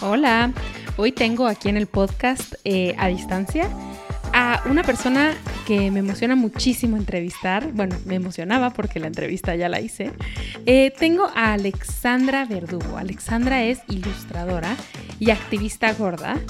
Hola, 0.00 0.52
Hoy 1.00 1.12
tengo 1.12 1.46
aquí 1.46 1.68
en 1.68 1.76
el 1.76 1.86
podcast 1.86 2.54
eh, 2.64 2.96
a 2.98 3.06
distancia 3.06 3.70
a 4.32 4.64
una 4.68 4.82
persona 4.82 5.32
que 5.64 5.92
me 5.92 6.00
emociona 6.00 6.34
muchísimo 6.34 6.96
entrevistar. 6.96 7.72
Bueno, 7.72 7.96
me 8.04 8.16
emocionaba 8.16 8.70
porque 8.70 8.98
la 8.98 9.06
entrevista 9.06 9.54
ya 9.54 9.68
la 9.68 9.80
hice. 9.80 10.10
Eh, 10.66 10.92
tengo 10.98 11.30
a 11.36 11.52
Alexandra 11.52 12.46
Verdugo. 12.46 12.96
Alexandra 12.96 13.62
es 13.62 13.78
ilustradora 13.88 14.76
y 15.20 15.30
activista 15.30 15.92
gorda. 15.92 16.40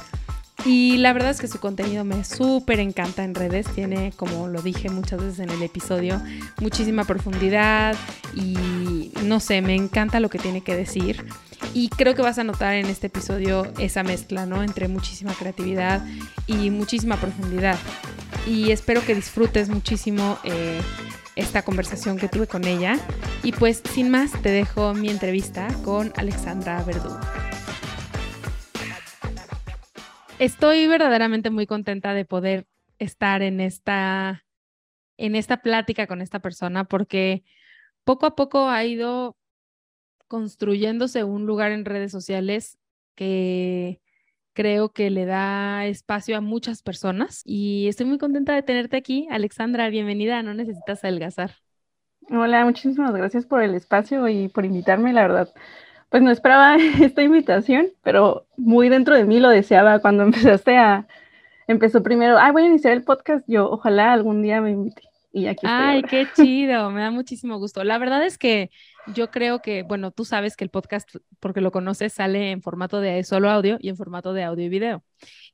Y 0.64 0.96
la 0.96 1.12
verdad 1.12 1.30
es 1.30 1.40
que 1.40 1.46
su 1.46 1.60
contenido 1.60 2.04
me 2.04 2.24
súper 2.24 2.80
encanta 2.80 3.22
en 3.22 3.34
redes. 3.34 3.66
Tiene, 3.74 4.12
como 4.16 4.48
lo 4.48 4.62
dije 4.62 4.88
muchas 4.88 5.20
veces 5.20 5.40
en 5.40 5.50
el 5.50 5.62
episodio, 5.62 6.22
muchísima 6.60 7.04
profundidad 7.04 7.94
y 8.34 9.12
no 9.24 9.40
sé, 9.40 9.60
me 9.60 9.74
encanta 9.74 10.20
lo 10.20 10.30
que 10.30 10.38
tiene 10.38 10.62
que 10.62 10.74
decir. 10.74 11.26
Y 11.74 11.88
creo 11.88 12.14
que 12.14 12.22
vas 12.22 12.38
a 12.38 12.44
notar 12.44 12.74
en 12.74 12.86
este 12.86 13.08
episodio 13.08 13.72
esa 13.78 14.02
mezcla, 14.02 14.46
¿no? 14.46 14.62
Entre 14.62 14.88
muchísima 14.88 15.32
creatividad 15.34 16.04
y 16.46 16.70
muchísima 16.70 17.16
profundidad. 17.16 17.78
Y 18.46 18.70
espero 18.70 19.04
que 19.04 19.14
disfrutes 19.14 19.68
muchísimo 19.68 20.38
eh, 20.44 20.80
esta 21.36 21.62
conversación 21.62 22.18
que 22.18 22.28
tuve 22.28 22.46
con 22.46 22.64
ella. 22.64 22.98
Y 23.42 23.52
pues 23.52 23.82
sin 23.92 24.10
más, 24.10 24.32
te 24.42 24.50
dejo 24.50 24.94
mi 24.94 25.08
entrevista 25.08 25.68
con 25.84 26.12
Alexandra 26.16 26.82
Verdugo. 26.84 27.20
Estoy 30.38 30.86
verdaderamente 30.86 31.50
muy 31.50 31.66
contenta 31.66 32.14
de 32.14 32.24
poder 32.24 32.66
estar 32.98 33.42
en 33.42 33.60
esta, 33.60 34.44
en 35.16 35.36
esta 35.36 35.62
plática 35.62 36.06
con 36.06 36.20
esta 36.20 36.40
persona 36.40 36.84
porque 36.84 37.44
poco 38.04 38.26
a 38.26 38.36
poco 38.36 38.68
ha 38.68 38.84
ido 38.84 39.37
construyéndose 40.28 41.24
un 41.24 41.46
lugar 41.46 41.72
en 41.72 41.84
redes 41.84 42.12
sociales 42.12 42.78
que 43.14 44.00
creo 44.52 44.90
que 44.90 45.10
le 45.10 45.24
da 45.24 45.86
espacio 45.86 46.36
a 46.36 46.40
muchas 46.40 46.82
personas 46.82 47.42
y 47.44 47.88
estoy 47.88 48.06
muy 48.06 48.18
contenta 48.18 48.54
de 48.54 48.62
tenerte 48.62 48.96
aquí. 48.96 49.26
Alexandra, 49.30 49.88
bienvenida, 49.88 50.42
no 50.42 50.54
necesitas 50.54 51.02
adelgazar. 51.02 51.52
Hola, 52.30 52.64
muchísimas 52.64 53.12
gracias 53.12 53.46
por 53.46 53.62
el 53.62 53.74
espacio 53.74 54.28
y 54.28 54.48
por 54.48 54.64
invitarme, 54.64 55.12
la 55.12 55.22
verdad. 55.22 55.54
Pues 56.10 56.22
no 56.22 56.30
esperaba 56.30 56.76
esta 57.00 57.22
invitación, 57.22 57.88
pero 58.02 58.46
muy 58.56 58.88
dentro 58.88 59.14
de 59.14 59.24
mí 59.24 59.40
lo 59.40 59.48
deseaba 59.48 60.00
cuando 60.00 60.22
empezaste 60.24 60.76
a, 60.76 61.06
empezó 61.66 62.02
primero, 62.02 62.38
ay, 62.38 62.52
voy 62.52 62.64
a 62.64 62.66
iniciar 62.66 62.92
el 62.94 63.04
podcast, 63.04 63.44
yo 63.48 63.70
ojalá 63.70 64.12
algún 64.12 64.42
día 64.42 64.60
me 64.60 64.72
invite. 64.72 65.02
Y 65.32 65.46
aquí 65.46 65.66
estoy 65.66 65.70
Ay, 65.70 66.02
qué 66.02 66.26
chido, 66.34 66.90
me 66.90 67.00
da 67.00 67.10
muchísimo 67.10 67.58
gusto. 67.58 67.84
La 67.84 67.98
verdad 67.98 68.24
es 68.24 68.38
que 68.38 68.70
yo 69.14 69.30
creo 69.30 69.60
que, 69.60 69.82
bueno, 69.82 70.10
tú 70.10 70.24
sabes 70.24 70.56
que 70.56 70.64
el 70.64 70.70
podcast, 70.70 71.08
porque 71.40 71.60
lo 71.60 71.70
conoces, 71.70 72.12
sale 72.12 72.50
en 72.50 72.62
formato 72.62 73.00
de 73.00 73.22
solo 73.24 73.50
audio 73.50 73.78
y 73.80 73.88
en 73.88 73.96
formato 73.96 74.32
de 74.32 74.44
audio 74.44 74.66
y 74.66 74.68
video. 74.68 75.04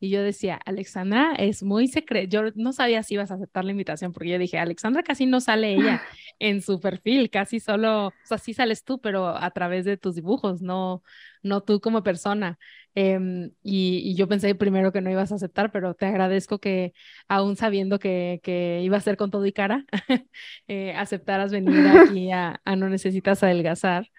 Y 0.00 0.10
yo 0.10 0.22
decía, 0.22 0.60
Alexandra 0.64 1.34
es 1.38 1.62
muy 1.62 1.88
secreta. 1.88 2.28
Yo 2.28 2.42
no 2.54 2.72
sabía 2.72 3.02
si 3.02 3.14
ibas 3.14 3.30
a 3.30 3.34
aceptar 3.34 3.64
la 3.64 3.70
invitación, 3.70 4.12
porque 4.12 4.30
yo 4.30 4.38
dije, 4.38 4.58
Alexandra 4.58 5.02
casi 5.02 5.26
no 5.26 5.40
sale 5.40 5.74
ella 5.74 6.02
en 6.38 6.62
su 6.62 6.80
perfil, 6.80 7.30
casi 7.30 7.60
solo, 7.60 8.08
o 8.08 8.12
sea, 8.24 8.38
sí 8.38 8.54
sales 8.54 8.84
tú, 8.84 9.00
pero 9.00 9.28
a 9.28 9.50
través 9.50 9.84
de 9.84 9.96
tus 9.96 10.14
dibujos, 10.14 10.62
no, 10.62 11.02
no 11.44 11.62
tú 11.62 11.80
como 11.80 12.02
persona. 12.02 12.58
Em, 12.96 13.52
y, 13.62 14.14
yo 14.16 14.28
pensé 14.28 14.54
primero 14.54 14.92
que 14.92 15.00
no 15.00 15.10
ibas 15.10 15.32
a 15.32 15.36
aceptar, 15.36 15.72
pero 15.72 15.94
te 15.94 16.06
agradezco 16.06 16.58
que 16.60 16.92
aún 17.28 17.56
sabiendo 17.56 17.98
que, 17.98 18.40
que 18.42 18.80
iba 18.82 18.96
a 18.96 19.00
ser 19.00 19.16
con 19.16 19.30
todo 19.30 19.46
y 19.46 19.52
cara, 19.52 19.84
eh, 20.68 20.94
aceptaras 20.96 21.52
venir 21.52 21.74
aquí 22.12 22.30
a, 22.32 22.60
a 22.64 22.76
No 22.76 22.88
Necesitas 22.88 23.42
Adelgazar. 23.42 24.10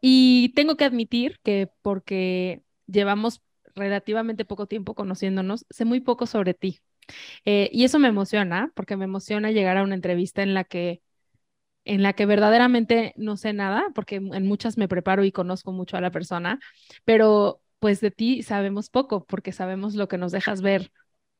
Y 0.00 0.52
tengo 0.54 0.76
que 0.76 0.84
admitir 0.84 1.40
que 1.42 1.70
porque 1.82 2.62
llevamos 2.86 3.42
relativamente 3.74 4.44
poco 4.44 4.66
tiempo 4.66 4.94
conociéndonos, 4.94 5.66
sé 5.70 5.84
muy 5.84 6.00
poco 6.00 6.26
sobre 6.26 6.54
ti. 6.54 6.80
Eh, 7.44 7.70
y 7.72 7.84
eso 7.84 7.98
me 7.98 8.08
emociona, 8.08 8.72
porque 8.74 8.96
me 8.96 9.04
emociona 9.04 9.50
llegar 9.52 9.76
a 9.76 9.82
una 9.84 9.94
entrevista 9.94 10.42
en 10.42 10.54
la 10.54 10.64
que 10.64 11.02
en 11.86 12.02
la 12.02 12.12
que 12.14 12.26
verdaderamente 12.26 13.14
no 13.16 13.36
sé 13.38 13.52
nada, 13.54 13.86
porque 13.94 14.16
en 14.16 14.46
muchas 14.46 14.76
me 14.78 14.88
preparo 14.88 15.24
y 15.24 15.32
conozco 15.32 15.72
mucho 15.72 15.96
a 15.96 16.02
la 16.02 16.10
persona, 16.10 16.60
pero 17.04 17.62
pues 17.78 18.00
de 18.00 18.10
ti 18.10 18.42
sabemos 18.42 18.90
poco, 18.90 19.24
porque 19.26 19.52
sabemos 19.52 19.94
lo 19.94 20.08
que 20.08 20.18
nos 20.18 20.32
dejas 20.32 20.62
ver 20.62 20.92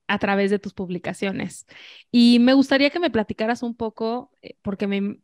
a 0.08 0.18
través 0.18 0.50
de 0.50 0.58
tus 0.58 0.72
publicaciones. 0.74 1.66
Y 2.12 2.38
me 2.38 2.54
gustaría 2.54 2.90
que 2.90 3.00
me 3.00 3.10
platicaras 3.10 3.62
un 3.62 3.74
poco, 3.74 4.30
eh, 4.42 4.56
porque 4.62 4.86
me, 4.86 5.18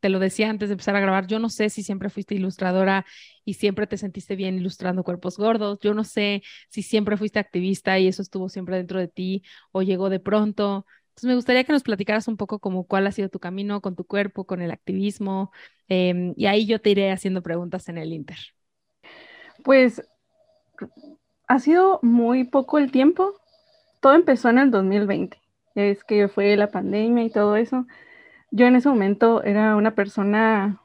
te 0.00 0.08
lo 0.08 0.18
decía 0.18 0.48
antes 0.50 0.68
de 0.68 0.74
empezar 0.74 0.96
a 0.96 1.00
grabar, 1.00 1.26
yo 1.26 1.38
no 1.38 1.50
sé 1.50 1.70
si 1.70 1.82
siempre 1.82 2.10
fuiste 2.10 2.34
ilustradora 2.34 3.04
y 3.44 3.54
siempre 3.54 3.86
te 3.86 3.98
sentiste 3.98 4.36
bien 4.36 4.56
ilustrando 4.56 5.04
cuerpos 5.04 5.36
gordos, 5.36 5.78
yo 5.80 5.94
no 5.94 6.04
sé 6.04 6.42
si 6.70 6.82
siempre 6.82 7.16
fuiste 7.16 7.38
activista 7.38 7.98
y 7.98 8.08
eso 8.08 8.22
estuvo 8.22 8.48
siempre 8.48 8.76
dentro 8.76 8.98
de 9.00 9.08
ti 9.08 9.42
o 9.72 9.82
llegó 9.82 10.08
de 10.10 10.20
pronto. 10.20 10.86
Entonces 11.12 11.28
me 11.28 11.34
gustaría 11.34 11.64
que 11.64 11.72
nos 11.72 11.82
platicaras 11.82 12.26
un 12.28 12.36
poco 12.36 12.58
como 12.58 12.84
cuál 12.86 13.06
ha 13.06 13.12
sido 13.12 13.28
tu 13.28 13.38
camino 13.38 13.80
con 13.80 13.94
tu 13.96 14.04
cuerpo, 14.04 14.46
con 14.46 14.62
el 14.62 14.70
activismo, 14.70 15.52
em, 15.88 16.34
y 16.36 16.46
ahí 16.46 16.66
yo 16.66 16.80
te 16.80 16.90
iré 16.90 17.12
haciendo 17.12 17.42
preguntas 17.42 17.88
en 17.88 17.98
el 17.98 18.12
Inter. 18.12 18.38
Pues 19.64 20.02
ha 21.48 21.58
sido 21.58 22.00
muy 22.02 22.44
poco 22.44 22.78
el 22.78 22.90
tiempo. 22.90 23.34
Todo 24.00 24.14
empezó 24.14 24.50
en 24.50 24.58
el 24.58 24.70
2020. 24.70 25.38
Es 25.74 26.04
que 26.04 26.28
fue 26.28 26.56
la 26.56 26.70
pandemia 26.70 27.24
y 27.24 27.30
todo 27.30 27.56
eso 27.56 27.86
yo 28.52 28.66
en 28.66 28.76
ese 28.76 28.88
momento 28.88 29.42
era 29.44 29.76
una 29.76 29.94
persona, 29.94 30.80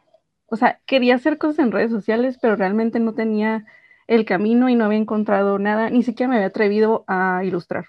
o 0.47 0.57
sea, 0.57 0.81
quería 0.87 1.15
hacer 1.15 1.37
cosas 1.37 1.59
en 1.59 1.71
redes 1.71 1.91
sociales, 1.91 2.39
pero 2.41 2.55
realmente 2.57 2.99
no 2.99 3.13
tenía 3.15 3.65
el 4.07 4.25
camino 4.25 4.69
y 4.69 4.75
no 4.75 4.85
había 4.85 4.99
encontrado 4.99 5.59
nada, 5.59 5.89
ni 5.89 6.03
siquiera 6.03 6.29
me 6.29 6.37
había 6.37 6.47
atrevido 6.47 7.05
a 7.07 7.43
ilustrar. 7.45 7.87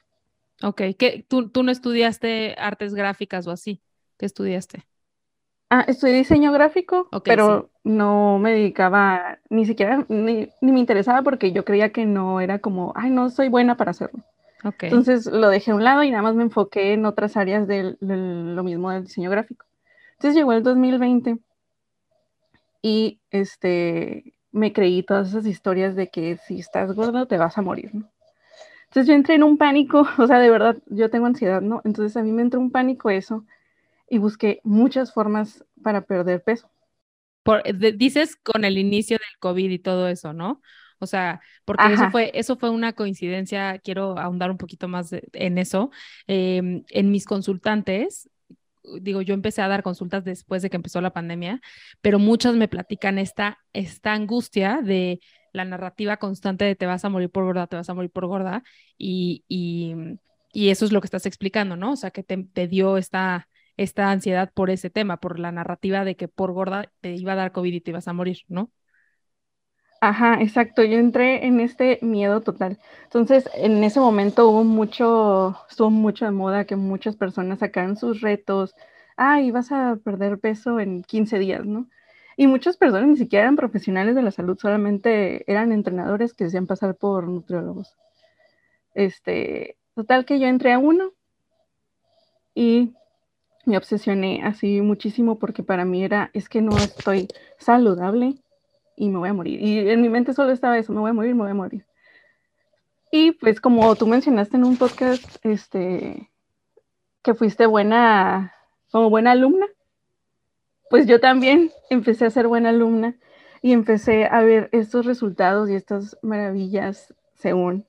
Ok, 0.62 0.82
¿Qué, 0.98 1.24
tú, 1.28 1.48
tú 1.50 1.62
no 1.62 1.70
estudiaste 1.70 2.54
artes 2.58 2.94
gráficas 2.94 3.46
o 3.46 3.50
así? 3.50 3.80
¿Qué 4.16 4.26
estudiaste? 4.26 4.84
Ah, 5.70 5.84
estudié 5.86 6.14
diseño 6.14 6.50
gráfico, 6.50 7.08
pero 7.24 7.70
no 7.84 8.38
me 8.38 8.52
dedicaba, 8.52 9.38
ni 9.50 9.66
siquiera, 9.66 10.06
ni, 10.08 10.48
me 10.62 10.80
interesaba 10.80 11.22
porque 11.22 11.52
yo 11.52 11.64
creía 11.64 11.92
que 11.92 12.06
no 12.06 12.40
era 12.40 12.58
como, 12.58 12.92
ay, 12.96 13.10
no 13.10 13.28
soy 13.28 13.48
buena 13.48 13.76
para 13.76 13.90
hacerlo. 13.90 14.24
Okay. 14.64 14.88
Entonces 14.88 15.26
lo 15.26 15.50
dejé 15.50 15.70
a 15.70 15.74
un 15.74 15.84
lado 15.84 16.02
y 16.02 16.10
nada 16.10 16.22
más 16.22 16.34
me 16.34 16.42
enfoqué 16.42 16.94
en 16.94 17.04
otras 17.04 17.36
áreas 17.36 17.68
de 17.68 17.96
lo 18.00 18.64
mismo 18.64 18.90
del 18.90 19.04
diseño 19.04 19.30
gráfico. 19.30 19.66
Entonces 20.14 20.34
llegó 20.34 20.52
el 20.52 20.62
2020 20.62 21.38
y 22.82 23.20
este, 23.30 24.34
me 24.50 24.72
creí 24.72 25.02
todas 25.02 25.28
esas 25.28 25.46
historias 25.46 25.94
de 25.94 26.08
que 26.08 26.38
si 26.38 26.60
estás 26.60 26.94
gordo 26.94 27.26
te 27.26 27.36
vas 27.36 27.58
a 27.58 27.62
morir, 27.62 27.94
¿no? 27.94 28.10
Entonces 28.88 29.08
yo 29.08 29.14
entré 29.14 29.34
en 29.34 29.42
un 29.42 29.58
pánico, 29.58 30.06
o 30.18 30.26
sea, 30.26 30.38
de 30.38 30.50
verdad, 30.50 30.76
yo 30.86 31.10
tengo 31.10 31.26
ansiedad, 31.26 31.60
¿no? 31.60 31.80
Entonces 31.84 32.16
a 32.16 32.22
mí 32.22 32.32
me 32.32 32.42
entró 32.42 32.60
un 32.60 32.70
pánico 32.70 33.10
eso 33.10 33.44
y 34.08 34.18
busqué 34.18 34.60
muchas 34.64 35.12
formas 35.12 35.64
para 35.82 36.02
perder 36.02 36.42
peso. 36.42 36.70
Por, 37.42 37.62
dices 37.96 38.36
con 38.36 38.64
el 38.64 38.78
inicio 38.78 39.16
del 39.16 39.38
COVID 39.40 39.70
y 39.70 39.78
todo 39.78 40.08
eso, 40.08 40.32
¿no? 40.32 40.60
O 41.00 41.06
sea, 41.06 41.40
porque 41.64 41.92
eso 41.92 42.10
fue, 42.10 42.32
eso 42.34 42.56
fue 42.56 42.70
una 42.70 42.92
coincidencia, 42.92 43.78
quiero 43.78 44.18
ahondar 44.18 44.50
un 44.50 44.58
poquito 44.58 44.88
más 44.88 45.12
en 45.12 45.58
eso. 45.58 45.90
Em, 46.26 46.82
en 46.90 47.10
mis 47.10 47.24
consultantes, 47.24 48.28
digo, 49.00 49.22
yo 49.22 49.34
empecé 49.34 49.62
a 49.62 49.68
dar 49.68 49.82
consultas 49.82 50.24
después 50.24 50.62
de 50.62 50.70
que 50.70 50.76
empezó 50.76 51.00
la 51.00 51.12
pandemia, 51.12 51.60
pero 52.00 52.18
muchas 52.18 52.54
me 52.54 52.68
platican 52.68 53.18
esta, 53.18 53.58
esta 53.72 54.12
angustia 54.12 54.80
de 54.82 55.20
la 55.52 55.64
narrativa 55.64 56.16
constante 56.18 56.64
de 56.64 56.76
te 56.76 56.86
vas 56.86 57.04
a 57.04 57.08
morir 57.08 57.30
por 57.30 57.44
gorda, 57.44 57.66
te 57.66 57.76
vas 57.76 57.88
a 57.90 57.94
morir 57.94 58.10
por 58.10 58.26
gorda, 58.26 58.62
y, 58.98 59.44
y, 59.48 59.94
Y 60.52 60.70
eso 60.70 60.84
es 60.84 60.92
lo 60.92 61.00
que 61.00 61.06
estás 61.06 61.26
explicando, 61.26 61.76
¿no? 61.76 61.92
O 61.92 61.96
sea, 61.96 62.10
que 62.10 62.22
te, 62.22 62.36
te 62.44 62.68
dio 62.68 62.96
esta, 62.96 63.48
esta 63.76 64.10
ansiedad 64.10 64.52
por 64.54 64.70
ese 64.70 64.90
tema, 64.90 65.18
por 65.18 65.38
la 65.38 65.52
narrativa 65.52 66.04
de 66.04 66.16
que 66.16 66.28
por 66.28 66.52
gorda 66.52 66.90
te 67.00 67.14
iba 67.14 67.32
a 67.32 67.36
dar 67.36 67.52
COVID 67.52 67.72
y 67.74 67.80
te 67.80 67.90
ibas 67.90 68.08
a 68.08 68.12
morir, 68.12 68.38
¿no? 68.48 68.72
Ajá, 70.00 70.40
exacto. 70.40 70.84
Yo 70.84 70.98
entré 70.98 71.46
en 71.46 71.60
este 71.60 71.98
miedo 72.02 72.40
total. 72.42 72.78
Entonces, 73.04 73.48
en 73.54 73.82
ese 73.82 73.98
momento 74.00 74.48
hubo 74.48 74.62
mucho, 74.64 75.56
estuvo 75.68 75.90
mucho 75.90 76.24
de 76.24 76.30
moda 76.30 76.64
que 76.66 76.76
muchas 76.76 77.16
personas 77.16 77.58
sacaran 77.60 77.96
sus 77.96 78.20
retos. 78.20 78.74
Ah, 79.16 79.40
vas 79.52 79.72
a 79.72 79.96
perder 80.04 80.38
peso 80.38 80.78
en 80.80 81.02
15 81.02 81.38
días, 81.40 81.64
¿no? 81.66 81.88
Y 82.40 82.46
muchas 82.46 82.76
personas 82.76 83.08
ni 83.08 83.16
siquiera 83.16 83.42
eran 83.42 83.56
profesionales 83.56 84.14
de 84.14 84.22
la 84.22 84.30
salud, 84.30 84.56
solamente 84.56 85.42
eran 85.50 85.72
entrenadores 85.72 86.34
que 86.34 86.44
decían 86.44 86.68
pasar 86.68 86.94
por 86.94 87.26
nutriólogos. 87.26 87.96
Este, 88.94 89.76
total 89.96 90.24
que 90.24 90.38
yo 90.38 90.46
entré 90.46 90.72
a 90.72 90.78
uno 90.78 91.10
y 92.54 92.94
me 93.66 93.76
obsesioné 93.76 94.42
así 94.44 94.80
muchísimo 94.82 95.40
porque 95.40 95.64
para 95.64 95.84
mí 95.84 96.04
era, 96.04 96.30
es 96.32 96.48
que 96.48 96.62
no 96.62 96.76
estoy 96.76 97.26
saludable 97.58 98.36
y 98.94 99.08
me 99.08 99.18
voy 99.18 99.30
a 99.30 99.34
morir. 99.34 99.60
Y 99.60 99.90
en 99.90 100.00
mi 100.00 100.08
mente 100.08 100.32
solo 100.32 100.52
estaba 100.52 100.78
eso, 100.78 100.92
me 100.92 101.00
voy 101.00 101.10
a 101.10 101.14
morir, 101.14 101.34
me 101.34 101.42
voy 101.42 101.50
a 101.50 101.54
morir. 101.54 101.86
Y 103.10 103.32
pues 103.32 103.60
como 103.60 103.96
tú 103.96 104.06
mencionaste 104.06 104.58
en 104.58 104.64
un 104.64 104.76
podcast, 104.76 105.44
este, 105.44 106.30
que 107.24 107.34
fuiste 107.34 107.66
buena, 107.66 108.54
como 108.92 109.10
buena 109.10 109.32
alumna, 109.32 109.66
pues 110.90 111.06
yo 111.06 111.20
también 111.20 111.70
empecé 111.90 112.26
a 112.26 112.30
ser 112.30 112.48
buena 112.48 112.70
alumna 112.70 113.16
y 113.62 113.72
empecé 113.72 114.26
a 114.26 114.40
ver 114.42 114.68
estos 114.72 115.06
resultados 115.06 115.68
y 115.68 115.74
estas 115.74 116.16
maravillas 116.22 117.14
según 117.34 117.86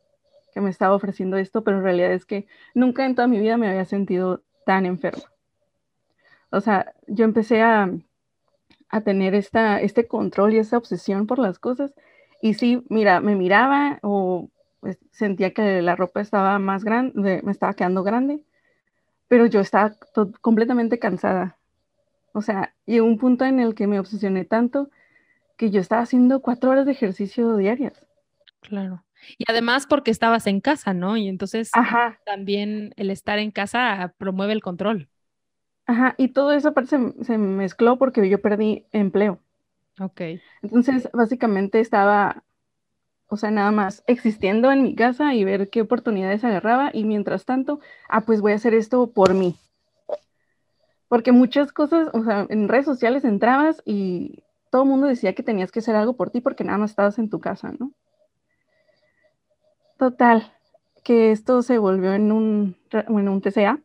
que 0.54 0.62
me 0.62 0.69
estaba 0.69 0.96
ofreciendo 0.96 1.38
esto, 1.38 1.63
pero 1.63 1.78
en 1.78 1.84
realidad 1.84 2.12
es 2.13 2.25
que 2.25 2.48
nunca 2.74 3.06
en 3.06 3.16
toda 3.16 3.28
mi 3.28 3.40
vida 3.40 3.57
me 3.57 3.69
había 3.69 3.86
sentido 3.86 4.42
tan 4.66 4.86
enferma. 4.86 5.24
O 6.51 6.62
sea, 6.62 6.94
yo 7.07 7.25
empecé 7.25 7.62
a, 7.62 7.92
tener 9.04 9.36
esta, 9.36 9.80
este 9.81 10.07
control 10.07 10.54
y 10.54 10.57
esa 10.57 10.78
obsesión 10.78 11.28
por 11.28 11.38
las 11.38 11.60
cosas. 11.60 11.94
Y 12.42 12.56
sí, 12.56 12.84
mira, 12.90 13.22
me 13.22 13.36
miraba 13.36 14.00
o 14.01 14.50
pues, 14.80 14.98
sentía 15.12 15.54
que 15.54 15.81
la 15.84 15.96
ropa 15.96 16.22
estaba 16.22 16.57
más 16.57 16.84
grande, 16.84 17.42
me 17.44 17.51
estaba 17.51 17.75
quedando 17.75 18.01
grande, 18.01 18.42
pero 19.28 19.46
yo 19.46 19.60
estaba 19.60 19.94
completamente 20.42 20.98
cansada. 20.98 21.58
O 22.33 22.41
sea, 22.41 22.73
llegó 22.85 23.05
un 23.05 23.17
punto 23.17 23.45
en 23.45 23.59
el 23.59 23.75
que 23.75 23.87
me 23.87 23.99
obsesioné 23.99 24.45
tanto 24.45 24.89
que 25.57 25.71
yo 25.71 25.81
estaba 25.81 26.01
haciendo 26.01 26.41
cuatro 26.41 26.69
horas 26.69 26.85
de 26.85 26.93
ejercicio 26.93 27.57
diarias. 27.57 28.05
Claro. 28.61 29.03
Y 29.37 29.43
además 29.47 29.85
porque 29.87 30.11
estabas 30.11 30.47
en 30.47 30.61
casa, 30.61 30.93
¿no? 30.93 31.17
Y 31.17 31.27
entonces 31.27 31.71
también 32.25 32.93
el 32.95 33.11
estar 33.11 33.39
en 33.39 33.51
casa 33.51 34.13
promueve 34.17 34.53
el 34.53 34.61
control. 34.61 35.09
Ajá, 35.85 36.15
y 36.17 36.29
todo 36.29 36.53
eso 36.53 36.73
se, 36.85 37.23
se 37.23 37.37
mezcló 37.37 37.97
porque 37.97 38.29
yo 38.29 38.41
perdí 38.41 38.85
empleo. 38.91 39.39
Ok. 39.99 40.21
Entonces, 40.61 41.09
básicamente 41.13 41.79
estaba, 41.79 42.43
o 43.27 43.37
sea, 43.37 43.51
nada 43.51 43.71
más 43.71 44.03
existiendo 44.07 44.71
en 44.71 44.83
mi 44.83 44.95
casa 44.95 45.33
y 45.33 45.43
ver 45.43 45.69
qué 45.69 45.81
oportunidades 45.81 46.43
agarraba 46.43 46.91
y 46.93 47.03
mientras 47.03 47.45
tanto, 47.45 47.79
ah, 48.07 48.21
pues 48.21 48.39
voy 48.39 48.53
a 48.53 48.55
hacer 48.55 48.73
esto 48.73 49.11
por 49.11 49.33
mí. 49.33 49.57
Porque 51.09 51.33
muchas 51.33 51.73
cosas, 51.73 52.09
o 52.13 52.23
sea, 52.23 52.47
en 52.50 52.69
redes 52.69 52.85
sociales 52.85 53.25
entrabas 53.25 53.81
y 53.83 54.44
todo 54.69 54.83
el 54.83 54.89
mundo 54.89 55.07
decía 55.07 55.33
que 55.33 55.44
tenías 55.44 55.71
que 55.71 55.79
hacer 55.79 55.95
algo 55.95 56.15
por 56.15 56.29
ti 56.29 56.39
porque 56.39 56.63
nada 56.63 56.77
más 56.77 56.91
estabas 56.91 57.19
en 57.19 57.29
tu 57.29 57.41
casa, 57.41 57.73
¿no? 57.77 57.91
Total, 59.97 60.53
que 61.03 61.31
esto 61.31 61.61
se 61.61 61.77
volvió 61.77 62.13
en 62.13 62.31
un, 62.31 62.77
en 62.91 63.27
un 63.27 63.41
TCA 63.41 63.81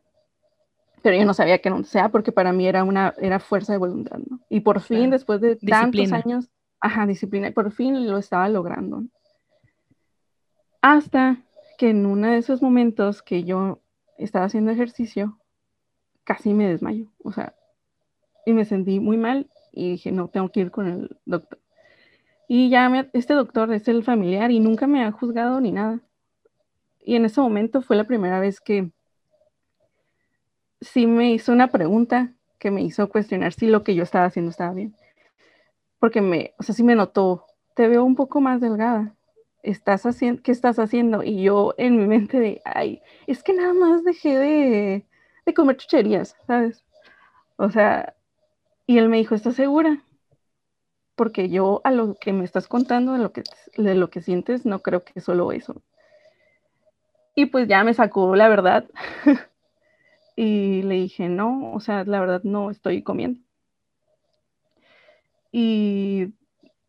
pero 1.05 1.17
yo 1.17 1.25
no 1.25 1.35
sabía 1.35 1.59
que 1.59 1.69
no 1.69 1.83
sea 1.83 2.09
porque 2.09 2.31
para 2.31 2.51
mí 2.51 2.65
era 2.65 2.83
una 2.83 3.13
era 3.19 3.37
fuerza 3.37 3.71
de 3.71 3.77
voluntad, 3.77 4.17
¿no? 4.27 4.39
Y 4.49 4.61
por 4.61 4.81
fin, 4.81 5.11
después 5.11 5.39
de 5.39 5.55
tantos 5.55 6.11
años, 6.11 6.49
ajá, 6.79 7.05
disciplina, 7.05 7.51
por 7.51 7.71
fin 7.71 8.07
lo 8.09 8.17
estaba 8.17 8.49
logrando. 8.49 9.03
Hasta 10.81 11.43
que 11.77 11.91
en 11.91 12.07
uno 12.07 12.29
de 12.29 12.37
esos 12.37 12.63
momentos 12.63 13.21
que 13.21 13.43
yo 13.43 13.83
estaba 14.17 14.45
haciendo 14.45 14.71
ejercicio, 14.71 15.37
casi 16.25 16.53
me 16.53 16.67
desmayo, 16.67 17.05
o 17.23 17.31
sea, 17.31 17.55
y 18.45 18.51
me 18.51 18.65
sentí 18.65 18.99
muy 18.99 19.15
mal 19.15 19.49
y 19.71 19.91
dije, 19.91 20.11
no, 20.11 20.27
tengo 20.27 20.49
que 20.49 20.59
ir 20.59 20.71
con 20.71 20.87
el 20.87 21.17
doctor. 21.25 21.59
Y 22.47 22.69
ya 22.69 23.09
este 23.13 23.33
doctor 23.33 23.71
es 23.73 23.87
el 23.87 24.03
familiar 24.03 24.51
y 24.51 24.59
nunca 24.59 24.87
me 24.87 25.03
ha 25.03 25.11
juzgado 25.11 25.59
ni 25.61 25.71
nada. 25.71 26.01
Y 27.03 27.15
en 27.15 27.25
ese 27.25 27.41
momento 27.41 27.81
fue 27.81 27.95
la 27.95 28.03
primera 28.03 28.39
vez 28.39 28.59
que 28.59 28.91
sí 30.81 31.07
me 31.07 31.31
hizo 31.31 31.51
una 31.51 31.69
pregunta 31.69 32.33
que 32.59 32.71
me 32.71 32.81
hizo 32.81 33.09
cuestionar 33.09 33.53
si 33.53 33.67
lo 33.67 33.83
que 33.83 33.95
yo 33.95 34.03
estaba 34.03 34.25
haciendo 34.25 34.51
estaba 34.51 34.73
bien. 34.73 34.95
Porque 35.99 36.21
me, 36.21 36.53
o 36.57 36.63
sea, 36.63 36.75
sí 36.75 36.83
me 36.83 36.95
notó, 36.95 37.45
te 37.73 37.87
veo 37.87 38.03
un 38.03 38.15
poco 38.15 38.41
más 38.41 38.61
delgada. 38.61 39.15
Estás 39.63 40.05
haciendo, 40.05 40.43
¿qué 40.43 40.51
estás 40.51 40.77
haciendo? 40.77 41.23
Y 41.23 41.43
yo 41.43 41.73
en 41.77 41.97
mi 41.97 42.07
mente 42.07 42.39
de, 42.39 42.61
ay, 42.63 43.01
es 43.25 43.41
que 43.41 43.53
nada 43.53 43.73
más 43.73 44.03
dejé 44.03 44.37
de, 44.37 45.05
de 45.45 45.53
comer 45.53 45.77
chucherías, 45.77 46.35
¿sabes? 46.47 46.83
O 47.57 47.69
sea, 47.69 48.15
y 48.87 48.97
él 48.97 49.09
me 49.09 49.17
dijo, 49.17 49.35
¿estás 49.35 49.55
segura? 49.55 50.03
Porque 51.15 51.49
yo 51.49 51.81
a 51.83 51.91
lo 51.91 52.15
que 52.15 52.33
me 52.33 52.43
estás 52.43 52.67
contando, 52.67 53.13
de 53.13 53.19
lo 53.19 53.31
que, 53.31 53.43
de 53.77 53.95
lo 53.95 54.09
que 54.09 54.21
sientes, 54.21 54.65
no 54.65 54.79
creo 54.79 55.03
que 55.03 55.21
solo 55.21 55.51
eso. 55.51 55.81
Y 57.35 57.47
pues 57.47 57.67
ya 57.67 57.83
me 57.83 57.93
sacó 57.93 58.35
la 58.35 58.49
verdad. 58.49 58.85
Y 60.37 60.81
le 60.83 60.95
dije, 60.95 61.29
no, 61.29 61.71
o 61.73 61.79
sea, 61.79 62.03
la 62.03 62.19
verdad 62.19 62.41
no 62.43 62.69
estoy 62.69 63.01
comiendo. 63.03 63.39
Y 65.51 66.33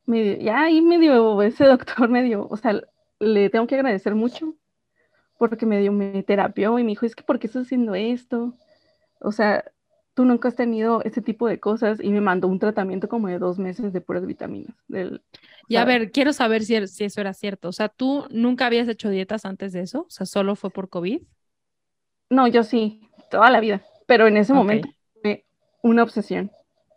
me, 0.07 0.43
ya 0.43 0.63
ahí 0.65 0.81
me 0.83 0.99
dio, 0.99 1.41
ese 1.43 1.65
doctor 1.65 2.09
me 2.09 2.23
dio, 2.25 2.49
o 2.49 2.57
sea, 2.57 2.81
le 3.21 3.51
tengo 3.51 3.67
que 3.67 3.77
agradecer 3.77 4.15
mucho 4.15 4.55
porque 5.39 5.67
me 5.67 5.81
dio 5.81 5.93
mi 5.93 6.23
terapia 6.23 6.69
y 6.79 6.85
me 6.85 6.91
dijo, 6.91 7.07
es 7.07 7.15
que 7.15 7.23
¿por 7.23 7.39
qué 7.39 7.47
estás 7.47 7.67
haciendo 7.67 7.95
esto? 7.95 8.55
O 9.21 9.33
sea, 9.33 9.65
tú 10.15 10.25
nunca 10.25 10.49
has 10.49 10.57
tenido 10.57 11.03
ese 11.03 11.21
tipo 11.21 11.47
de 11.47 11.61
cosas 11.61 11.99
y 12.03 12.11
me 12.11 12.21
mandó 12.21 12.49
un 12.49 12.59
tratamiento 12.59 13.09
como 13.09 13.29
de 13.29 13.39
dos 13.39 13.59
meses 13.59 13.93
de 13.93 14.01
puras 14.01 14.27
vitaminas. 14.27 14.75
Del, 14.89 15.23
y 15.69 15.77
a 15.77 15.85
ver, 15.85 16.11
quiero 16.11 16.33
saber 16.33 16.63
si, 16.63 16.87
si, 16.87 17.05
eso 17.05 17.21
era 17.21 17.35
cierto. 17.35 17.69
O 17.69 17.73
sea, 17.73 17.89
¿tú 17.89 18.27
nunca 18.31 18.67
habías 18.67 18.89
hecho 18.89 19.11
dietas 19.11 19.45
antes 19.45 19.73
de 19.73 19.81
eso? 19.81 20.03
O 20.03 20.11
sea, 20.11 20.27
¿solo 20.27 20.57
fue 20.57 20.71
por 20.71 20.89
COVID? 20.89 21.21
No, 22.31 22.47
yo 22.49 22.63
sí 22.63 23.07
toda 23.31 23.51
la 23.51 23.61
vida, 23.61 23.83
pero 24.07 24.27
en 24.27 24.37
ese 24.37 24.53
momento 24.53 24.89
fue 25.21 25.45
una 25.83 26.03
obsesión. 26.03 26.51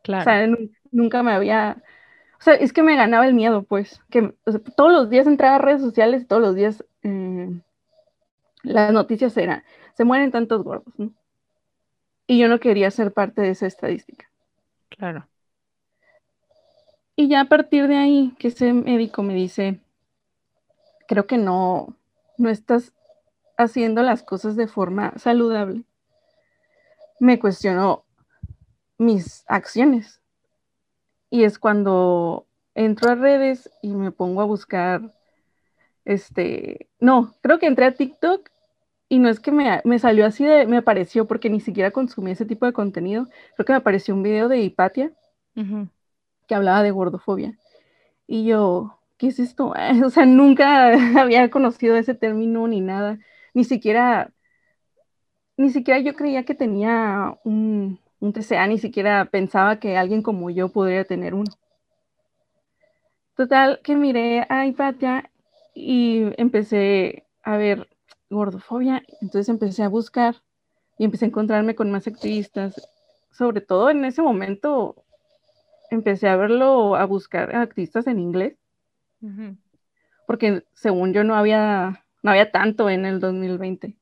Claro. 0.04 0.22
O 0.22 0.24
sea, 0.24 0.48
nunca 0.92 1.24
me 1.24 1.32
había, 1.32 1.84
o 2.40 2.42
sea, 2.42 2.54
es 2.54 2.72
que 2.72 2.84
me 2.84 2.96
ganaba 2.96 3.28
el 3.28 3.34
miedo, 3.34 3.64
pues, 3.64 4.02
que 4.10 4.34
todos 4.76 4.92
los 4.92 5.10
días 5.10 5.28
entraba 5.28 5.56
a 5.56 5.60
redes 5.60 5.82
sociales, 5.82 6.28
todos 6.28 6.42
los 6.42 6.56
días 6.56 6.86
eh, 7.04 7.50
las 8.64 8.92
noticias 8.92 9.36
eran, 9.38 9.64
se 9.94 10.04
mueren 10.04 10.32
tantos 10.32 10.64
gordos, 10.64 10.94
¿no? 10.98 11.12
Y 12.28 12.38
yo 12.38 12.48
no 12.48 12.60
quería 12.60 12.92
ser 12.92 13.12
parte 13.12 13.42
de 13.42 13.50
esa 13.50 13.66
estadística. 13.66 14.30
Claro. 14.90 15.28
Y 17.16 17.28
ya 17.28 17.42
a 17.42 17.46
partir 17.46 17.88
de 17.88 17.98
ahí, 17.98 18.36
que 18.38 18.50
ese 18.50 18.72
médico 18.72 19.24
me 19.24 19.34
dice, 19.34 19.80
creo 21.08 21.26
que 21.26 21.38
no, 21.38 21.96
no 22.38 22.50
estás 22.50 22.94
haciendo 23.58 24.04
las 24.04 24.24
cosas 24.24 24.56
de 24.56 24.68
forma 24.68 25.14
saludable 25.18 25.84
me 27.20 27.40
cuestionó 27.40 28.06
mis 28.98 29.44
acciones. 29.48 30.22
Y 31.30 31.44
es 31.44 31.60
cuando 31.60 32.48
entro 32.74 33.12
a 33.12 33.16
redes 33.16 33.70
y 33.82 33.94
me 33.94 34.12
pongo 34.12 34.42
a 34.42 34.46
buscar, 34.46 35.14
este, 36.10 36.90
no, 37.00 37.36
creo 37.42 37.60
que 37.60 37.68
entré 37.68 37.86
a 37.86 37.94
TikTok 37.94 38.50
y 39.10 39.20
no 39.20 39.30
es 39.30 39.40
que 39.40 39.52
me, 39.52 40.00
salió 40.00 40.26
así 40.26 40.44
de, 40.44 40.66
me 40.66 40.78
apareció 40.78 41.28
porque 41.28 41.52
ni 41.52 41.60
siquiera 41.60 41.92
consumí 41.92 42.32
ese 42.32 42.46
tipo 42.46 42.66
de 42.66 42.74
contenido, 42.74 43.28
creo 43.56 43.66
que 43.66 43.74
me 43.74 43.78
apareció 43.78 44.16
un 44.16 44.24
video 44.24 44.48
de 44.50 44.60
Hipatia 44.60 45.12
que 46.48 46.56
hablaba 46.56 46.82
de 46.82 46.90
gordofobia. 46.90 47.58
Y 48.26 48.46
yo, 48.46 48.98
¿qué 49.18 49.28
es 49.28 49.40
esto? 49.40 49.74
o 50.06 50.10
sea, 50.10 50.26
nunca 50.26 50.94
había 51.22 51.50
conocido 51.52 51.96
ese 51.96 52.16
término 52.16 52.68
ni 52.68 52.82
nada, 52.82 53.20
ni 53.54 53.64
siquiera 53.64 54.32
ni 55.58 55.70
siquiera 55.70 56.00
yo 56.00 56.16
creía 56.16 56.44
que 56.44 56.56
tenía 56.56 57.38
un, 57.44 58.00
un 58.20 58.34
TCA, 58.34 58.66
ni 58.68 58.80
siquiera 58.80 59.26
pensaba 59.26 59.80
que 59.80 59.98
alguien 59.98 60.24
como 60.24 60.50
yo 60.50 60.70
podría 60.70 61.04
tener 61.04 61.36
uno. 61.36 61.52
Total, 63.36 63.80
que 63.84 63.96
miré 63.96 64.46
a 64.50 64.66
Hipatia 64.66 65.29
y 65.80 66.34
empecé 66.38 67.26
a 67.42 67.56
ver 67.56 67.88
gordofobia, 68.30 69.02
entonces 69.22 69.48
empecé 69.48 69.84
a 69.84 69.88
buscar 69.90 70.36
y 70.98 71.06
empecé 71.06 71.26
a 71.26 71.30
encontrarme 71.30 71.74
con 71.74 71.90
más 71.90 72.06
activistas. 72.06 72.76
Sobre 73.32 73.62
todo 73.62 73.90
en 73.90 74.04
ese 74.04 74.22
momento 74.22 75.06
empecé 75.90 76.28
a 76.28 76.36
verlo, 76.36 76.96
a 76.96 77.06
buscar 77.06 77.56
activistas 77.56 78.08
en 78.08 78.20
inglés, 78.20 78.58
porque 80.28 80.64
según 80.74 81.14
yo 81.14 81.24
no 81.24 81.36
había, 81.36 82.06
no 82.24 82.32
había 82.32 82.52
tanto 82.52 82.90
en 82.90 83.06
el 83.06 83.20
2020. 83.22 83.96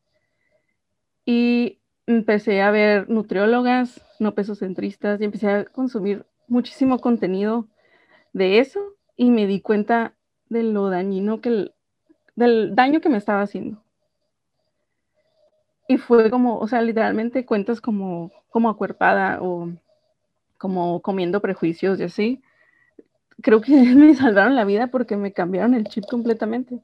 Y 1.25 1.79
empecé 2.07 2.61
a 2.61 2.71
ver 2.71 3.09
nutriólogas, 3.09 4.01
no 4.19 4.33
pesocentristas, 4.33 5.21
y 5.21 5.25
empecé 5.25 5.49
a 5.49 5.65
consumir 5.65 6.25
muchísimo 6.47 6.99
contenido 6.99 7.67
de 8.33 8.59
eso 8.59 8.79
y 9.15 9.29
me 9.29 9.45
di 9.45 9.61
cuenta 9.61 10.16
de 10.49 10.63
lo 10.63 10.89
dañino 10.89 11.41
que, 11.41 11.71
del 12.35 12.75
daño 12.75 13.01
que 13.01 13.09
me 13.09 13.17
estaba 13.17 13.41
haciendo. 13.41 13.81
Y 15.87 15.97
fue 15.97 16.29
como, 16.29 16.59
o 16.59 16.67
sea, 16.67 16.81
literalmente 16.81 17.45
cuentas 17.45 17.79
como, 17.79 18.31
como 18.49 18.69
acuerpada 18.69 19.39
o 19.41 19.71
como 20.57 21.01
comiendo 21.01 21.41
prejuicios 21.41 21.99
y 21.99 22.03
así. 22.03 22.41
Creo 23.41 23.61
que 23.61 23.71
me 23.95 24.15
salvaron 24.15 24.55
la 24.55 24.65
vida 24.65 24.87
porque 24.87 25.17
me 25.17 25.33
cambiaron 25.33 25.73
el 25.75 25.85
chip 25.85 26.05
completamente. 26.09 26.79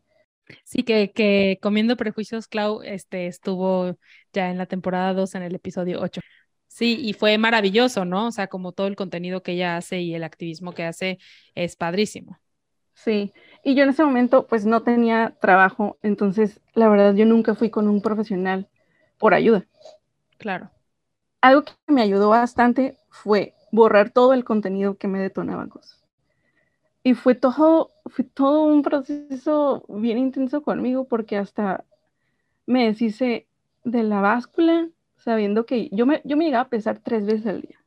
Sí, 0.66 0.84
que, 0.84 1.12
que 1.12 1.58
Comiendo 1.62 1.96
Prejuicios, 1.96 2.48
Clau, 2.48 2.82
este, 2.84 3.28
estuvo 3.28 3.98
ya 4.34 4.50
en 4.52 4.58
la 4.58 4.66
temporada 4.66 5.14
2, 5.14 5.36
en 5.36 5.44
el 5.44 5.56
episodio 5.56 6.02
8. 6.02 6.22
Sí, 6.68 6.98
y 7.00 7.14
fue 7.14 7.38
maravilloso, 7.38 8.04
¿no? 8.04 8.28
O 8.28 8.32
sea, 8.32 8.48
como 8.48 8.72
todo 8.72 8.88
el 8.88 8.96
contenido 8.96 9.44
que 9.44 9.54
ella 9.54 9.78
hace 9.78 10.02
y 10.02 10.16
el 10.16 10.24
activismo 10.24 10.74
que 10.74 10.84
hace 10.84 11.20
es 11.56 11.76
padrísimo. 11.76 12.40
Sí, 12.96 13.32
y 13.64 13.76
yo 13.76 13.84
en 13.84 13.90
ese 13.90 14.04
momento 14.04 14.46
pues 14.48 14.66
no 14.66 14.84
tenía 14.84 15.36
trabajo, 15.40 15.98
entonces 16.02 16.60
la 16.74 16.90
verdad 16.90 17.16
yo 17.16 17.26
nunca 17.26 17.56
fui 17.56 17.70
con 17.70 17.88
un 17.88 18.02
profesional 18.02 18.68
por 19.18 19.34
ayuda. 19.34 19.66
Claro. 20.38 20.70
Algo 21.42 21.64
que 21.64 21.74
me 21.88 22.02
ayudó 22.02 22.30
bastante 22.30 22.98
fue 23.10 23.54
borrar 23.72 24.10
todo 24.10 24.34
el 24.34 24.44
contenido 24.44 24.98
que 24.98 25.08
me 25.08 25.20
detonaba 25.20 25.68
cosas. 25.68 26.04
Y 27.04 27.16
fue 27.16 27.36
todo, 27.36 27.92
fue 28.06 28.26
todo 28.26 28.64
un 28.64 28.82
proceso 28.82 29.86
bien 29.90 30.18
intenso 30.18 30.62
conmigo 30.62 31.06
porque 31.06 31.38
hasta 31.38 31.84
me 32.66 32.86
deshice 32.86 33.48
de 33.84 34.04
la 34.04 34.22
báscula, 34.22 34.90
sabiendo 35.18 35.66
que 35.66 35.90
yo 35.90 36.06
me, 36.06 36.22
yo 36.24 36.38
me 36.38 36.46
llegaba 36.46 36.66
a 36.66 36.70
pesar 36.70 37.00
tres 37.00 37.26
veces 37.26 37.48
al 37.48 37.62
día. 37.62 37.83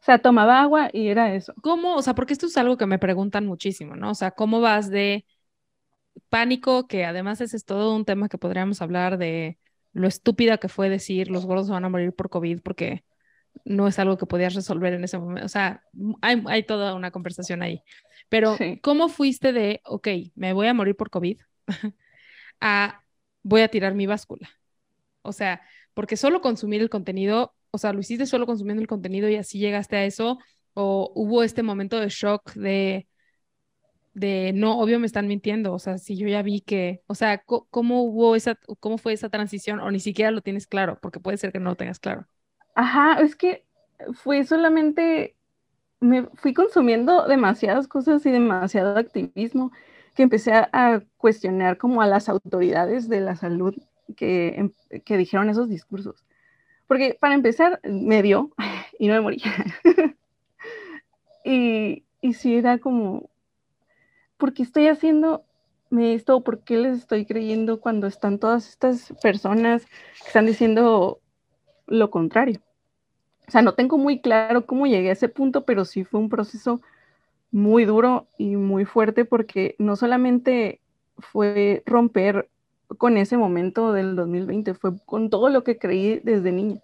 O 0.00 0.04
sea, 0.04 0.18
tomaba 0.18 0.60
agua 0.60 0.90
y 0.92 1.08
era 1.08 1.34
eso. 1.34 1.52
¿Cómo? 1.62 1.96
O 1.96 2.02
sea, 2.02 2.14
porque 2.14 2.32
esto 2.32 2.46
es 2.46 2.56
algo 2.56 2.76
que 2.76 2.86
me 2.86 2.98
preguntan 2.98 3.46
muchísimo, 3.46 3.96
¿no? 3.96 4.10
O 4.10 4.14
sea, 4.14 4.30
¿cómo 4.30 4.60
vas 4.60 4.90
de 4.90 5.26
pánico, 6.28 6.86
que 6.88 7.04
además 7.04 7.40
ese 7.40 7.56
es 7.56 7.64
todo 7.64 7.94
un 7.94 8.04
tema 8.04 8.28
que 8.28 8.38
podríamos 8.38 8.82
hablar 8.82 9.18
de 9.18 9.58
lo 9.92 10.06
estúpida 10.08 10.58
que 10.58 10.68
fue 10.68 10.88
decir 10.88 11.30
los 11.30 11.46
gordos 11.46 11.70
van 11.70 11.84
a 11.84 11.88
morir 11.88 12.12
por 12.14 12.30
COVID 12.30 12.60
porque 12.62 13.04
no 13.64 13.88
es 13.88 13.98
algo 13.98 14.16
que 14.18 14.26
podías 14.26 14.54
resolver 14.54 14.92
en 14.94 15.04
ese 15.04 15.18
momento. 15.18 15.46
O 15.46 15.48
sea, 15.48 15.82
hay, 16.22 16.42
hay 16.46 16.62
toda 16.64 16.94
una 16.94 17.10
conversación 17.10 17.62
ahí. 17.62 17.82
Pero, 18.28 18.56
¿cómo 18.82 19.08
fuiste 19.08 19.52
de, 19.52 19.80
ok, 19.84 20.08
me 20.34 20.52
voy 20.52 20.68
a 20.68 20.74
morir 20.74 20.96
por 20.96 21.10
COVID, 21.10 21.40
a 22.60 23.02
voy 23.42 23.62
a 23.62 23.68
tirar 23.68 23.94
mi 23.94 24.06
báscula? 24.06 24.48
O 25.22 25.32
sea, 25.32 25.62
porque 25.94 26.16
solo 26.16 26.40
consumir 26.40 26.82
el 26.82 26.90
contenido, 26.90 27.54
o 27.70 27.78
sea, 27.78 27.92
lo 27.92 28.00
hiciste 28.00 28.26
solo 28.26 28.46
consumiendo 28.46 28.80
el 28.80 28.88
contenido 28.88 29.28
y 29.28 29.36
así 29.36 29.58
llegaste 29.58 29.96
a 29.96 30.04
eso, 30.04 30.38
o 30.74 31.12
hubo 31.14 31.42
este 31.42 31.62
momento 31.62 31.98
de 31.98 32.08
shock 32.08 32.52
de, 32.54 33.08
de 34.14 34.52
no, 34.54 34.78
obvio 34.78 35.00
me 35.00 35.06
están 35.06 35.28
mintiendo, 35.28 35.72
o 35.72 35.78
sea, 35.78 35.98
si 35.98 36.16
yo 36.16 36.28
ya 36.28 36.42
vi 36.42 36.60
que, 36.60 37.02
o 37.06 37.14
sea, 37.14 37.38
¿cómo 37.44 38.02
hubo 38.02 38.36
esa, 38.36 38.58
cómo 38.80 38.98
fue 38.98 39.12
esa 39.12 39.28
transición? 39.28 39.80
O 39.80 39.90
ni 39.90 40.00
siquiera 40.00 40.30
lo 40.30 40.40
tienes 40.40 40.66
claro, 40.66 40.98
porque 41.00 41.20
puede 41.20 41.38
ser 41.38 41.52
que 41.52 41.60
no 41.60 41.70
lo 41.70 41.76
tengas 41.76 41.98
claro. 41.98 42.26
Ajá, 42.74 43.20
es 43.20 43.34
que 43.34 43.64
fue 44.12 44.44
solamente, 44.44 45.36
me 46.00 46.24
fui 46.34 46.54
consumiendo 46.54 47.26
demasiadas 47.26 47.88
cosas 47.88 48.24
y 48.26 48.30
demasiado 48.30 48.96
activismo 48.96 49.72
que 50.14 50.22
empecé 50.22 50.52
a 50.52 51.02
cuestionar 51.16 51.78
como 51.78 52.02
a 52.02 52.06
las 52.06 52.28
autoridades 52.28 53.08
de 53.08 53.20
la 53.20 53.36
salud 53.36 53.74
Em, 54.20 54.70
que, 55.04 55.16
dijeron 55.16 55.50
esos 55.50 55.68
discursos. 55.68 56.24
Porque 56.88 57.16
para 57.20 57.34
empezar, 57.34 57.80
me 57.84 58.22
dio 58.22 58.50
y 58.98 59.06
no 59.06 59.14
me 59.14 59.20
morí. 59.20 59.42
y, 61.44 62.04
y 62.20 62.32
sí 62.32 62.56
era 62.56 62.78
como, 62.78 63.30
¿por 64.36 64.52
qué 64.52 64.64
estoy 64.64 64.88
haciendo 64.88 65.44
esto? 65.92 66.42
¿Por 66.42 66.64
qué 66.64 66.78
les 66.78 66.98
estoy 66.98 67.24
creyendo 67.26 67.80
cuando 67.80 68.06
están 68.06 68.38
todas 68.38 68.68
estas 68.68 69.14
personas 69.22 69.84
que 69.84 70.26
están 70.26 70.46
diciendo 70.46 71.20
lo 71.86 72.10
contrario? 72.10 72.60
O 73.46 73.50
sea, 73.50 73.62
no 73.62 73.74
tengo 73.74 73.96
muy 73.96 74.20
claro 74.20 74.66
cómo 74.66 74.86
llegué 74.86 75.10
a 75.10 75.12
ese 75.12 75.28
punto, 75.28 75.64
pero 75.64 75.84
sí 75.84 76.04
fue 76.04 76.20
un 76.20 76.28
proceso 76.28 76.80
muy 77.50 77.84
duro 77.84 78.26
y 78.36 78.56
muy 78.56 78.84
fuerte 78.84 79.24
porque 79.24 79.74
no 79.78 79.96
solamente 79.96 80.80
fue 81.18 81.82
romper 81.86 82.50
con 82.96 83.16
ese 83.16 83.36
momento 83.36 83.92
del 83.92 84.16
2020, 84.16 84.74
fue 84.74 84.98
con 85.04 85.30
todo 85.30 85.48
lo 85.50 85.64
que 85.64 85.78
creí 85.78 86.20
desde 86.22 86.52
niña. 86.52 86.80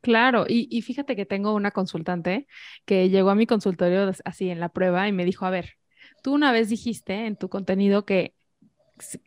Claro, 0.00 0.44
y, 0.48 0.80
fíjate 0.82 1.16
que 1.16 1.26
tengo 1.26 1.54
una 1.54 1.72
consultante 1.72 2.46
que 2.84 3.08
llegó 3.08 3.30
a 3.30 3.34
mi 3.34 3.46
consultorio 3.46 4.10
así 4.24 4.48
en 4.48 4.60
la 4.60 4.68
prueba 4.68 5.08
y 5.08 5.12
me 5.12 5.24
dijo, 5.24 5.44
a 5.44 5.50
ver, 5.50 5.74
tú 6.22 6.34
una 6.34 6.52
vez 6.52 6.68
dijiste 6.68 7.26
en 7.26 7.36
tu 7.36 7.48
contenido 7.48 8.04
que 8.04 8.34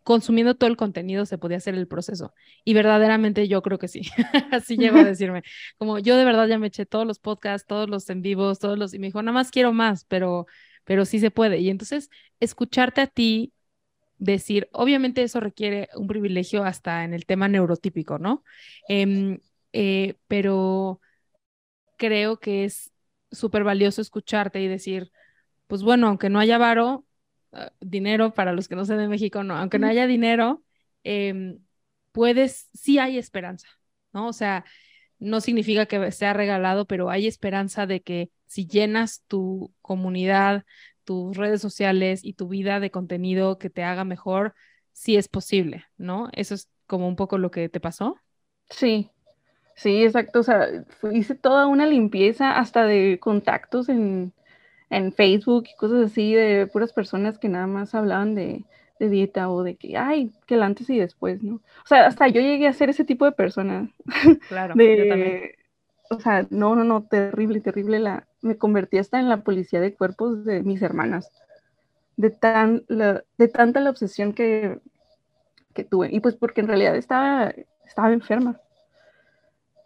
consumiendo 0.03 0.55
todo 0.55 0.69
el 0.69 0.77
contenido 0.77 1.25
se 1.25 1.37
podía 1.37 1.57
hacer 1.57 1.75
el 1.75 1.87
proceso. 1.87 2.33
Y 2.63 2.73
verdaderamente 2.73 3.47
yo 3.47 3.61
creo 3.61 3.79
que 3.79 3.87
sí. 3.87 4.01
Así 4.51 4.77
llegó 4.77 4.99
a 4.99 5.03
decirme. 5.03 5.43
Como 5.77 5.99
yo 5.99 6.17
de 6.17 6.25
verdad 6.25 6.47
ya 6.47 6.57
me 6.59 6.67
eché 6.67 6.85
todos 6.85 7.07
los 7.07 7.19
podcasts, 7.19 7.67
todos 7.67 7.89
los 7.89 8.09
en 8.09 8.21
vivos, 8.21 8.59
todos 8.59 8.77
los... 8.77 8.93
Y 8.93 8.99
me 8.99 9.07
dijo, 9.07 9.21
nada 9.21 9.33
más 9.33 9.51
quiero 9.51 9.73
más, 9.73 10.05
pero, 10.05 10.45
pero 10.83 11.05
sí 11.05 11.19
se 11.19 11.31
puede. 11.31 11.59
Y 11.59 11.69
entonces, 11.69 12.09
escucharte 12.39 13.01
a 13.01 13.07
ti 13.07 13.53
decir, 14.21 14.69
obviamente 14.71 15.23
eso 15.23 15.39
requiere 15.39 15.89
un 15.95 16.07
privilegio 16.07 16.63
hasta 16.63 17.03
en 17.03 17.13
el 17.13 17.25
tema 17.25 17.47
neurotípico, 17.47 18.19
¿no? 18.19 18.43
Em, 18.87 19.39
eh, 19.73 20.15
pero 20.27 21.01
creo 21.97 22.39
que 22.39 22.65
es 22.65 22.91
súper 23.31 23.63
valioso 23.63 24.01
escucharte 24.01 24.61
y 24.61 24.67
decir, 24.67 25.11
pues 25.67 25.83
bueno, 25.83 26.07
aunque 26.07 26.29
no 26.29 26.39
haya 26.39 26.57
varo, 26.59 27.05
ah, 27.53 27.71
dinero 27.79 28.33
para 28.33 28.53
los 28.53 28.67
que 28.67 28.75
no 28.75 28.85
sean 28.85 28.99
de 28.99 29.07
México, 29.07 29.43
no, 29.43 29.57
aunque 29.57 29.79
no 29.79 29.87
haya 29.87 30.05
dinero, 30.05 30.63
em, 31.03 31.59
puedes, 32.11 32.69
sí 32.73 32.99
hay 32.99 33.17
esperanza, 33.17 33.67
¿no? 34.13 34.27
O 34.27 34.33
sea, 34.33 34.65
no 35.19 35.41
significa 35.41 35.87
que 35.87 36.11
sea 36.11 36.33
regalado, 36.33 36.85
pero 36.85 37.09
hay 37.09 37.27
esperanza 37.27 37.87
de 37.87 38.01
que 38.01 38.29
si 38.45 38.67
llenas 38.67 39.23
tu 39.27 39.73
comunidad 39.81 40.65
tus 41.03 41.37
redes 41.37 41.61
sociales 41.61 42.23
y 42.23 42.33
tu 42.33 42.47
vida 42.47 42.79
de 42.79 42.91
contenido 42.91 43.57
que 43.57 43.69
te 43.69 43.83
haga 43.83 44.03
mejor, 44.03 44.53
sí 44.91 45.17
es 45.17 45.27
posible, 45.27 45.85
¿no? 45.97 46.29
Eso 46.33 46.53
es 46.55 46.69
como 46.87 47.07
un 47.07 47.15
poco 47.15 47.37
lo 47.37 47.51
que 47.51 47.69
te 47.69 47.79
pasó. 47.79 48.17
Sí, 48.69 49.09
sí, 49.75 50.03
exacto. 50.03 50.39
O 50.39 50.43
sea, 50.43 50.67
hice 51.11 51.35
toda 51.35 51.67
una 51.67 51.85
limpieza 51.85 52.57
hasta 52.57 52.85
de 52.85 53.19
contactos 53.19 53.89
en, 53.89 54.33
Facebook 55.15 55.67
y 55.71 55.75
cosas 55.77 56.11
así 56.11 56.33
de 56.33 56.67
puras 56.67 56.91
personas 56.91 57.39
que 57.39 57.47
nada 57.47 57.65
más 57.65 57.95
hablaban 57.95 58.35
de, 58.35 58.65
dieta 58.99 59.49
o 59.49 59.63
de 59.63 59.77
que, 59.77 59.97
ay, 59.97 60.31
que 60.45 60.55
el 60.55 60.63
antes 60.63 60.89
y 60.89 60.99
después, 60.99 61.41
¿no? 61.41 61.55
O 61.55 61.87
sea, 61.87 62.05
hasta 62.05 62.27
yo 62.27 62.41
llegué 62.41 62.67
a 62.67 62.73
ser 62.73 62.89
ese 62.89 63.05
tipo 63.05 63.23
de 63.25 63.31
persona. 63.31 63.89
Claro, 64.49 64.75
yo 64.75 65.07
también 65.07 65.51
o 66.11 66.19
sea, 66.19 66.45
no, 66.49 66.75
no, 66.75 66.83
no, 66.83 67.03
terrible, 67.03 67.61
terrible. 67.61 67.99
La, 67.99 68.27
me 68.41 68.57
convertí 68.57 68.97
hasta 68.97 69.19
en 69.19 69.29
la 69.29 69.43
policía 69.43 69.79
de 69.79 69.95
cuerpos 69.95 70.43
de 70.43 70.61
mis 70.61 70.81
hermanas. 70.81 71.31
De, 72.17 72.29
tan, 72.29 72.83
de 72.87 73.47
tanta 73.47 73.79
la 73.79 73.89
obsesión 73.89 74.33
que, 74.33 74.79
que 75.73 75.85
tuve. 75.85 76.09
Y 76.11 76.19
pues 76.19 76.35
porque 76.35 76.61
en 76.61 76.67
realidad 76.67 76.95
estaba, 76.97 77.53
estaba 77.85 78.11
enferma. 78.11 78.59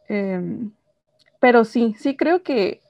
Em, 0.08 0.72
pero 1.39 1.63
sí, 1.63 1.96
sí 2.00 2.17
creo 2.17 2.41
que, 2.41 2.82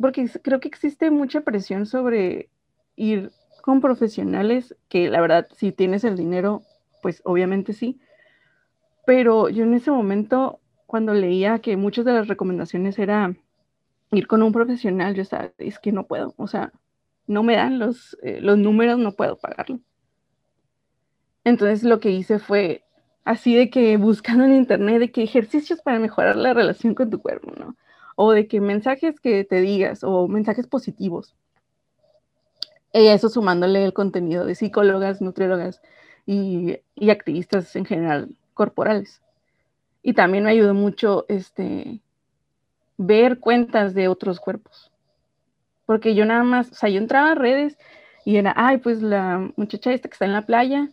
porque 0.00 0.28
creo 0.42 0.60
que 0.60 0.68
existe 0.68 1.10
mucha 1.10 1.42
presión 1.42 1.84
sobre 1.84 2.48
ir 2.96 3.32
con 3.60 3.82
profesionales, 3.82 4.74
que 4.88 5.10
la 5.10 5.20
verdad, 5.20 5.46
si 5.54 5.72
tienes 5.72 6.04
el 6.04 6.16
dinero, 6.16 6.62
pues 7.02 7.20
obviamente 7.24 7.74
sí. 7.74 8.00
Pero 9.04 9.50
yo 9.50 9.64
en 9.64 9.74
ese 9.74 9.90
momento 9.90 10.60
cuando 10.94 11.12
leía 11.12 11.58
que 11.58 11.76
muchas 11.76 12.04
de 12.04 12.12
las 12.12 12.28
recomendaciones 12.28 13.00
era 13.00 13.34
ir 14.12 14.28
con 14.28 14.44
un 14.44 14.52
profesional, 14.52 15.16
yo 15.16 15.22
estaba, 15.22 15.50
es 15.58 15.80
que 15.80 15.90
no 15.90 16.06
puedo, 16.06 16.34
o 16.36 16.46
sea, 16.46 16.72
no 17.26 17.42
me 17.42 17.56
dan 17.56 17.80
los, 17.80 18.16
eh, 18.22 18.38
los 18.40 18.58
números, 18.58 19.00
no 19.00 19.10
puedo 19.10 19.36
pagarlo. 19.36 19.80
Entonces 21.42 21.82
lo 21.82 21.98
que 21.98 22.12
hice 22.12 22.38
fue 22.38 22.84
así 23.24 23.56
de 23.56 23.70
que 23.70 23.96
buscando 23.96 24.44
en 24.44 24.54
internet 24.54 25.00
de 25.00 25.10
que 25.10 25.24
ejercicios 25.24 25.82
para 25.82 25.98
mejorar 25.98 26.36
la 26.36 26.54
relación 26.54 26.94
con 26.94 27.10
tu 27.10 27.20
cuerpo, 27.20 27.52
¿no? 27.58 27.74
O 28.14 28.30
de 28.30 28.46
que 28.46 28.60
mensajes 28.60 29.18
que 29.18 29.42
te 29.42 29.60
digas 29.62 30.04
o 30.04 30.28
mensajes 30.28 30.68
positivos. 30.68 31.34
Y 32.92 33.08
eso 33.08 33.28
sumándole 33.28 33.84
el 33.84 33.94
contenido 33.94 34.46
de 34.46 34.54
psicólogas, 34.54 35.20
nutriólogas 35.20 35.82
y, 36.24 36.78
y 36.94 37.10
activistas 37.10 37.74
en 37.74 37.84
general 37.84 38.28
corporales. 38.54 39.23
Y 40.04 40.12
también 40.12 40.44
me 40.44 40.50
ayudó 40.50 40.72
mucho 40.74 41.26
este, 41.28 42.00
ver 42.96 43.40
cuentas 43.40 43.94
de 43.94 44.06
otros 44.06 44.38
cuerpos. 44.38 44.92
Porque 45.84 46.14
yo 46.14 46.24
nada 46.24 46.44
más, 46.44 46.70
o 46.70 46.74
sea, 46.74 46.88
yo 46.88 46.98
entraba 46.98 47.32
a 47.32 47.34
redes 47.34 47.76
y 48.24 48.36
era, 48.36 48.54
ay, 48.56 48.76
pues 48.78 49.02
la 49.02 49.50
muchacha 49.56 49.92
esta 49.92 50.08
que 50.08 50.12
está 50.12 50.26
en 50.26 50.32
la 50.32 50.46
playa, 50.46 50.90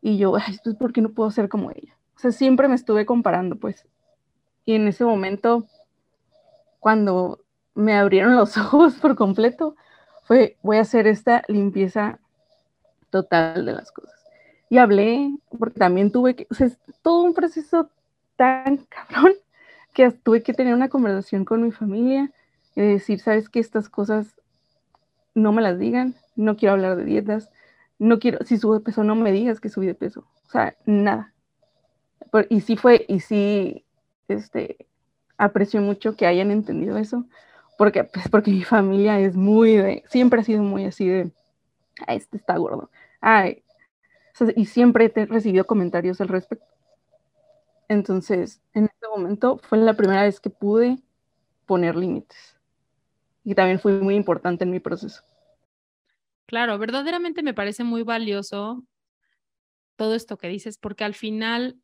y 0.00 0.16
yo, 0.18 0.36
ay, 0.36 0.56
pues, 0.64 0.76
¿por 0.76 0.92
qué 0.92 1.02
no 1.02 1.10
puedo 1.10 1.30
ser 1.30 1.48
como 1.48 1.70
ella? 1.70 1.94
o 2.16 2.20
sea, 2.20 2.32
siempre 2.32 2.68
me 2.68 2.74
estuve 2.74 3.06
comparando, 3.06 3.56
pues. 3.56 3.86
Y 4.64 4.74
en 4.74 4.88
ese 4.88 5.04
momento, 5.04 5.66
cuando 6.80 7.40
me 7.74 7.94
abrieron 7.94 8.36
los 8.36 8.56
ojos 8.56 8.94
por 8.94 9.16
completo, 9.16 9.76
fue, 10.24 10.56
voy 10.62 10.78
a 10.78 10.82
hacer 10.82 11.06
esta 11.06 11.42
limpieza 11.48 12.18
total 13.10 13.66
de 13.66 13.72
las 13.72 13.92
cosas. 13.92 14.14
Y 14.70 14.78
hablé, 14.78 15.36
porque 15.58 15.78
también 15.78 16.10
tuve 16.10 16.34
que, 16.34 16.46
o 16.50 16.54
sea, 16.54 16.66
es 16.68 16.78
todo 17.02 17.22
un 17.22 17.34
proceso 17.34 17.90
tan 18.36 18.78
cabrón 18.88 19.34
que 19.92 20.10
tuve 20.10 20.42
que 20.42 20.54
tener 20.54 20.74
una 20.74 20.88
conversación 20.88 21.44
con 21.44 21.62
mi 21.62 21.70
familia 21.70 22.30
y 22.74 22.80
decir, 22.80 23.20
sabes 23.20 23.48
que 23.48 23.60
estas 23.60 23.88
cosas 23.88 24.34
no 25.34 25.52
me 25.52 25.62
las 25.62 25.78
digan, 25.78 26.14
no 26.36 26.56
quiero 26.56 26.74
hablar 26.74 26.96
de 26.96 27.04
dietas, 27.04 27.50
no 27.98 28.18
quiero, 28.18 28.44
si 28.44 28.58
subo 28.58 28.74
de 28.74 28.84
peso, 28.84 29.04
no 29.04 29.14
me 29.14 29.32
digas 29.32 29.60
que 29.60 29.68
subí 29.68 29.86
de 29.86 29.94
peso, 29.94 30.26
o 30.46 30.50
sea, 30.50 30.76
nada. 30.84 31.32
y 32.48 32.60
sí 32.60 32.76
fue, 32.76 33.04
y 33.08 33.20
sí, 33.20 33.84
este, 34.28 34.86
aprecio 35.38 35.80
mucho 35.80 36.16
que 36.16 36.26
hayan 36.26 36.50
entendido 36.50 36.98
eso, 36.98 37.26
porque, 37.78 38.04
pues, 38.04 38.28
porque 38.28 38.50
mi 38.50 38.64
familia 38.64 39.20
es 39.20 39.36
muy 39.36 39.76
de, 39.76 40.04
siempre 40.08 40.40
ha 40.40 40.44
sido 40.44 40.62
muy 40.62 40.84
así 40.84 41.08
de, 41.08 41.30
este 42.08 42.36
está 42.36 42.56
gordo, 42.56 42.90
ay, 43.20 43.62
y 44.56 44.66
siempre 44.66 45.12
he 45.14 45.26
recibido 45.26 45.64
comentarios 45.64 46.20
al 46.20 46.28
respecto. 46.28 46.73
Entonces, 47.88 48.62
en 48.72 48.84
ese 48.84 49.08
momento 49.08 49.58
fue 49.58 49.78
la 49.78 49.94
primera 49.94 50.22
vez 50.22 50.40
que 50.40 50.50
pude 50.50 50.98
poner 51.66 51.96
límites. 51.96 52.56
Y 53.44 53.54
también 53.54 53.78
fue 53.78 54.00
muy 54.00 54.14
importante 54.14 54.64
en 54.64 54.70
mi 54.70 54.80
proceso. 54.80 55.22
Claro, 56.46 56.78
verdaderamente 56.78 57.42
me 57.42 57.54
parece 57.54 57.84
muy 57.84 58.02
valioso 58.02 58.84
todo 59.96 60.14
esto 60.14 60.36
que 60.38 60.48
dices, 60.48 60.78
porque 60.78 61.04
al 61.04 61.14
final 61.14 61.78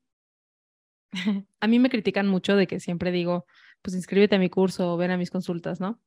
a 1.60 1.66
mí 1.66 1.78
me 1.78 1.90
critican 1.90 2.26
mucho 2.26 2.56
de 2.56 2.66
que 2.66 2.80
siempre 2.80 3.10
digo, 3.12 3.46
pues 3.82 3.94
inscríbete 3.94 4.36
a 4.36 4.38
mi 4.38 4.50
curso 4.50 4.94
o 4.94 4.96
ven 4.96 5.10
a 5.10 5.16
mis 5.16 5.30
consultas, 5.30 5.80
¿no? 5.80 6.00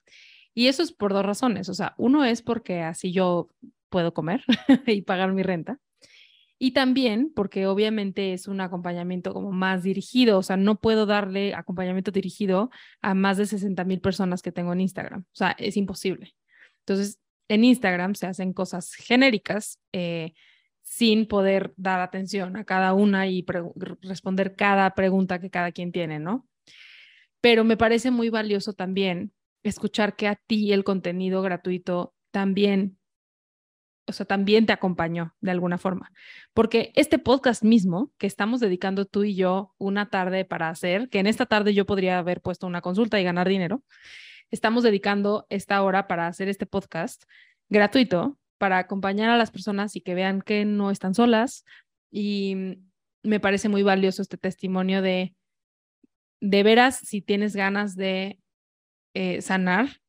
Y 0.54 0.68
eso 0.68 0.84
es 0.84 0.92
por 0.92 1.14
dos 1.14 1.26
razones. 1.26 1.70
O 1.70 1.74
sea, 1.74 1.96
uno 1.98 2.24
es 2.26 2.42
porque 2.42 2.82
así 2.82 3.12
yo 3.12 3.50
puedo 3.90 4.14
comer 4.14 4.44
y 4.88 5.02
pagar 5.02 5.34
mi 5.34 5.44
renta. 5.44 5.80
Y 6.64 6.72
también 6.72 7.30
porque 7.36 7.68
obviamente 7.68 8.32
es 8.32 8.48
un 8.48 8.62
acompañamiento 8.62 9.34
como 9.34 9.52
más 9.52 9.84
dirigido, 9.84 10.38
o 10.38 10.44
sea, 10.44 10.56
no 10.56 10.80
puedo 10.80 11.06
darle 11.06 11.54
acompañamiento 11.54 12.10
dirigido 12.10 12.70
a 13.02 13.14
más 13.14 13.36
de 13.36 13.48
60 13.48 13.84
mil 13.84 14.00
personas 14.00 14.42
que 14.42 14.54
tengo 14.54 14.72
en 14.72 14.80
Instagram, 14.80 15.24
o 15.24 15.36
sea, 15.36 15.58
es 15.60 15.76
imposible. 15.76 16.34
Entonces, 16.80 17.20
en 17.50 17.66
Instagram 17.66 18.16
se 18.16 18.28
hacen 18.28 18.54
cosas 18.54 18.94
genéricas 18.94 19.82
eh, 19.92 20.36
sin 20.84 21.28
poder 21.28 21.74
dar 21.76 22.00
atención 22.00 22.56
a 22.56 22.64
cada 22.64 22.94
una 22.94 23.28
y 23.28 23.46
responder 24.00 24.56
cada 24.56 24.90
pregunta 24.96 25.42
que 25.42 25.50
cada 25.50 25.74
quien 25.74 25.92
tiene, 25.92 26.20
¿no? 26.20 26.48
Pero 27.42 27.66
me 27.66 27.76
parece 27.76 28.10
muy 28.10 28.30
valioso 28.30 28.72
también 28.72 29.34
escuchar 29.64 30.16
que 30.16 30.30
a 30.30 30.38
ti 30.38 30.72
el 30.72 30.86
contenido 30.86 31.42
gratuito 31.42 32.14
también 32.32 33.00
o 34.06 34.12
sea, 34.14 34.26
también 34.26 34.66
te 34.66 34.74
acompañó 34.74 35.36
de 35.42 35.52
alguna 35.52 35.78
forma. 35.78 36.12
Porque 36.54 36.92
este 36.96 37.20
podcast 37.20 37.64
mismo 37.64 38.12
que 38.18 38.28
estamos 38.28 38.60
dedicando 38.60 39.06
tú 39.06 39.24
y 39.24 39.36
yo 39.36 39.74
una 39.78 40.10
tarde 40.10 40.46
para 40.46 40.70
hacer, 40.70 41.10
que 41.10 41.20
en 41.20 41.28
esta 41.28 41.46
tarde 41.46 41.74
yo 41.74 41.86
podría 41.86 42.20
haber 42.20 42.42
puesto 42.42 42.68
una 42.68 42.82
consulta 42.82 43.20
y 43.20 43.24
ganar 43.24 43.48
dinero, 43.48 43.84
estamos 44.52 44.84
dedicando 44.84 45.46
esta 45.50 45.82
hora 45.82 46.08
para 46.08 46.28
hacer 46.28 46.50
este 46.50 46.66
podcast 46.66 47.24
gratuito 47.70 48.38
para 48.58 48.78
acompañar 48.78 49.30
a 49.30 49.38
las 49.38 49.52
personas 49.52 49.96
y 49.96 50.02
que 50.02 50.16
vean 50.16 50.42
que 50.42 50.64
no 50.64 50.92
están 50.92 51.14
solas. 51.14 51.66
Y 52.12 52.78
me 53.24 53.40
parece 53.40 53.70
muy 53.70 53.84
valioso 53.84 54.22
este 54.22 54.38
testimonio 54.38 55.02
de, 55.02 55.36
de 56.40 56.64
veras, 56.64 56.98
si 57.00 57.22
tienes 57.22 57.56
ganas 57.56 57.96
de 57.96 58.40
eh, 59.14 59.42
sanar, 59.42 60.02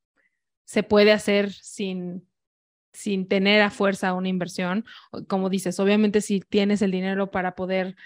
se 0.65 0.83
puede 0.83 1.13
hacer 1.13 1.53
sin 1.53 2.29
sin 2.95 3.29
tener 3.29 3.63
a 3.63 3.71
fuerza 3.71 4.15
una 4.15 4.29
inversión. 4.29 4.85
Como 5.29 5.51
dices, 5.51 5.79
obviamente 5.81 6.21
si 6.21 6.41
tienes 6.41 6.83
el 6.83 6.91
dinero 6.91 7.31
para 7.31 7.55
poder 7.55 7.97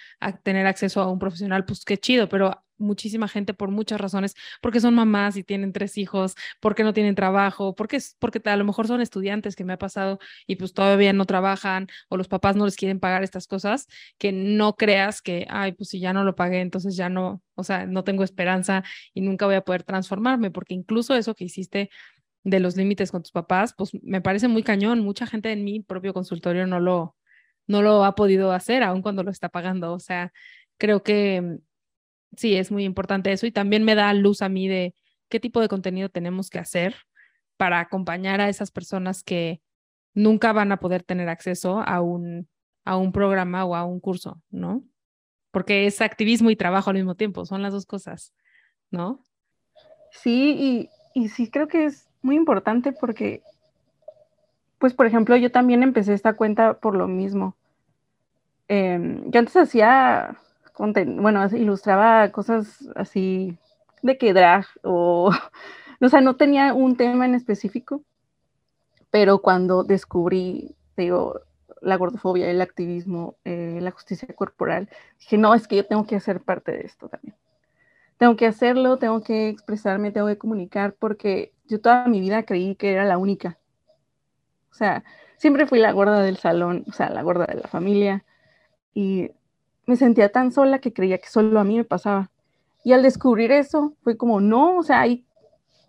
tener 0.43 0.67
acceso 0.67 1.01
a 1.01 1.11
un 1.11 1.19
profesional, 1.19 1.65
pues 1.65 1.85
qué 1.85 1.99
chido, 1.99 2.29
pero 2.29 2.65
muchísima 2.79 3.29
gente 3.29 3.55
por 3.55 3.71
muchas 3.71 4.01
razones, 4.01 4.35
porque 4.63 4.81
son 4.81 4.95
mamás 4.95 5.37
y 5.37 5.45
tienen 5.45 5.73
tres 5.73 5.99
hijos, 5.99 6.35
porque 6.61 6.85
no 6.85 6.93
tienen 6.93 7.15
trabajo, 7.15 7.75
porque, 7.75 7.99
porque 8.19 8.41
a 8.49 8.57
lo 8.57 8.65
mejor 8.65 8.87
son 8.87 9.01
estudiantes 9.01 9.57
que 9.57 9.65
me 9.65 9.75
ha 9.75 9.79
pasado 9.79 10.19
y 10.47 10.57
pues 10.57 10.73
todavía 10.73 11.13
no 11.13 11.27
trabajan 11.27 11.89
o 12.09 12.17
los 12.17 12.29
papás 12.29 12.57
no 12.57 12.65
les 12.65 12.77
quieren 12.77 13.01
pagar 13.01 13.23
estas 13.23 13.47
cosas, 13.47 13.89
que 14.19 14.33
no 14.33 14.77
creas 14.77 15.23
que, 15.23 15.47
ay, 15.51 15.73
pues 15.73 15.91
si 15.91 16.01
ya 16.01 16.13
no 16.13 16.25
lo 16.25 16.35
pagué, 16.35 16.61
entonces 16.61 16.97
ya 16.97 17.09
no, 17.09 17.43
o 17.55 17.65
sea, 17.65 17.87
no 17.87 18.05
tengo 18.05 18.25
esperanza 18.25 18.85
y 19.13 19.21
nunca 19.21 19.47
voy 19.47 19.57
a 19.57 19.63
poder 19.63 19.83
transformarme, 19.83 20.51
porque 20.51 20.75
incluso 20.75 21.15
eso 21.17 21.35
que 21.35 21.45
hiciste 21.45 21.91
de 22.45 22.61
los 22.61 22.77
límites 22.77 23.11
con 23.11 23.23
tus 23.23 23.33
papás, 23.33 23.75
pues 23.77 23.91
me 24.03 24.21
parece 24.21 24.49
muy 24.49 24.63
cañón. 24.63 25.01
Mucha 25.01 25.27
gente 25.27 25.53
en 25.53 25.65
mi 25.65 25.81
propio 25.81 26.15
consultorio 26.15 26.67
no 26.67 26.81
lo, 26.81 27.17
no 27.67 27.83
lo 27.83 28.05
ha 28.05 28.15
podido 28.15 28.53
hacer, 28.53 28.83
aun 28.83 29.03
cuando 29.03 29.23
lo 29.23 29.31
está 29.31 29.49
pagando. 29.49 29.93
O 29.93 30.01
sea, 30.01 30.33
creo 30.79 31.03
que 31.03 31.41
mm, 31.41 31.59
sí, 32.37 32.57
es 32.57 32.71
muy 32.71 32.85
importante 32.85 33.33
eso 33.33 33.47
y 33.47 33.53
también 33.53 33.85
me 33.85 33.95
da 33.95 34.13
luz 34.15 34.43
a 34.43 34.49
mí 34.49 34.69
de 34.69 34.95
qué 35.29 35.41
tipo 35.41 35.61
de 35.61 35.69
contenido 35.69 36.09
tenemos 36.09 36.51
que 36.51 36.59
hacer 36.59 36.97
para 37.57 37.81
acompañar 37.81 38.41
a 38.41 38.49
esas 38.49 38.71
personas 38.71 39.23
que 39.23 39.61
nunca 40.15 40.53
van 40.53 40.73
a 40.73 40.81
poder 40.81 41.03
tener 41.03 41.29
acceso 41.29 41.81
a 41.81 42.01
un, 42.01 42.49
a 42.85 42.97
un 42.97 43.13
programa 43.13 43.65
o 43.65 43.75
a 43.75 43.85
un 43.85 44.01
curso, 44.01 44.41
¿no? 44.51 44.85
Porque 45.51 45.87
es 45.87 46.01
activismo 46.01 46.51
y 46.51 46.57
trabajo 46.57 46.91
al 46.91 46.97
mismo 46.97 47.15
tiempo, 47.15 47.45
son 47.45 47.63
las 47.63 47.73
dos 47.73 47.87
cosas, 47.87 48.33
¿no? 48.91 49.27
Sí, 50.11 50.89
y, 51.15 51.21
y 51.21 51.29
sí 51.29 51.51
creo 51.51 51.69
que 51.69 51.85
es 51.87 52.08
muy 52.23 52.37
importante 52.37 52.93
porque, 52.93 53.43
pues, 54.79 54.95
por 54.95 55.07
ejemplo, 55.07 55.37
yo 55.37 55.51
también 55.51 55.83
empecé 55.83 56.15
esta 56.15 56.35
cuenta 56.35 56.75
por 56.75 56.95
lo 56.95 57.09
mismo. 57.09 57.57
Em, 58.69 59.31
yo 59.31 59.41
antes 59.41 59.57
hacía, 59.57 60.37
bueno, 60.79 61.47
ilustraba 61.57 62.31
cosas 62.31 62.89
así 62.95 63.59
de 64.03 64.19
que 64.19 64.33
drag 64.35 64.67
o, 64.83 65.31
o 66.01 66.09
sea, 66.09 66.21
no 66.21 66.37
tenía 66.37 66.75
un 66.75 66.97
tema 66.97 67.27
en 67.27 67.35
específico, 67.35 68.03
pero 69.11 69.41
cuando 69.41 69.85
descubrí, 69.85 70.75
digo, 70.97 71.41
la 71.81 71.97
gordofobia, 71.97 72.51
el 72.51 72.61
activismo, 72.61 73.37
eh, 73.45 73.79
la 73.81 73.91
justicia 73.93 74.29
corporal, 74.35 74.89
dije, 75.21 75.39
no, 75.39 75.55
es 75.55 75.67
que 75.69 75.77
yo 75.77 75.87
tengo 75.87 76.07
que 76.07 76.17
hacer 76.17 76.41
parte 76.41 76.73
de 76.73 76.83
esto 76.83 77.09
también 77.09 77.37
tengo 78.19 78.37
que 78.37 78.47
hacerlo, 78.47 78.99
tengo 78.99 79.23
que 79.23 79.49
expresarme, 79.49 80.11
tengo 80.11 80.27
que 80.27 80.39
comunicar, 80.39 80.95
porque 80.99 81.53
yo 81.67 81.81
toda 81.81 82.07
mi 82.07 82.21
vida 82.21 82.43
creí 82.43 82.75
que 82.75 82.93
era 82.93 83.05
la 83.05 83.17
única. 83.17 83.59
O 84.71 84.75
sea, 84.75 85.05
siempre 85.37 85.67
fui 85.67 85.79
la 85.79 85.93
gorda 85.93 86.21
del 86.21 86.37
salón, 86.37 86.85
o 86.89 86.93
sea, 86.93 87.11
la 87.11 87.23
gorda 87.23 87.47
de 87.47 87.61
la 87.61 87.69
familia, 87.69 88.25
y 88.93 89.31
me 89.87 89.97
sentía 89.97 90.31
tan 90.31 90.53
sola 90.53 90.81
que 90.81 90.93
creía 90.93 91.19
que 91.19 91.29
solo 91.29 91.59
a 91.61 91.65
mí 91.65 91.77
me 91.77 91.85
pasaba. 91.85 92.31
Y 92.85 92.93
al 92.93 93.03
descubrir 93.03 93.53
eso, 93.53 93.95
fue 94.03 94.17
como, 94.17 94.41
no, 94.41 94.77
o 94.77 94.83
sea, 94.83 95.01
hay 95.01 95.25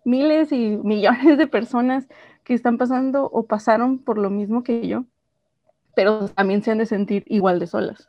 miles 0.06 0.52
y 0.52 0.78
millones 0.84 1.38
de 1.38 1.48
personas 1.48 2.08
que 2.44 2.54
están 2.54 2.78
pasando 2.78 3.26
o 3.26 3.46
pasaron 3.46 4.00
por 4.00 4.18
lo 4.18 4.30
mismo 4.30 4.64
que 4.64 4.88
yo, 4.88 5.06
pero 5.96 6.30
también 6.30 6.62
se 6.62 6.72
han 6.72 6.78
de 6.78 6.86
sentir 6.86 7.24
igual 7.28 7.60
de 7.60 7.68
solas. 7.68 8.08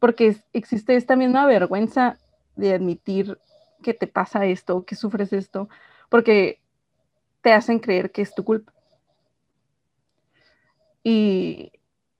Porque 0.00 0.36
existe 0.52 0.96
esta 0.96 1.16
misma 1.16 1.46
vergüenza 1.46 2.18
de 2.58 2.74
admitir 2.74 3.38
que 3.82 3.94
te 3.94 4.06
pasa 4.06 4.44
esto, 4.44 4.84
que 4.84 4.96
sufres 4.96 5.32
esto, 5.32 5.68
porque 6.08 6.60
te 7.40 7.52
hacen 7.52 7.78
creer 7.78 8.10
que 8.10 8.22
es 8.22 8.34
tu 8.34 8.44
culpa. 8.44 8.72
Y 11.02 11.72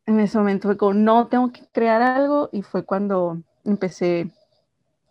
en 0.06 0.20
ese 0.20 0.38
momento 0.38 0.68
fue 0.68 0.76
como, 0.76 0.94
no, 0.94 1.26
tengo 1.26 1.52
que 1.52 1.66
crear 1.72 2.00
algo 2.00 2.48
y 2.52 2.62
fue 2.62 2.84
cuando 2.84 3.42
empecé 3.64 4.30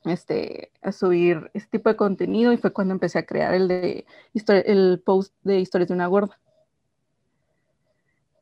este, 0.05 0.71
a 0.81 0.91
subir 0.91 1.51
este 1.53 1.77
tipo 1.77 1.89
de 1.89 1.97
contenido 1.97 2.53
y 2.53 2.57
fue 2.57 2.71
cuando 2.71 2.93
empecé 2.93 3.19
a 3.19 3.25
crear 3.25 3.53
el, 3.53 3.67
de, 3.67 4.05
el 4.33 5.01
post 5.05 5.35
de 5.43 5.59
historias 5.59 5.89
de 5.89 5.93
una 5.93 6.07
gorda. 6.07 6.39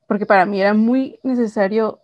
Porque 0.08 0.28
para 0.28 0.46
mí 0.46 0.62
era 0.62 0.76
muy 0.76 1.20
necesario 1.24 2.00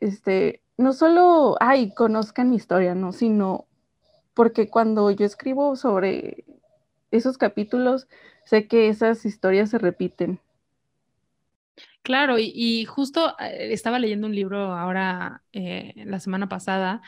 este, 0.00 0.62
no 0.78 0.92
solo, 0.92 1.56
ay, 1.60 1.92
conozcan 1.94 2.50
mi 2.50 2.56
historia, 2.56 2.94
no, 2.94 3.12
sino 3.12 3.66
porque 4.34 4.70
cuando 4.70 5.10
yo 5.10 5.26
escribo 5.26 5.76
sobre 5.76 6.44
esos 7.10 7.38
capítulos, 7.38 8.08
sé 8.44 8.68
que 8.68 8.88
esas 8.88 9.26
historias 9.26 9.70
se 9.70 9.78
repiten. 9.78 10.40
Claro, 12.02 12.36
y, 12.38 12.84
justo 12.86 13.34
eh, 13.38 13.72
estaba 13.72 13.98
leyendo 13.98 14.26
un 14.26 14.34
libro 14.34 14.72
ahora, 14.74 15.42
eh, 15.52 15.92
la 16.06 16.20
semana 16.20 16.48
pasada, 16.48 17.02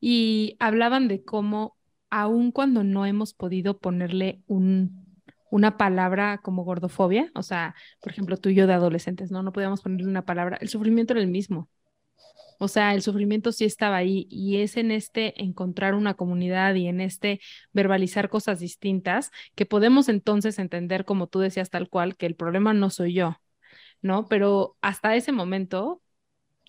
y 0.00 0.56
hablaban 0.60 1.08
de 1.08 1.24
cómo, 1.24 1.76
aun 2.10 2.52
cuando 2.52 2.84
no 2.84 3.04
hemos 3.06 3.34
podido 3.34 3.78
ponerle 3.78 4.42
un, 4.46 5.06
una 5.50 5.76
palabra 5.76 6.38
como 6.38 6.64
gordofobia, 6.64 7.30
o 7.34 7.42
sea, 7.42 7.74
por 8.00 8.12
ejemplo, 8.12 8.36
tú 8.38 8.48
y 8.50 8.54
yo 8.54 8.66
de 8.66 8.74
adolescentes, 8.74 9.30
¿no? 9.30 9.42
No 9.42 9.52
podíamos 9.52 9.82
ponerle 9.82 10.08
una 10.08 10.24
palabra, 10.24 10.56
el 10.60 10.68
sufrimiento 10.68 11.12
era 11.12 11.20
el 11.22 11.28
mismo. 11.28 11.68
O 12.58 12.68
sea, 12.68 12.94
el 12.94 13.02
sufrimiento 13.02 13.52
sí 13.52 13.64
estaba 13.64 13.96
ahí 13.96 14.26
y 14.30 14.58
es 14.58 14.76
en 14.76 14.90
este 14.90 15.42
encontrar 15.42 15.94
una 15.94 16.14
comunidad 16.14 16.74
y 16.74 16.86
en 16.86 17.00
este 17.00 17.40
verbalizar 17.72 18.28
cosas 18.28 18.60
distintas 18.60 19.30
que 19.54 19.66
podemos 19.66 20.08
entonces 20.08 20.58
entender, 20.58 21.04
como 21.04 21.26
tú 21.26 21.40
decías 21.40 21.70
tal 21.70 21.88
cual, 21.88 22.16
que 22.16 22.26
el 22.26 22.34
problema 22.34 22.74
no 22.74 22.90
soy 22.90 23.14
yo, 23.14 23.36
¿no? 24.02 24.26
Pero 24.28 24.76
hasta 24.80 25.16
ese 25.16 25.32
momento, 25.32 26.02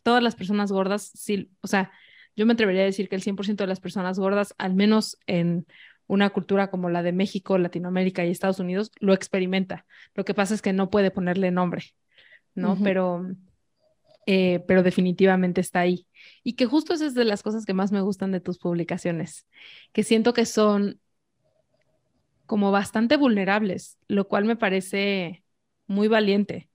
todas 0.04 0.24
las 0.24 0.36
personas 0.36 0.72
gordas, 0.72 1.12
sí, 1.14 1.52
o 1.62 1.68
sea, 1.68 1.92
yo 2.36 2.46
me 2.46 2.54
atrevería 2.54 2.84
a 2.84 2.86
decir 2.86 3.10
que 3.10 3.16
el 3.16 3.24
100% 3.24 3.64
de 3.64 3.68
las 3.68 3.80
personas 3.80 4.20
gordas, 4.20 4.54
al 4.58 4.76
menos 4.76 5.18
en 5.26 5.66
una 6.06 6.30
cultura 6.30 6.70
como 6.70 6.90
la 6.90 7.04
de 7.04 7.12
México, 7.12 7.58
Latinoamérica 7.58 8.26
y 8.26 8.32
Estados 8.32 8.60
Unidos, 8.60 8.92
lo 9.00 9.14
experimenta. 9.14 9.86
Lo 10.16 10.24
que 10.24 10.34
pasa 10.34 10.54
es 10.54 10.62
que 10.62 10.72
no 10.72 10.90
puede 10.90 11.12
ponerle 11.12 11.52
nombre, 11.52 11.84
¿no? 12.56 12.78
Pero 12.82 13.26
eh, 14.28 14.60
pero 14.68 14.84
definitivamente 14.84 15.62
está 15.62 15.80
ahí. 15.80 16.06
Y 16.44 16.54
que 16.54 16.66
justo 16.66 16.94
es 16.94 17.14
de 17.14 17.24
las 17.24 17.44
cosas 17.44 17.66
que 17.66 17.74
más 17.74 17.92
me 17.94 18.02
gustan 18.02 18.32
de 18.32 18.42
tus 18.42 18.60
publicaciones, 18.60 19.48
que 19.94 20.04
siento 20.04 20.34
que 20.34 20.46
son 20.46 21.00
como 22.46 22.72
bastante 22.72 23.18
vulnerables, 23.18 23.98
lo 24.08 24.28
cual 24.28 24.46
me 24.46 24.58
parece 24.58 25.46
muy 25.88 26.10
valiente, 26.10 26.70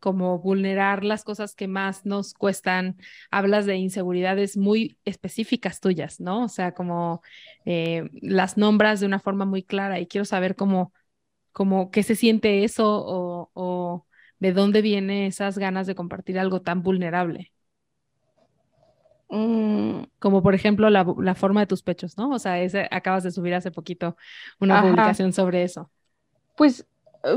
como 0.00 0.38
vulnerar 0.38 1.02
las 1.04 1.24
cosas 1.24 1.54
que 1.54 1.66
más 1.68 2.04
nos 2.06 2.34
cuestan. 2.34 2.98
Hablas 3.30 3.66
de 3.66 3.76
inseguridades 3.76 4.56
muy 4.58 4.98
específicas 5.06 5.80
tuyas, 5.80 6.20
¿no? 6.20 6.44
O 6.44 6.48
sea, 6.48 6.72
como 6.74 7.22
eh, 7.64 8.08
las 8.20 8.58
nombras 8.58 9.00
de 9.00 9.06
una 9.06 9.18
forma 9.20 9.46
muy 9.46 9.62
clara 9.62 9.98
y 10.00 10.06
quiero 10.06 10.26
saber 10.26 10.56
cómo, 10.56 10.92
cómo 11.52 11.90
qué 11.90 12.02
se 12.02 12.16
siente 12.16 12.64
eso 12.64 12.84
o 13.54 14.06
de 14.38 14.52
dónde 14.52 14.82
vienen 14.82 15.24
esas 15.24 15.58
ganas 15.58 15.86
de 15.86 15.94
compartir 15.94 16.38
algo 16.38 16.62
tan 16.62 16.82
vulnerable. 16.82 17.52
Mm. 19.28 20.04
Como 20.18 20.42
por 20.42 20.54
ejemplo 20.54 20.88
la, 20.90 21.34
forma 21.34 21.60
de 21.60 21.66
tus 21.66 21.82
pechos, 21.82 22.16
¿no? 22.16 22.30
O 22.30 22.38
sea, 22.38 22.60
ese, 22.60 22.88
acabas 22.90 23.24
de 23.24 23.32
subir 23.32 23.54
hace 23.54 23.70
poquito 23.70 24.16
una 24.60 24.82
publicación 24.82 25.32
sobre 25.32 25.62
eso. 25.62 25.90
Pues 26.56 26.86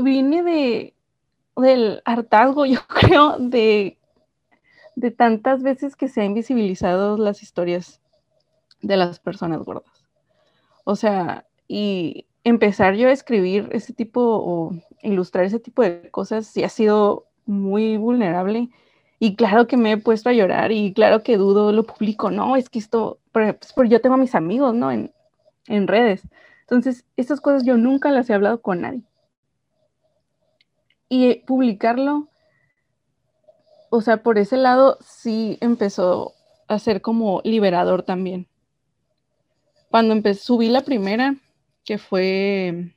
viene 0.02 0.42
de 0.42 0.94
del 1.56 2.02
hartazgo, 2.04 2.66
yo 2.66 2.80
creo, 2.86 3.36
de, 3.38 3.98
de 4.96 5.10
tantas 5.10 5.62
veces 5.62 5.96
que 5.96 6.08
se 6.08 6.20
han 6.20 6.28
invisibilizado 6.28 7.16
las 7.16 7.42
historias 7.42 8.00
de 8.82 8.96
las 8.96 9.20
personas 9.20 9.62
gordas. 9.62 10.06
O 10.84 10.96
sea, 10.96 11.46
y 11.68 12.26
empezar 12.44 12.94
yo 12.94 13.08
a 13.08 13.12
escribir 13.12 13.68
ese 13.72 13.92
tipo 13.92 14.20
o 14.22 14.74
ilustrar 15.02 15.44
ese 15.44 15.60
tipo 15.60 15.82
de 15.82 16.10
cosas 16.10 16.46
sí 16.46 16.62
ha 16.62 16.68
sido 16.68 17.26
muy 17.46 17.96
vulnerable. 17.96 18.70
Y 19.18 19.36
claro 19.36 19.66
que 19.66 19.76
me 19.76 19.92
he 19.92 19.96
puesto 19.98 20.30
a 20.30 20.32
llorar 20.32 20.72
y 20.72 20.94
claro 20.94 21.22
que 21.22 21.36
dudo, 21.36 21.72
lo 21.72 21.84
publico, 21.84 22.30
no, 22.30 22.56
es 22.56 22.70
que 22.70 22.78
esto, 22.78 23.18
pues, 23.32 23.56
porque 23.74 23.90
yo 23.90 24.00
tengo 24.00 24.14
a 24.14 24.18
mis 24.18 24.34
amigos, 24.34 24.74
¿no? 24.74 24.90
En, 24.90 25.12
en 25.66 25.86
redes. 25.88 26.22
Entonces, 26.62 27.04
estas 27.16 27.40
cosas 27.40 27.64
yo 27.64 27.76
nunca 27.76 28.10
las 28.10 28.30
he 28.30 28.34
hablado 28.34 28.62
con 28.62 28.80
nadie. 28.82 29.02
Y 31.08 31.34
publicarlo, 31.46 32.28
o 33.90 34.00
sea, 34.00 34.22
por 34.22 34.38
ese 34.38 34.56
lado 34.56 34.96
sí 35.00 35.58
empezó 35.60 36.32
a 36.68 36.78
ser 36.78 37.02
como 37.02 37.40
liberador 37.44 38.04
también. 38.04 38.46
Cuando 39.90 40.14
empecé, 40.14 40.44
subí 40.44 40.68
la 40.68 40.82
primera, 40.82 41.34
que 41.84 41.98
fue, 41.98 42.94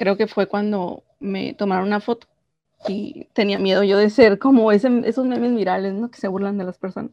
creo 0.00 0.16
que 0.16 0.26
fue 0.26 0.46
cuando 0.46 1.02
me 1.18 1.52
tomaron 1.52 1.86
una 1.86 2.00
foto 2.00 2.26
y 2.88 3.26
tenía 3.34 3.58
miedo 3.58 3.82
yo 3.82 3.98
de 3.98 4.08
ser 4.08 4.38
como 4.38 4.72
ese, 4.72 4.88
esos 5.04 5.26
memes 5.26 5.54
virales, 5.54 5.92
¿no? 5.92 6.10
Que 6.10 6.18
se 6.18 6.26
burlan 6.26 6.56
de 6.56 6.64
las 6.64 6.78
personas. 6.78 7.10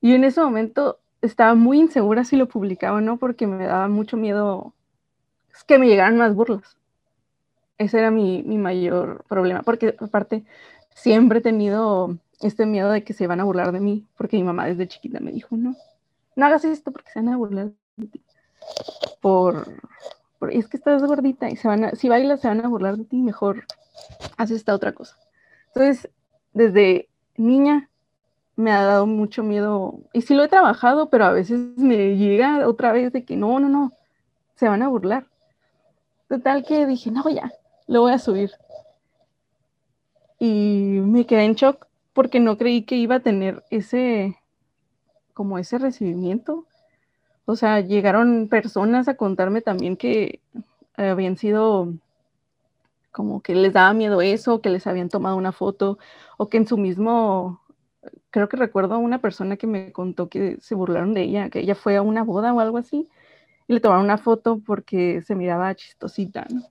Y 0.00 0.14
en 0.14 0.22
ese 0.22 0.40
momento 0.40 1.00
estaba 1.20 1.56
muy 1.56 1.80
insegura 1.80 2.22
si 2.22 2.36
lo 2.36 2.46
publicaba 2.46 2.98
o 2.98 3.00
no, 3.00 3.16
porque 3.16 3.48
me 3.48 3.66
daba 3.66 3.88
mucho 3.88 4.16
miedo 4.16 4.72
que 5.66 5.80
me 5.80 5.88
llegaran 5.88 6.16
más 6.16 6.32
burlas. 6.32 6.76
Ese 7.76 7.98
era 7.98 8.12
mi, 8.12 8.44
mi 8.44 8.56
mayor 8.56 9.24
problema, 9.28 9.62
porque 9.62 9.96
aparte 9.98 10.44
siempre 10.94 11.40
he 11.40 11.42
tenido 11.42 12.18
este 12.40 12.66
miedo 12.66 12.92
de 12.92 13.02
que 13.02 13.14
se 13.14 13.26
van 13.26 13.40
a 13.40 13.44
burlar 13.44 13.72
de 13.72 13.80
mí, 13.80 14.06
porque 14.16 14.36
mi 14.36 14.44
mamá 14.44 14.66
desde 14.66 14.86
chiquita 14.86 15.18
me 15.18 15.32
dijo, 15.32 15.56
no, 15.56 15.74
no 16.36 16.46
hagas 16.46 16.64
esto 16.64 16.92
porque 16.92 17.10
se 17.10 17.18
van 17.18 17.30
a 17.30 17.36
burlar 17.36 17.72
de 17.96 18.06
ti 18.06 18.22
por, 19.20 19.66
es 20.50 20.68
que 20.68 20.76
estás 20.76 21.02
gordita 21.02 21.50
y 21.50 21.56
se 21.56 21.68
van 21.68 21.84
a, 21.84 21.90
si 21.92 22.08
bailas 22.08 22.40
se 22.40 22.48
van 22.48 22.64
a 22.64 22.68
burlar 22.68 22.96
de 22.96 23.04
ti, 23.04 23.22
mejor 23.22 23.64
haces 24.36 24.58
esta 24.58 24.74
otra 24.74 24.92
cosa. 24.92 25.16
Entonces, 25.68 26.10
desde 26.52 27.08
niña 27.36 27.88
me 28.56 28.70
ha 28.70 28.82
dado 28.82 29.06
mucho 29.06 29.42
miedo, 29.42 30.00
y 30.12 30.22
sí 30.22 30.34
lo 30.34 30.44
he 30.44 30.48
trabajado, 30.48 31.08
pero 31.08 31.24
a 31.24 31.32
veces 31.32 31.58
me 31.76 32.16
llega 32.16 32.68
otra 32.68 32.92
vez 32.92 33.12
de 33.12 33.24
que 33.24 33.36
no, 33.36 33.58
no, 33.58 33.68
no, 33.68 33.92
se 34.54 34.68
van 34.68 34.82
a 34.82 34.88
burlar. 34.88 35.26
Total 36.28 36.64
que 36.64 36.86
dije, 36.86 37.10
no, 37.10 37.28
ya, 37.28 37.52
lo 37.86 38.02
voy 38.02 38.12
a 38.12 38.18
subir. 38.18 38.52
Y 40.38 41.00
me 41.02 41.26
quedé 41.26 41.44
en 41.44 41.54
shock 41.54 41.86
porque 42.12 42.40
no 42.40 42.58
creí 42.58 42.82
que 42.82 42.96
iba 42.96 43.16
a 43.16 43.20
tener 43.20 43.64
ese, 43.70 44.36
como 45.34 45.58
ese 45.58 45.78
recibimiento. 45.78 46.66
O 47.44 47.56
sea, 47.56 47.80
llegaron 47.80 48.48
personas 48.48 49.08
a 49.08 49.16
contarme 49.16 49.60
también 49.60 49.96
que 49.96 50.40
habían 50.96 51.36
sido 51.36 51.92
como 53.10 53.42
que 53.42 53.54
les 53.54 53.72
daba 53.72 53.92
miedo 53.92 54.22
eso, 54.22 54.60
que 54.60 54.70
les 54.70 54.86
habían 54.86 55.08
tomado 55.08 55.36
una 55.36 55.52
foto, 55.52 55.98
o 56.38 56.48
que 56.48 56.56
en 56.56 56.66
su 56.66 56.78
mismo, 56.78 57.60
creo 58.30 58.48
que 58.48 58.56
recuerdo 58.56 58.94
a 58.94 58.98
una 58.98 59.20
persona 59.20 59.56
que 59.56 59.66
me 59.66 59.92
contó 59.92 60.28
que 60.28 60.56
se 60.60 60.74
burlaron 60.74 61.12
de 61.12 61.22
ella, 61.22 61.50
que 61.50 61.60
ella 61.60 61.74
fue 61.74 61.96
a 61.96 62.02
una 62.02 62.24
boda 62.24 62.54
o 62.54 62.60
algo 62.60 62.78
así, 62.78 63.08
y 63.68 63.74
le 63.74 63.80
tomaron 63.80 64.04
una 64.04 64.18
foto 64.18 64.60
porque 64.64 65.20
se 65.22 65.34
miraba 65.34 65.74
chistosita, 65.74 66.46
¿no? 66.50 66.62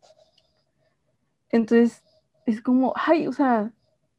Entonces, 1.51 2.03
es 2.45 2.61
como, 2.61 2.93
ay, 2.95 3.27
o 3.27 3.33
sea, 3.33 3.71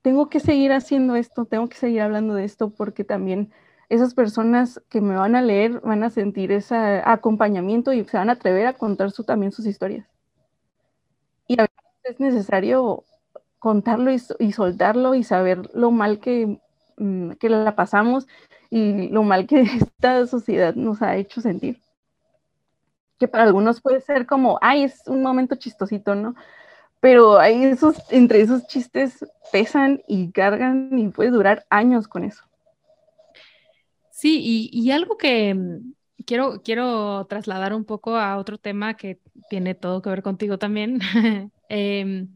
tengo 0.02 0.28
que 0.28 0.40
seguir 0.40 0.72
haciendo 0.72 1.16
esto, 1.16 1.44
tengo 1.44 1.68
que 1.68 1.76
seguir 1.76 2.02
hablando 2.02 2.34
de 2.34 2.44
esto 2.44 2.70
porque 2.70 3.04
también 3.04 3.50
esas 3.92 4.14
personas 4.14 4.80
que 4.88 5.02
me 5.02 5.16
van 5.16 5.36
a 5.36 5.42
leer 5.42 5.80
van 5.80 6.02
a 6.02 6.08
sentir 6.08 6.50
ese 6.50 6.74
acompañamiento 7.04 7.92
y 7.92 8.04
se 8.04 8.16
van 8.16 8.30
a 8.30 8.32
atrever 8.32 8.66
a 8.66 8.72
contar 8.72 9.10
su, 9.10 9.22
también 9.22 9.52
sus 9.52 9.66
historias. 9.66 10.06
Y 11.46 11.60
a 11.60 11.64
veces 11.64 11.76
es 12.04 12.20
necesario 12.20 13.04
contarlo 13.58 14.10
y, 14.10 14.52
soltarlo 14.52 15.14
y 15.14 15.24
saber 15.24 15.68
lo 15.74 15.90
mal 15.90 16.20
que, 16.20 16.58
mm, 16.96 17.32
que 17.32 17.50
la 17.50 17.76
pasamos 17.76 18.26
y 18.70 19.08
lo 19.10 19.24
mal 19.24 19.46
que 19.46 19.60
esta 19.82 20.26
sociedad 20.26 20.74
nos 20.74 21.02
ha 21.02 21.16
hecho 21.16 21.42
sentir. 21.42 21.82
Que 23.18 23.28
para 23.28 23.44
algunos 23.44 23.82
puede 23.82 24.00
ser 24.00 24.24
como, 24.24 24.58
ay, 24.62 24.84
es 24.84 25.06
un 25.06 25.22
momento 25.22 25.56
chistosito, 25.56 26.14
¿no? 26.14 26.34
Pero 27.00 27.38
hay 27.38 27.64
esos, 27.64 27.96
entre 28.10 28.40
esos 28.40 28.66
chistes 28.68 29.26
pesan 29.52 30.00
y 30.08 30.32
cargan 30.32 30.98
y 30.98 31.08
puede 31.08 31.30
durar 31.30 31.66
años 31.68 32.08
con 32.08 32.24
eso. 32.24 32.42
Sí, 34.22 34.70
y, 34.72 34.90
algo 34.92 35.16
que 35.18 35.52
mm, 35.52 35.94
quiero, 36.24 36.62
quiero 36.62 37.26
trasladar 37.26 37.74
un 37.74 37.84
poco 37.84 38.14
a 38.16 38.36
otro 38.38 38.56
tema 38.56 38.94
que 38.96 39.20
tiene 39.50 39.74
todo 39.74 40.00
que 40.00 40.10
ver 40.10 40.22
contigo 40.22 40.58
también. 40.58 41.00
Em, 41.68 42.28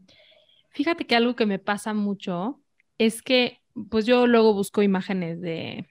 fíjate 0.71 1.05
que 1.07 1.15
algo 1.15 1.35
que 1.37 1.45
me 1.45 1.59
pasa 1.59 1.93
mucho 1.93 2.59
es 2.97 3.21
que, 3.21 3.61
pues 3.89 4.05
yo 4.05 4.27
luego 4.27 4.53
busco 4.53 4.81
imágenes 4.81 5.39
de, 5.39 5.87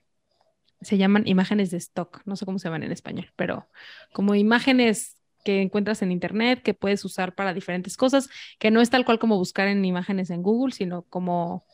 se 0.83 0.99
llaman 0.99 1.27
imágenes 1.27 1.71
de 1.71 1.79
stock, 1.79 2.21
no 2.27 2.37
sé 2.37 2.45
cómo 2.45 2.59
se 2.59 2.69
llaman 2.69 2.83
en 2.83 2.93
español, 2.93 3.33
pero 3.37 3.67
como 4.13 4.35
imágenes 4.35 5.17
que 5.47 5.63
encuentras 5.63 6.03
en 6.03 6.13
internet 6.13 6.61
que 6.63 6.75
puedes 6.75 7.05
usar 7.07 7.35
para 7.35 7.55
diferentes 7.55 7.97
cosas, 7.97 8.29
que 8.59 8.71
no 8.71 8.83
es 8.83 8.91
tal 8.91 9.07
cual 9.07 9.19
como 9.19 9.39
buscar 9.39 9.69
en 9.69 9.85
imágenes 9.85 10.29
en 10.29 10.43
Google, 10.43 10.75
sino 10.75 11.05
como 11.05 11.65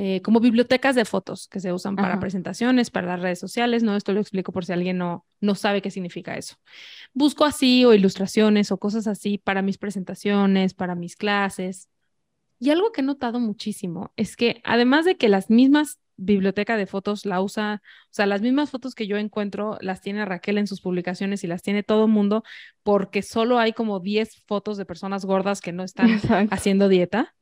eh, 0.00 0.22
como 0.22 0.38
bibliotecas 0.38 0.94
de 0.94 1.04
fotos 1.04 1.48
que 1.48 1.58
se 1.58 1.72
usan 1.72 1.96
para 1.96 2.20
presentaciones, 2.20 2.88
para 2.88 3.08
las 3.08 3.20
redes 3.20 3.40
sociales, 3.40 3.82
¿no? 3.82 3.96
Esto 3.96 4.12
lo 4.12 4.20
explico 4.20 4.52
por 4.52 4.64
si 4.64 4.72
alguien 4.72 4.96
no, 4.96 5.26
no 5.40 5.56
sabe 5.56 5.82
qué 5.82 5.90
significa 5.90 6.36
eso. 6.36 6.54
Busco 7.14 7.44
así 7.44 7.84
o 7.84 7.92
ilustraciones 7.92 8.70
o 8.70 8.78
cosas 8.78 9.08
así 9.08 9.38
para 9.38 9.60
mis 9.60 9.76
presentaciones, 9.76 10.72
para 10.72 10.94
mis 10.94 11.16
clases. 11.16 11.88
Y 12.60 12.70
algo 12.70 12.92
que 12.92 13.00
he 13.00 13.04
notado 13.04 13.40
muchísimo 13.40 14.12
es 14.14 14.36
que 14.36 14.60
además 14.62 15.04
de 15.04 15.16
que 15.16 15.28
las 15.28 15.50
mismas 15.50 15.98
bibliotecas 16.16 16.78
de 16.78 16.86
fotos 16.86 17.26
la 17.26 17.42
usa, 17.42 17.82
o 17.82 18.12
sea, 18.12 18.26
las 18.26 18.40
mismas 18.40 18.70
fotos 18.70 18.94
que 18.94 19.08
yo 19.08 19.16
encuentro 19.16 19.78
las 19.80 20.00
tiene 20.00 20.24
Raquel 20.24 20.58
en 20.58 20.68
sus 20.68 20.80
publicaciones 20.80 21.42
y 21.42 21.48
las 21.48 21.62
tiene 21.62 21.82
todo 21.82 22.04
el 22.04 22.12
mundo 22.12 22.44
porque 22.84 23.22
solo 23.22 23.58
hay 23.58 23.72
como 23.72 23.98
10 23.98 24.44
fotos 24.46 24.76
de 24.76 24.86
personas 24.86 25.24
gordas 25.24 25.60
que 25.60 25.72
no 25.72 25.82
están 25.82 26.08
haciendo 26.52 26.88
dieta. 26.88 27.34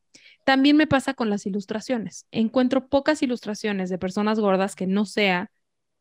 También 0.47 0.77
me 0.77 0.87
pasa 0.87 1.13
con 1.13 1.29
las 1.29 1.45
ilustraciones. 1.45 2.25
Encuentro 2.31 2.87
pocas 2.89 3.21
ilustraciones 3.21 3.91
de 3.91 3.99
personas 3.99 4.39
gordas 4.39 4.77
que 4.77 4.87
no 4.87 5.05
sea 5.05 5.51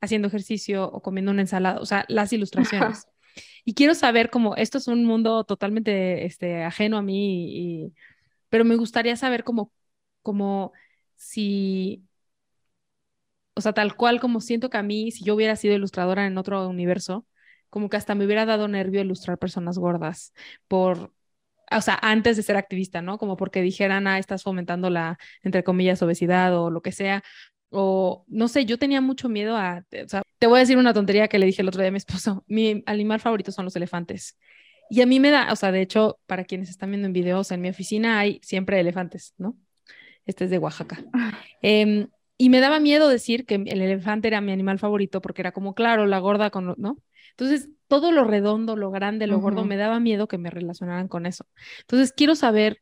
haciendo 0.02 0.28
ejercicio 0.28 0.88
o 0.88 1.02
comiendo 1.02 1.32
una 1.32 1.42
ensalada, 1.42 1.80
o 1.80 1.86
sea, 1.88 2.06
las 2.10 2.32
ilustraciones. 2.32 3.08
y 3.66 3.74
quiero 3.74 3.96
saber 3.96 4.30
cómo 4.30 4.56
esto 4.56 4.78
es 4.78 4.88
un 4.88 5.04
mundo 5.04 5.46
totalmente 5.46 6.28
este, 6.28 6.64
ajeno 6.64 7.00
a 7.00 7.02
mí, 7.02 7.92
pero 8.50 8.66
me 8.66 8.76
gustaría 8.76 9.16
saber 9.16 9.44
cómo, 9.44 9.72
cómo 10.22 10.74
si 11.16 12.06
o 13.56 13.62
sea, 13.62 13.74
tal 13.74 13.96
cual 13.96 14.20
como 14.20 14.42
siento 14.42 14.70
que 14.70 14.78
a 14.78 14.84
mí, 14.84 15.10
si 15.10 15.24
yo 15.24 15.34
hubiera 15.34 15.56
sido 15.56 15.74
ilustradora 15.74 16.28
en 16.28 16.38
otro 16.38 16.70
universo, 16.70 17.26
como 17.72 17.90
que 17.90 17.98
hasta 17.98 18.14
me 18.14 18.26
hubiera 18.26 18.46
dado 18.46 18.68
nervio 18.68 19.02
ilustrar 19.02 19.40
personas 19.40 19.80
gordas 19.80 20.34
por, 20.68 21.15
o 21.78 21.82
sea, 21.82 22.00
antes 22.02 22.38
de 22.38 22.44
ser 22.44 22.58
activista, 22.58 23.02
¿no? 23.02 23.18
Como 23.18 23.38
porque 23.38 23.62
dijeran, 23.62 24.08
ah, 24.08 24.20
estás 24.20 24.44
fomentando 24.44 24.90
la, 24.90 25.18
entre 25.44 25.64
comillas, 25.64 26.02
obesidad 26.02 26.58
o 26.58 26.70
lo 26.70 26.82
que 26.82 26.92
sea. 26.92 27.24
O 27.70 28.26
no 28.28 28.48
sé, 28.48 28.66
yo 28.66 28.78
tenía 28.80 29.02
mucho 29.02 29.30
miedo 29.30 29.58
a, 29.58 29.84
o 30.06 30.08
sea, 30.10 30.22
te 30.40 30.48
voy 30.48 30.58
a 30.58 30.60
decir 30.62 30.78
una 30.78 30.94
tontería 30.94 31.28
que 31.28 31.40
le 31.40 31.46
dije 31.46 31.62
el 31.62 31.68
otro 31.68 31.82
día 31.82 31.90
a 31.90 31.92
mi 31.92 31.98
esposo. 31.98 32.44
Mi 32.48 32.84
animal 32.86 33.20
favorito 33.20 33.52
son 33.52 33.66
los 33.66 33.76
elefantes. 33.76 34.38
Y 34.90 35.02
a 35.02 35.06
mí 35.06 35.20
me 35.20 35.32
da, 35.32 35.52
o 35.52 35.56
sea, 35.56 35.72
de 35.72 35.82
hecho, 35.82 36.20
para 36.28 36.46
quienes 36.46 36.70
están 36.70 36.92
viendo 36.92 37.08
en 37.08 37.14
videos, 37.14 37.52
en 37.52 37.62
mi 37.62 37.70
oficina 37.70 38.20
hay 38.20 38.40
siempre 38.44 38.80
elefantes, 38.80 39.34
¿no? 39.38 39.58
Este 40.26 40.46
es 40.46 40.50
de 40.50 40.58
Oaxaca. 40.60 41.04
Eh, 41.68 42.08
y 42.38 42.50
me 42.50 42.60
daba 42.60 42.80
miedo 42.80 43.08
decir 43.10 43.46
que 43.48 43.56
el 43.56 43.82
elefante 43.82 44.28
era 44.28 44.40
mi 44.40 44.52
animal 44.52 44.78
favorito 44.78 45.20
porque 45.20 45.42
era 45.42 45.52
como, 45.52 45.74
claro, 45.74 46.06
la 46.06 46.20
gorda 46.20 46.52
con, 46.52 46.76
¿no? 46.78 46.98
Entonces, 47.38 47.70
todo 47.88 48.12
lo 48.12 48.24
redondo, 48.24 48.76
lo 48.76 48.92
grande, 48.92 49.28
lo 49.28 49.40
gordo, 49.40 49.66
me 49.66 49.78
daba 49.78 50.00
miedo 50.00 50.28
que 50.28 50.38
me 50.38 50.50
relacionaran 50.50 51.08
con 51.08 51.26
eso. 51.26 51.46
Entonces, 51.82 52.14
quiero 52.14 52.36
saber 52.36 52.82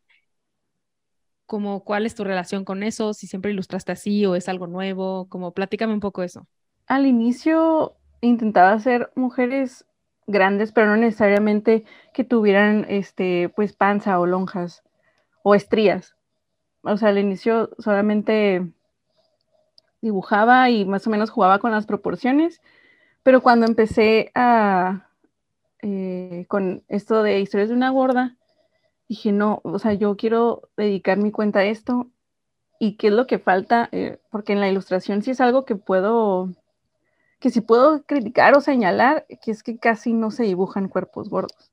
como 1.45 1.83
cuál 1.83 2.05
es 2.05 2.15
tu 2.15 2.23
relación 2.23 2.63
con 2.65 2.83
eso, 2.83 3.13
si 3.13 3.27
siempre 3.27 3.51
ilustraste 3.51 3.91
así 3.91 4.25
o 4.25 4.35
es 4.35 4.47
algo 4.47 4.67
nuevo, 4.67 5.27
como 5.29 5.53
platícame 5.53 5.93
un 5.93 5.99
poco 5.99 6.23
eso. 6.23 6.47
Al 6.87 7.05
inicio 7.05 7.95
intentaba 8.21 8.71
hacer 8.71 9.11
mujeres 9.15 9.85
grandes, 10.27 10.71
pero 10.71 10.87
no 10.87 10.97
necesariamente 10.97 11.83
que 12.13 12.23
tuvieran 12.23 12.85
este 12.89 13.49
pues 13.49 13.73
panza 13.73 14.19
o 14.19 14.25
lonjas 14.25 14.83
o 15.43 15.55
estrías. 15.55 16.15
O 16.81 16.97
sea, 16.97 17.09
al 17.09 17.17
inicio 17.17 17.71
solamente 17.79 18.71
dibujaba 20.01 20.69
y 20.69 20.85
más 20.85 21.07
o 21.07 21.09
menos 21.09 21.29
jugaba 21.29 21.59
con 21.59 21.71
las 21.71 21.85
proporciones, 21.85 22.61
pero 23.23 23.41
cuando 23.41 23.65
empecé 23.65 24.31
eh, 25.81 26.45
con 26.47 26.83
esto 26.89 27.23
de 27.23 27.39
historias 27.39 27.69
de 27.69 27.75
una 27.75 27.89
gorda, 27.89 28.36
dije, 29.07 29.31
no, 29.31 29.62
o 29.63 29.79
sea, 29.79 29.93
yo 29.93 30.15
quiero 30.17 30.69
dedicar 30.77 31.17
mi 31.17 31.31
cuenta 31.31 31.59
a 31.59 31.65
esto 31.65 32.07
y 32.79 32.97
qué 32.97 33.07
es 33.07 33.13
lo 33.13 33.27
que 33.27 33.39
falta, 33.39 33.88
eh, 33.91 34.19
porque 34.29 34.53
en 34.53 34.59
la 34.59 34.69
ilustración 34.69 35.21
sí 35.21 35.31
es 35.31 35.39
algo 35.39 35.63
que 35.65 35.75
puedo, 35.75 36.49
que 37.39 37.49
si 37.49 37.62
puedo 37.62 38.03
criticar 38.03 38.57
o 38.57 38.62
señalar, 38.62 39.25
que 39.41 39.51
es 39.51 39.63
que 39.63 39.77
casi 39.77 40.13
no 40.13 40.31
se 40.31 40.43
dibujan 40.43 40.89
cuerpos 40.89 41.29
gordos. 41.29 41.71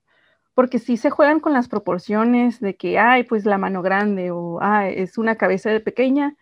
Porque 0.53 0.79
sí 0.79 0.97
se 0.97 1.09
juegan 1.09 1.39
con 1.39 1.53
las 1.53 1.67
proporciones 1.67 2.59
de 2.59 2.75
que, 2.75 2.99
ay, 2.99 3.23
pues 3.23 3.45
la 3.45 3.57
mano 3.57 3.81
grande 3.81 4.31
o, 4.31 4.59
ah, 4.61 4.87
es 4.89 5.17
una 5.17 5.35
cabeza 5.35 5.69
de 5.69 5.79
pequeña, 5.79 6.35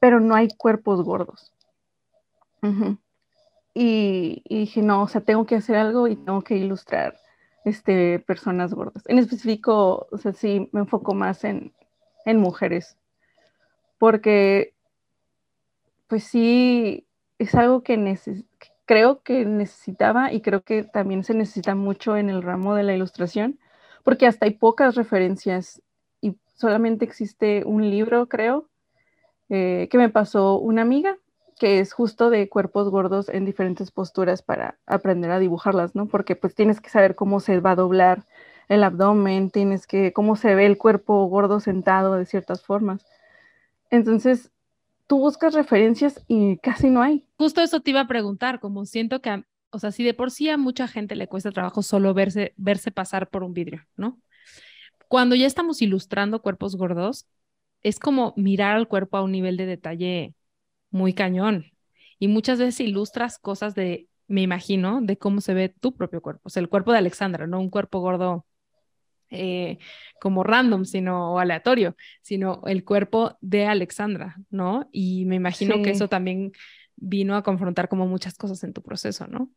pero 0.00 0.20
no 0.20 0.34
hay 0.34 0.48
cuerpos 0.48 1.02
gordos. 1.02 1.52
Y, 3.74 4.42
dije, 4.48 4.82
no, 4.82 5.02
o 5.02 5.08
sea, 5.08 5.22
tengo 5.22 5.46
que 5.46 5.56
hacer 5.56 5.76
algo 5.76 6.08
y 6.08 6.16
tengo 6.16 6.42
que 6.42 6.56
ilustrar 6.56 7.18
este, 7.64 8.18
personas 8.20 8.74
gordas. 8.74 9.04
En 9.06 9.18
específico, 9.18 10.08
o 10.10 10.18
sea, 10.18 10.32
sí 10.32 10.68
me 10.72 10.80
enfoco 10.80 11.14
más 11.14 11.44
en, 11.44 11.72
mujeres, 12.26 12.96
porque 13.98 14.74
pues 16.06 16.24
sí, 16.24 17.06
es 17.38 17.54
algo 17.54 17.82
que 17.82 17.96
creo 18.84 19.22
que 19.22 19.44
necesitaba 19.44 20.32
y 20.32 20.40
creo 20.40 20.62
que 20.62 20.84
también 20.84 21.24
se 21.24 21.34
necesita 21.34 21.74
mucho 21.74 22.16
en 22.16 22.30
el 22.30 22.42
ramo 22.42 22.74
de 22.74 22.84
la 22.84 22.94
ilustración, 22.94 23.58
porque 24.04 24.26
hasta 24.26 24.46
hay 24.46 24.52
pocas 24.52 24.94
referencias 24.94 25.82
y 26.20 26.36
solamente 26.54 27.04
existe 27.04 27.64
un 27.64 27.90
libro, 27.90 28.28
creo, 28.28 28.68
eh, 29.48 29.88
que 29.90 29.98
me 29.98 30.10
pasó 30.10 30.58
una 30.58 30.82
amiga, 30.82 31.16
que 31.62 31.78
es 31.78 31.92
justo 31.92 32.28
de 32.28 32.48
cuerpos 32.48 32.90
gordos 32.90 33.28
en 33.28 33.44
diferentes 33.44 33.92
posturas 33.92 34.42
para 34.42 34.80
aprender 34.84 35.30
a 35.30 35.38
dibujarlas, 35.38 35.94
¿no? 35.94 36.08
Porque 36.08 36.34
pues 36.34 36.56
tienes 36.56 36.80
que 36.80 36.90
saber 36.90 37.14
cómo 37.14 37.38
se 37.38 37.60
va 37.60 37.70
a 37.70 37.76
doblar 37.76 38.26
el 38.66 38.82
abdomen, 38.82 39.48
tienes 39.48 39.86
que, 39.86 40.12
cómo 40.12 40.34
se 40.34 40.56
ve 40.56 40.66
el 40.66 40.76
cuerpo 40.76 41.24
gordo 41.26 41.60
sentado 41.60 42.14
de 42.16 42.26
ciertas 42.26 42.64
formas. 42.64 43.06
Entonces, 43.90 44.50
tú 45.06 45.20
buscas 45.20 45.54
referencias 45.54 46.24
y 46.26 46.56
casi 46.56 46.90
no 46.90 47.00
hay. 47.00 47.28
Justo 47.38 47.60
eso 47.60 47.78
te 47.78 47.90
iba 47.90 48.00
a 48.00 48.08
preguntar, 48.08 48.58
como 48.58 48.84
siento 48.84 49.22
que, 49.22 49.44
o 49.70 49.78
sea, 49.78 49.92
si 49.92 50.02
de 50.02 50.14
por 50.14 50.32
sí 50.32 50.48
a 50.48 50.56
mucha 50.56 50.88
gente 50.88 51.14
le 51.14 51.28
cuesta 51.28 51.52
trabajo 51.52 51.84
solo 51.84 52.12
verse, 52.12 52.54
verse 52.56 52.90
pasar 52.90 53.30
por 53.30 53.44
un 53.44 53.54
vidrio, 53.54 53.86
¿no? 53.96 54.18
Cuando 55.06 55.36
ya 55.36 55.46
estamos 55.46 55.80
ilustrando 55.80 56.42
cuerpos 56.42 56.74
gordos, 56.74 57.28
es 57.84 58.00
como 58.00 58.34
mirar 58.36 58.74
al 58.74 58.88
cuerpo 58.88 59.16
a 59.16 59.22
un 59.22 59.30
nivel 59.30 59.56
de 59.56 59.66
detalle 59.66 60.34
muy 60.92 61.14
cañón. 61.14 61.72
Y 62.18 62.28
muchas 62.28 62.60
veces 62.60 62.80
ilustras 62.80 63.38
cosas 63.38 63.74
de, 63.74 64.08
me 64.28 64.42
imagino, 64.42 65.00
de 65.00 65.18
cómo 65.18 65.40
se 65.40 65.54
ve 65.54 65.68
tu 65.68 65.96
propio 65.96 66.22
cuerpo. 66.22 66.42
O 66.44 66.50
sea, 66.50 66.60
el 66.60 66.68
cuerpo 66.68 66.92
de 66.92 66.98
Alexandra, 66.98 67.48
no 67.48 67.58
un 67.58 67.70
cuerpo 67.70 67.98
gordo 67.98 68.46
eh, 69.30 69.78
como 70.20 70.44
random, 70.44 70.84
sino 70.84 71.32
o 71.32 71.38
aleatorio, 71.38 71.96
sino 72.20 72.62
el 72.66 72.84
cuerpo 72.84 73.36
de 73.40 73.66
Alexandra, 73.66 74.36
¿no? 74.50 74.88
Y 74.92 75.24
me 75.24 75.36
imagino 75.36 75.82
que 75.82 75.90
eso 75.90 76.08
también 76.08 76.52
vino 76.96 77.34
a 77.34 77.42
confrontar 77.42 77.88
como 77.88 78.06
muchas 78.06 78.34
cosas 78.34 78.62
en 78.62 78.72
tu 78.72 78.82
proceso, 78.82 79.26
¿no? 79.26 79.50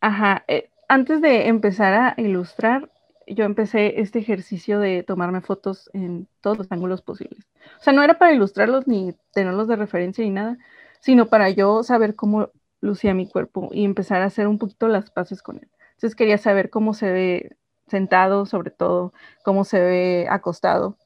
Ajá. 0.00 0.44
Eh, 0.48 0.70
antes 0.88 1.20
de 1.20 1.48
empezar 1.48 1.92
a 1.94 2.14
ilustrar, 2.20 2.90
yo 3.34 3.44
empecé 3.44 4.00
este 4.00 4.18
ejercicio 4.18 4.78
de 4.78 5.02
tomarme 5.02 5.40
fotos 5.40 5.90
en 5.92 6.28
todos 6.40 6.58
los 6.58 6.72
ángulos 6.72 7.02
posibles. 7.02 7.46
O 7.78 7.82
sea, 7.82 7.92
no 7.92 8.02
era 8.02 8.18
para 8.18 8.32
ilustrarlos 8.32 8.86
ni 8.86 9.14
tenerlos 9.32 9.68
de 9.68 9.76
referencia 9.76 10.24
ni 10.24 10.30
nada, 10.30 10.58
sino 11.00 11.26
para 11.26 11.50
yo 11.50 11.82
saber 11.82 12.14
cómo 12.14 12.50
lucía 12.80 13.14
mi 13.14 13.28
cuerpo 13.28 13.68
y 13.72 13.84
empezar 13.84 14.22
a 14.22 14.26
hacer 14.26 14.46
un 14.48 14.58
poquito 14.58 14.88
las 14.88 15.10
paces 15.10 15.42
con 15.42 15.56
él. 15.58 15.68
Entonces 15.94 16.14
quería 16.14 16.38
saber 16.38 16.70
cómo 16.70 16.94
se 16.94 17.12
ve 17.12 17.56
sentado, 17.86 18.46
sobre 18.46 18.70
todo, 18.70 19.12
cómo 19.44 19.64
se 19.64 19.80
ve 19.80 20.26
acostado. 20.30 20.96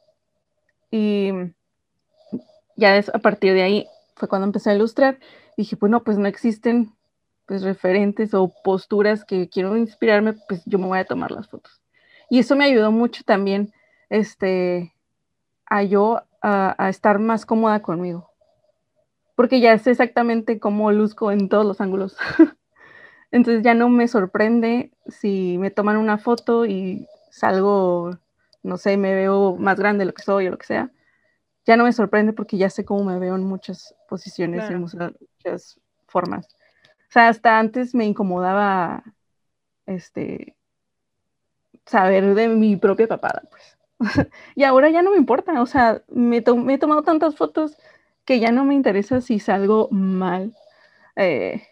Y 0.90 1.32
ya 2.76 3.02
a 3.12 3.18
partir 3.18 3.54
de 3.54 3.62
ahí 3.62 3.86
fue 4.14 4.28
cuando 4.28 4.46
empecé 4.46 4.70
a 4.70 4.74
ilustrar. 4.74 5.18
Dije, 5.56 5.76
bueno, 5.76 6.04
pues 6.04 6.18
no 6.18 6.28
existen 6.28 6.94
pues 7.46 7.62
referentes 7.62 8.34
o 8.34 8.52
posturas 8.62 9.24
que 9.24 9.48
quiero 9.48 9.76
inspirarme, 9.76 10.34
pues 10.48 10.62
yo 10.64 10.78
me 10.78 10.86
voy 10.86 10.98
a 10.98 11.04
tomar 11.04 11.30
las 11.30 11.48
fotos. 11.48 11.83
Y 12.30 12.38
eso 12.38 12.56
me 12.56 12.64
ayudó 12.64 12.90
mucho 12.90 13.22
también 13.24 13.72
este, 14.08 14.94
a 15.66 15.82
yo 15.82 16.22
a, 16.42 16.88
estar 16.88 17.18
más 17.18 17.46
cómoda 17.46 17.80
conmigo. 17.80 18.30
Porque 19.34 19.60
ya 19.60 19.76
sé 19.78 19.90
exactamente 19.90 20.60
cómo 20.60 20.92
luzco 20.92 21.32
en 21.32 21.48
todos 21.48 21.64
los 21.66 21.80
ángulos. 21.80 22.16
Entonces 23.32 23.64
ya 23.64 23.74
no 23.74 23.88
me 23.88 24.06
sorprende 24.06 24.92
si 25.06 25.58
me 25.58 25.70
toman 25.70 25.96
una 25.96 26.18
foto 26.18 26.66
y 26.66 27.08
salgo, 27.30 28.16
no 28.62 28.76
sé, 28.76 28.96
me 28.96 29.14
veo 29.14 29.56
más 29.56 29.78
grande 29.78 30.02
de 30.02 30.06
lo 30.06 30.14
que 30.14 30.22
soy 30.22 30.46
o 30.46 30.50
lo 30.50 30.58
que 30.58 30.66
sea. 30.66 30.92
Ya 31.66 31.76
no 31.76 31.84
me 31.84 31.92
sorprende 31.92 32.32
porque 32.32 32.58
ya 32.58 32.70
sé 32.70 32.84
cómo 32.84 33.04
me 33.04 33.18
veo 33.18 33.34
en 33.34 33.42
muchas 33.42 33.96
posiciones, 34.08 34.70
en 34.70 34.80
muchas 34.80 35.80
formas. 36.06 36.46
O 37.08 37.12
sea, 37.14 37.28
hasta 37.28 37.58
antes 37.58 37.94
me 37.94 38.04
incomodaba 38.04 39.02
este, 39.86 40.56
saber 41.86 42.34
de 42.34 42.48
mi 42.48 42.76
propia 42.76 43.06
papada, 43.06 43.42
pues. 43.50 43.78
y 44.54 44.64
ahora 44.64 44.90
ya 44.90 45.02
no 45.02 45.10
me 45.10 45.16
importa, 45.16 45.60
o 45.62 45.66
sea, 45.66 46.02
me, 46.08 46.38
he 46.38 46.78
tomado 46.78 47.02
tantas 47.02 47.36
fotos 47.36 47.76
que 48.24 48.40
ya 48.40 48.52
no 48.52 48.64
me 48.64 48.74
interesa 48.74 49.20
si 49.20 49.38
salgo 49.38 49.88
mal. 49.90 50.54
Eh, 51.16 51.62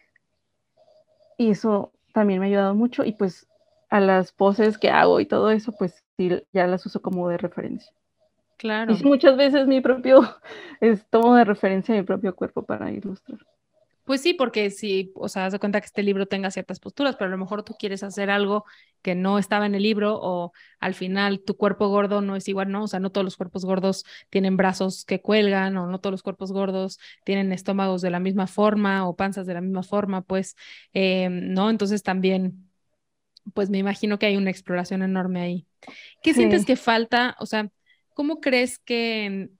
y 1.38 1.50
eso 1.50 1.92
también 2.12 2.40
me 2.40 2.46
ha 2.46 2.48
ayudado 2.48 2.74
mucho 2.74 3.04
y 3.04 3.12
pues 3.12 3.48
a 3.90 4.00
las 4.00 4.32
poses 4.32 4.78
que 4.78 4.90
hago 4.90 5.20
y 5.20 5.26
todo 5.26 5.50
eso, 5.50 5.72
pues 5.72 6.04
sí, 6.16 6.42
ya 6.52 6.66
las 6.66 6.86
uso 6.86 7.02
como 7.02 7.28
de 7.28 7.38
referencia. 7.38 7.92
Claro. 8.56 8.94
Y 8.94 9.02
muchas 9.04 9.36
veces 9.36 9.66
mi 9.66 9.80
propio, 9.80 10.22
es, 10.80 11.04
tomo 11.10 11.34
de 11.34 11.44
referencia 11.44 11.94
mi 11.94 12.02
propio 12.02 12.34
cuerpo 12.34 12.62
para 12.62 12.90
ilustrar. 12.90 13.40
Pues 14.04 14.20
sí, 14.20 14.34
porque 14.34 14.70
si, 14.70 15.12
o 15.14 15.28
sea, 15.28 15.46
haz 15.46 15.52
de 15.52 15.60
cuenta 15.60 15.80
que 15.80 15.86
este 15.86 16.02
libro 16.02 16.26
tenga 16.26 16.50
ciertas 16.50 16.80
posturas, 16.80 17.14
pero 17.14 17.28
a 17.28 17.30
lo 17.30 17.38
mejor 17.38 17.62
tú 17.62 17.74
quieres 17.78 18.02
hacer 18.02 18.30
algo 18.30 18.64
que 19.00 19.14
no 19.14 19.38
estaba 19.38 19.64
en 19.66 19.76
el 19.76 19.82
libro 19.82 20.18
o 20.20 20.52
al 20.80 20.94
final 20.94 21.40
tu 21.40 21.56
cuerpo 21.56 21.88
gordo 21.88 22.20
no 22.20 22.34
es 22.34 22.48
igual, 22.48 22.70
¿no? 22.72 22.84
O 22.84 22.88
sea, 22.88 22.98
no 22.98 23.10
todos 23.10 23.24
los 23.24 23.36
cuerpos 23.36 23.64
gordos 23.64 24.04
tienen 24.28 24.56
brazos 24.56 25.04
que 25.04 25.20
cuelgan 25.20 25.76
o 25.76 25.86
no 25.86 26.00
todos 26.00 26.12
los 26.12 26.22
cuerpos 26.22 26.50
gordos 26.50 26.98
tienen 27.24 27.52
estómagos 27.52 28.02
de 28.02 28.10
la 28.10 28.18
misma 28.18 28.48
forma 28.48 29.08
o 29.08 29.14
panzas 29.14 29.46
de 29.46 29.54
la 29.54 29.60
misma 29.60 29.84
forma, 29.84 30.22
pues, 30.22 30.56
eh, 30.94 31.28
¿no? 31.30 31.70
Entonces 31.70 32.02
también, 32.02 32.68
pues 33.54 33.70
me 33.70 33.78
imagino 33.78 34.18
que 34.18 34.26
hay 34.26 34.36
una 34.36 34.50
exploración 34.50 35.02
enorme 35.02 35.40
ahí. 35.42 35.66
¿Qué 36.22 36.34
sientes 36.34 36.64
que 36.64 36.76
falta? 36.76 37.36
O 37.38 37.46
sea, 37.46 37.70
¿cómo 38.14 38.40
crees 38.40 38.78
que 38.78 39.50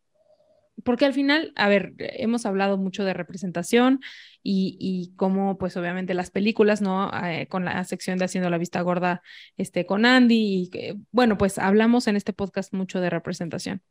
porque 0.85 1.04
al 1.04 1.14
final, 1.14 1.52
a 1.56 1.68
ver, 1.68 1.94
hemos 1.98 2.46
hablado 2.46 2.78
mucho 2.78 3.04
de 3.04 3.14
representación 3.14 4.00
y, 4.42 4.76
y 4.80 5.14
cómo, 5.16 5.58
pues 5.58 5.76
obviamente 5.76 6.14
las 6.14 6.30
películas, 6.30 6.80
¿no? 6.80 7.11
Eh, 7.24 7.46
con 7.48 7.64
la 7.64 7.85
sección 7.85 8.18
de 8.18 8.24
Haciendo 8.24 8.50
la 8.50 8.58
Vista 8.58 8.80
Gorda 8.80 9.22
este, 9.56 9.87
con 9.87 10.06
Andy, 10.06 10.70
y 10.72 10.94
bueno, 11.11 11.38
pues 11.38 11.58
hablamos 11.58 12.08
en 12.08 12.16
este 12.16 12.32
podcast 12.32 12.72
mucho 12.72 13.00
de 13.00 13.11
representación. 13.11 13.82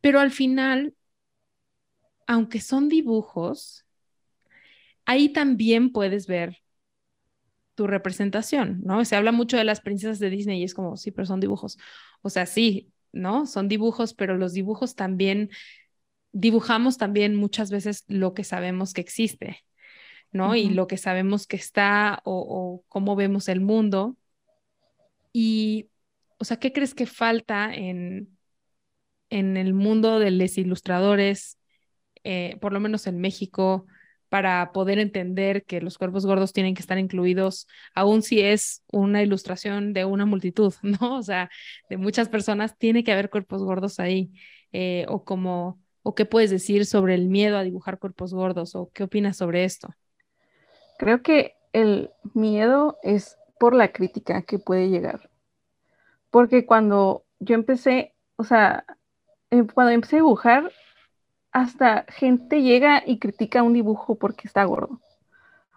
Pero 0.00 0.20
al 0.20 0.30
final, 0.30 0.94
aunque 2.26 2.60
son 2.60 2.88
dibujos, 2.88 3.84
ahí 5.04 5.30
también 5.30 5.90
puedes 5.92 6.26
ver 6.26 6.58
tu 7.74 7.86
representación, 7.86 8.80
¿no? 8.82 9.04
Se 9.04 9.16
habla 9.16 9.32
mucho 9.32 9.56
de 9.56 9.64
las 9.64 9.80
princesas 9.80 10.18
de 10.18 10.30
Disney 10.30 10.60
y 10.60 10.64
es 10.64 10.74
como, 10.74 10.96
sí, 10.96 11.10
pero 11.12 11.26
son 11.26 11.40
dibujos. 11.40 11.78
O 12.22 12.30
sea, 12.30 12.44
sí, 12.44 12.92
¿no? 13.12 13.46
Son 13.46 13.68
dibujos, 13.68 14.14
pero 14.14 14.36
los 14.36 14.52
dibujos 14.52 14.96
también, 14.96 15.50
dibujamos 16.38 16.98
también 16.98 17.34
muchas 17.34 17.70
veces 17.70 18.04
lo 18.06 18.32
que 18.32 18.44
sabemos 18.44 18.92
que 18.92 19.00
existe, 19.00 19.64
¿no? 20.30 20.54
Y 20.54 20.70
lo 20.70 20.86
que 20.86 20.96
sabemos 20.96 21.48
que 21.48 21.56
está 21.56 22.20
o, 22.24 22.46
o, 22.48 22.84
cómo 22.88 23.16
vemos 23.16 23.48
el 23.48 23.60
mundo. 23.60 24.16
Y, 25.32 25.90
o 26.38 26.44
sea, 26.44 26.58
¿qué 26.58 26.72
crees 26.72 26.94
que 26.94 27.06
falta 27.06 27.74
en, 27.74 28.38
en 29.30 29.56
el 29.56 29.74
mundo 29.74 30.20
de 30.20 30.30
los 30.30 30.56
ilustradores, 30.58 31.58
eh, 32.22 32.56
por 32.60 32.72
lo 32.72 32.80
menos 32.80 33.06
en 33.06 33.20
México? 33.20 33.86
para 34.30 34.72
poder 34.72 34.98
entender 34.98 35.64
que 35.64 35.80
los 35.80 35.96
cuerpos 35.96 36.26
gordos 36.26 36.52
tienen 36.52 36.74
que 36.74 36.82
estar 36.82 36.98
incluidos, 36.98 37.66
aun 37.94 38.20
si 38.20 38.42
es 38.42 38.82
una 38.92 39.22
ilustración 39.22 39.94
de 39.94 40.04
una 40.04 40.26
multitud, 40.26 40.74
¿no? 40.82 41.16
O 41.16 41.22
sea, 41.22 41.48
de 41.88 41.96
muchas 41.96 42.28
personas, 42.28 42.76
tiene 42.76 43.04
que 43.04 43.12
haber 43.12 43.30
cuerpos 43.30 43.62
gordos 43.62 43.98
ahí. 43.98 44.30
Eh, 44.72 45.06
o 45.08 45.24
como, 45.24 45.80
o 46.02 46.14
qué 46.14 46.24
puedes 46.24 46.50
decir 46.50 46.86
sobre 46.86 47.14
el 47.14 47.28
miedo 47.28 47.58
a 47.58 47.62
dibujar 47.62 47.98
cuerpos 47.98 48.32
gordos, 48.34 48.74
o 48.74 48.90
qué 48.92 49.04
opinas 49.04 49.36
sobre 49.36 49.64
esto. 49.64 49.88
Creo 50.98 51.22
que 51.22 51.56
el 51.72 52.10
miedo 52.34 52.98
es 53.02 53.36
por 53.58 53.74
la 53.74 53.92
crítica 53.92 54.42
que 54.42 54.58
puede 54.58 54.88
llegar. 54.88 55.30
Porque 56.30 56.66
cuando 56.66 57.24
yo 57.40 57.54
empecé, 57.54 58.14
o 58.36 58.44
sea, 58.44 58.84
em, 59.50 59.66
cuando 59.66 59.92
empecé 59.92 60.16
a 60.16 60.20
dibujar, 60.20 60.72
hasta 61.52 62.04
gente 62.08 62.62
llega 62.62 63.02
y 63.06 63.18
critica 63.18 63.62
un 63.62 63.72
dibujo 63.72 64.16
porque 64.16 64.46
está 64.46 64.64
gordo. 64.64 65.00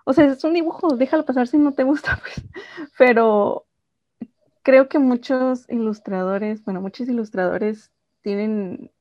O 0.06 0.14
sea, 0.14 0.26
es 0.26 0.44
un 0.44 0.54
dibujo, 0.54 0.96
déjalo 0.98 1.26
pasar 1.26 1.48
si 1.48 1.58
no 1.58 1.74
te 1.74 1.84
gusta, 1.84 2.20
pues. 2.22 2.46
Pero 2.98 3.66
creo 4.64 4.90
que 4.90 5.00
muchos 5.00 5.70
ilustradores, 5.70 6.64
bueno, 6.64 6.82
muchos 6.82 7.08
ilustradores 7.08 7.92
tienen, 8.22 8.92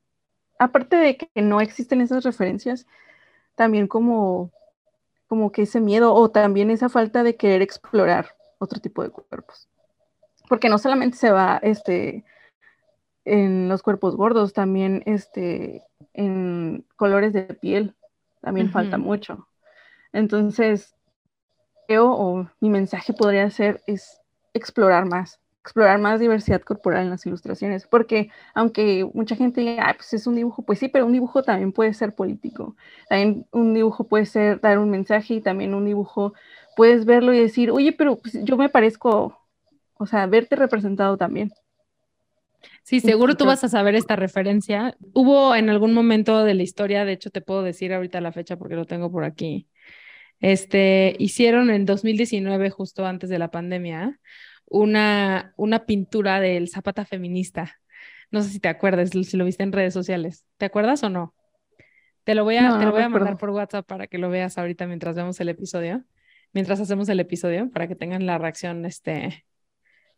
aparte 0.60 0.96
de 0.96 1.16
que 1.16 1.42
no 1.42 1.62
existen 1.62 2.02
esas 2.02 2.22
referencias, 2.22 2.86
también 3.56 3.88
como, 3.88 4.52
como 5.26 5.50
que 5.52 5.62
ese 5.62 5.80
miedo 5.80 6.14
o 6.14 6.30
también 6.30 6.70
esa 6.70 6.90
falta 6.90 7.22
de 7.22 7.34
querer 7.34 7.62
explorar 7.62 8.36
otro 8.58 8.78
tipo 8.78 9.02
de 9.02 9.08
cuerpos. 9.08 9.68
Porque 10.50 10.68
no 10.68 10.76
solamente 10.76 11.16
se 11.16 11.30
va 11.30 11.58
este, 11.62 12.24
en 13.24 13.70
los 13.70 13.82
cuerpos 13.82 14.16
gordos, 14.16 14.52
también 14.52 15.02
este, 15.06 15.82
en 16.12 16.84
colores 16.96 17.32
de 17.32 17.42
piel, 17.44 17.94
también 18.42 18.70
falta 18.70 18.98
mucho. 18.98 19.48
Entonces, 20.12 20.94
yo 21.88 22.12
o 22.12 22.50
mi 22.60 22.68
mensaje 22.68 23.14
podría 23.14 23.48
ser 23.48 23.82
es 23.86 24.20
explorar 24.52 25.06
más, 25.06 25.39
explorar 25.62 25.98
más 25.98 26.20
diversidad 26.20 26.62
corporal 26.62 27.04
en 27.04 27.10
las 27.10 27.26
ilustraciones, 27.26 27.86
porque 27.86 28.30
aunque 28.54 29.08
mucha 29.12 29.36
gente 29.36 29.60
diga, 29.60 29.92
pues 29.96 30.12
es 30.14 30.26
un 30.26 30.36
dibujo, 30.36 30.62
pues 30.62 30.78
sí, 30.78 30.88
pero 30.88 31.06
un 31.06 31.12
dibujo 31.12 31.42
también 31.42 31.72
puede 31.72 31.92
ser 31.92 32.14
político, 32.14 32.76
también 33.08 33.46
un 33.52 33.74
dibujo 33.74 34.04
puede 34.04 34.26
ser 34.26 34.60
dar 34.60 34.78
un 34.78 34.90
mensaje 34.90 35.34
y 35.34 35.40
también 35.40 35.74
un 35.74 35.84
dibujo 35.84 36.32
puedes 36.76 37.04
verlo 37.04 37.34
y 37.34 37.40
decir, 37.40 37.70
oye, 37.70 37.92
pero 37.92 38.16
pues, 38.16 38.38
yo 38.42 38.56
me 38.56 38.70
parezco, 38.70 39.38
o 39.98 40.06
sea, 40.06 40.26
verte 40.26 40.56
representado 40.56 41.16
también. 41.16 41.52
Sí, 42.82 43.00
seguro 43.00 43.36
tú 43.36 43.44
vas 43.44 43.62
a 43.64 43.68
saber 43.68 43.94
esta 43.94 44.16
referencia. 44.16 44.96
Hubo 45.14 45.54
en 45.54 45.70
algún 45.70 45.94
momento 45.94 46.44
de 46.44 46.54
la 46.54 46.62
historia, 46.62 47.04
de 47.04 47.12
hecho 47.12 47.30
te 47.30 47.40
puedo 47.40 47.62
decir 47.62 47.92
ahorita 47.92 48.20
la 48.20 48.32
fecha 48.32 48.56
porque 48.56 48.74
lo 48.74 48.84
tengo 48.86 49.10
por 49.10 49.24
aquí. 49.24 49.66
Este, 50.40 51.14
hicieron 51.18 51.70
en 51.70 51.84
2019, 51.84 52.70
justo 52.70 53.06
antes 53.06 53.28
de 53.28 53.38
la 53.38 53.50
pandemia, 53.50 54.18
una, 54.70 55.52
una 55.56 55.84
pintura 55.84 56.40
del 56.40 56.68
Zapata 56.68 57.04
feminista. 57.04 57.76
No 58.30 58.40
sé 58.40 58.48
si 58.48 58.60
te 58.60 58.68
acuerdas, 58.68 59.10
si 59.10 59.36
lo 59.36 59.44
viste 59.44 59.64
en 59.64 59.72
redes 59.72 59.92
sociales. 59.92 60.46
¿Te 60.56 60.64
acuerdas 60.66 61.02
o 61.02 61.10
no? 61.10 61.34
Te 62.24 62.34
lo 62.34 62.44
voy 62.44 62.56
a, 62.56 62.78
te 62.78 62.84
lo 62.84 62.92
voy 62.92 63.02
a 63.02 63.08
mandar 63.08 63.36
por 63.36 63.50
WhatsApp 63.50 63.86
para 63.86 64.06
que 64.06 64.18
lo 64.18 64.30
veas 64.30 64.56
ahorita 64.56 64.86
mientras 64.86 65.16
vemos 65.16 65.40
el 65.40 65.48
episodio, 65.48 66.04
mientras 66.52 66.80
hacemos 66.80 67.08
el 67.08 67.18
episodio, 67.18 67.70
para 67.70 67.88
que 67.88 67.96
tengan 67.96 68.24
la 68.26 68.38
reacción 68.38 68.86
este, 68.86 69.44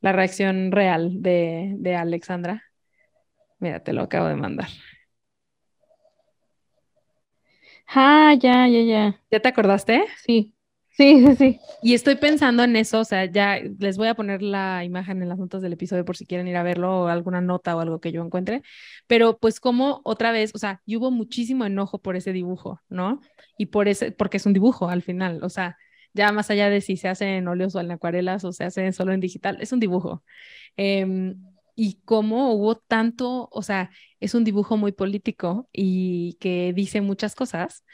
la 0.00 0.12
reacción 0.12 0.72
real 0.72 1.22
de, 1.22 1.72
de 1.78 1.96
Alexandra. 1.96 2.64
Mira, 3.58 3.82
te 3.82 3.92
lo 3.92 4.02
acabo 4.02 4.26
de 4.26 4.36
mandar. 4.36 4.68
Ah, 7.86 8.34
ya, 8.38 8.68
ya, 8.68 8.82
ya. 8.82 9.20
¿Ya 9.30 9.40
te 9.40 9.48
acordaste? 9.48 10.04
Sí. 10.24 10.51
Sí, 10.94 11.24
sí, 11.26 11.36
sí. 11.36 11.60
Y 11.82 11.94
estoy 11.94 12.16
pensando 12.16 12.62
en 12.64 12.76
eso, 12.76 13.00
o 13.00 13.04
sea, 13.04 13.24
ya 13.24 13.58
les 13.78 13.96
voy 13.96 14.08
a 14.08 14.14
poner 14.14 14.42
la 14.42 14.84
imagen 14.84 15.22
en 15.22 15.28
las 15.30 15.38
notas 15.38 15.62
del 15.62 15.72
episodio 15.72 16.04
por 16.04 16.16
si 16.18 16.26
quieren 16.26 16.46
ir 16.48 16.56
a 16.56 16.62
verlo 16.62 17.02
o 17.04 17.06
alguna 17.08 17.40
nota 17.40 17.74
o 17.74 17.80
algo 17.80 17.98
que 17.98 18.12
yo 18.12 18.22
encuentre, 18.22 18.62
pero 19.06 19.38
pues 19.38 19.58
como 19.58 20.02
otra 20.04 20.32
vez, 20.32 20.52
o 20.54 20.58
sea, 20.58 20.82
hubo 20.86 21.10
muchísimo 21.10 21.64
enojo 21.64 21.98
por 21.98 22.14
ese 22.16 22.32
dibujo, 22.34 22.80
¿no? 22.90 23.20
Y 23.56 23.66
por 23.66 23.88
ese, 23.88 24.12
porque 24.12 24.36
es 24.36 24.44
un 24.44 24.52
dibujo 24.52 24.90
al 24.90 25.00
final, 25.02 25.40
o 25.42 25.48
sea, 25.48 25.78
ya 26.12 26.30
más 26.30 26.50
allá 26.50 26.68
de 26.68 26.82
si 26.82 26.98
se 26.98 27.08
hace 27.08 27.36
en 27.38 27.48
óleos 27.48 27.74
o 27.74 27.80
en 27.80 27.90
acuarelas 27.90 28.44
o 28.44 28.52
se 28.52 28.64
hace 28.64 28.92
solo 28.92 29.14
en 29.14 29.20
digital, 29.20 29.56
es 29.62 29.72
un 29.72 29.80
dibujo. 29.80 30.22
Em, 30.76 31.36
y 31.74 32.00
cómo 32.04 32.52
hubo 32.52 32.76
tanto, 32.76 33.48
o 33.50 33.62
sea, 33.62 33.90
es 34.20 34.34
un 34.34 34.44
dibujo 34.44 34.76
muy 34.76 34.92
político 34.92 35.68
y 35.72 36.34
que 36.40 36.72
dice 36.74 37.00
muchas 37.00 37.34
cosas 37.34 37.84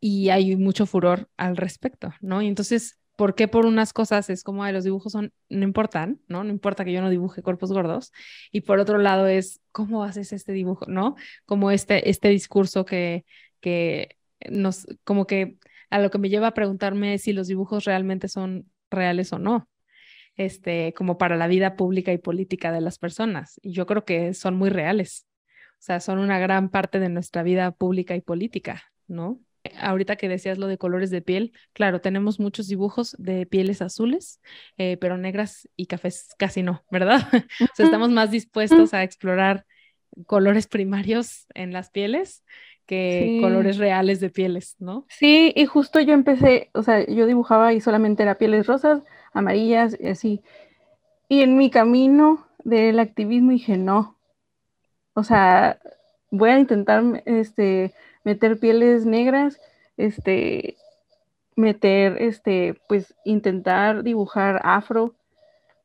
y 0.00 0.30
hay 0.30 0.56
mucho 0.56 0.86
furor 0.86 1.28
al 1.36 1.56
respecto, 1.56 2.12
¿no? 2.20 2.42
Y 2.42 2.48
entonces, 2.48 2.98
¿por 3.16 3.34
qué 3.34 3.48
por 3.48 3.66
unas 3.66 3.92
cosas 3.92 4.30
es 4.30 4.44
como, 4.44 4.64
de 4.64 4.72
los 4.72 4.84
dibujos 4.84 5.14
no 5.14 5.30
importan, 5.64 6.20
¿no? 6.28 6.44
No 6.44 6.50
importa 6.50 6.84
que 6.84 6.92
yo 6.92 7.02
no 7.02 7.10
dibuje 7.10 7.42
cuerpos 7.42 7.72
gordos. 7.72 8.12
Y 8.52 8.62
por 8.62 8.78
otro 8.78 8.98
lado 8.98 9.26
es, 9.26 9.60
¿cómo 9.72 10.04
haces 10.04 10.32
este 10.32 10.52
dibujo, 10.52 10.86
¿no? 10.86 11.16
Como 11.46 11.70
este, 11.70 12.10
este 12.10 12.28
discurso 12.28 12.84
que, 12.84 13.24
que 13.60 14.16
nos, 14.50 14.86
como 15.04 15.26
que 15.26 15.58
a 15.90 15.98
lo 15.98 16.10
que 16.10 16.18
me 16.18 16.28
lleva 16.28 16.48
a 16.48 16.54
preguntarme 16.54 17.18
si 17.18 17.32
los 17.32 17.48
dibujos 17.48 17.84
realmente 17.84 18.28
son 18.28 18.70
reales 18.90 19.32
o 19.32 19.38
no, 19.38 19.68
este, 20.36 20.94
como 20.94 21.18
para 21.18 21.36
la 21.36 21.48
vida 21.48 21.76
pública 21.76 22.12
y 22.12 22.18
política 22.18 22.72
de 22.72 22.80
las 22.80 22.98
personas. 22.98 23.58
Y 23.62 23.72
yo 23.72 23.86
creo 23.86 24.04
que 24.04 24.34
son 24.34 24.56
muy 24.56 24.70
reales. 24.70 25.26
O 25.72 25.80
sea, 25.80 26.00
son 26.00 26.18
una 26.18 26.38
gran 26.38 26.70
parte 26.70 27.00
de 27.00 27.08
nuestra 27.08 27.42
vida 27.42 27.70
pública 27.72 28.16
y 28.16 28.20
política, 28.20 28.84
¿no? 29.06 29.40
Ahorita 29.80 30.16
que 30.16 30.28
decías 30.28 30.58
lo 30.58 30.66
de 30.66 30.78
colores 30.78 31.10
de 31.10 31.22
piel, 31.22 31.52
claro, 31.72 32.00
tenemos 32.00 32.40
muchos 32.40 32.68
dibujos 32.68 33.16
de 33.18 33.46
pieles 33.46 33.82
azules, 33.82 34.40
eh, 34.76 34.96
pero 35.00 35.16
negras 35.16 35.68
y 35.76 35.86
cafés 35.86 36.28
casi 36.38 36.62
no, 36.62 36.84
¿verdad? 36.90 37.20
o 37.60 37.74
sea, 37.74 37.86
estamos 37.86 38.10
más 38.10 38.30
dispuestos 38.30 38.94
a 38.94 39.02
explorar 39.02 39.66
colores 40.26 40.66
primarios 40.66 41.46
en 41.54 41.72
las 41.72 41.90
pieles 41.90 42.44
que 42.86 43.38
colores 43.42 43.76
reales 43.76 44.18
de 44.18 44.30
pieles, 44.30 44.76
¿no? 44.78 45.04
Sí, 45.10 45.52
y 45.54 45.66
justo 45.66 46.00
yo 46.00 46.14
empecé, 46.14 46.70
o 46.72 46.82
sea, 46.82 47.06
yo 47.06 47.26
dibujaba 47.26 47.74
y 47.74 47.82
solamente 47.82 48.22
era 48.22 48.38
pieles 48.38 48.66
rosas, 48.66 49.02
amarillas 49.34 49.94
y 50.00 50.08
así. 50.08 50.42
Y 51.28 51.42
en 51.42 51.58
mi 51.58 51.68
camino 51.70 52.46
del 52.64 52.98
activismo 52.98 53.50
dije, 53.50 53.76
no, 53.76 54.16
o 55.12 55.22
sea, 55.22 55.78
voy 56.30 56.50
a 56.50 56.58
intentar 56.58 57.22
este, 57.26 57.92
meter 58.24 58.58
pieles 58.58 59.06
negras, 59.06 59.60
este, 59.96 60.76
meter, 61.56 62.20
este, 62.22 62.80
pues 62.88 63.14
intentar 63.24 64.02
dibujar 64.02 64.60
afro, 64.64 65.14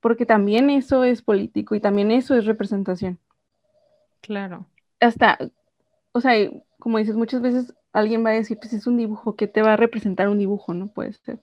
porque 0.01 0.25
también 0.25 0.69
eso 0.69 1.03
es 1.03 1.21
político 1.21 1.75
y 1.75 1.79
también 1.79 2.11
eso 2.11 2.35
es 2.35 2.45
representación. 2.45 3.19
Claro. 4.21 4.65
Hasta, 4.99 5.37
o 6.11 6.21
sea, 6.21 6.33
como 6.79 6.97
dices, 6.97 7.15
muchas 7.15 7.41
veces 7.41 7.73
alguien 7.91 8.25
va 8.25 8.31
a 8.31 8.33
decir, 8.33 8.57
pues 8.59 8.73
es 8.73 8.87
un 8.87 8.97
dibujo, 8.97 9.35
¿qué 9.35 9.47
te 9.47 9.61
va 9.61 9.73
a 9.73 9.77
representar 9.77 10.29
un 10.29 10.39
dibujo? 10.39 10.73
No 10.73 10.87
puede 10.87 11.13
ser. 11.13 11.39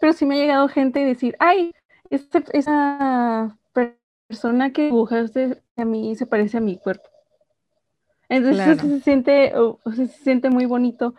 Pero 0.00 0.12
sí 0.12 0.26
me 0.26 0.36
ha 0.36 0.38
llegado 0.38 0.68
gente 0.68 1.02
a 1.02 1.06
decir, 1.06 1.36
ay, 1.38 1.72
este, 2.10 2.44
esa 2.52 3.56
persona 3.72 4.72
que 4.72 4.86
dibujaste 4.86 5.62
a 5.76 5.84
mí 5.84 6.14
se 6.16 6.26
parece 6.26 6.58
a 6.58 6.60
mi 6.60 6.76
cuerpo. 6.76 7.08
Entonces 8.32 8.78
se, 8.78 9.00
siente, 9.00 9.52
se 9.94 10.06
siente 10.08 10.48
muy 10.48 10.64
bonito 10.64 11.14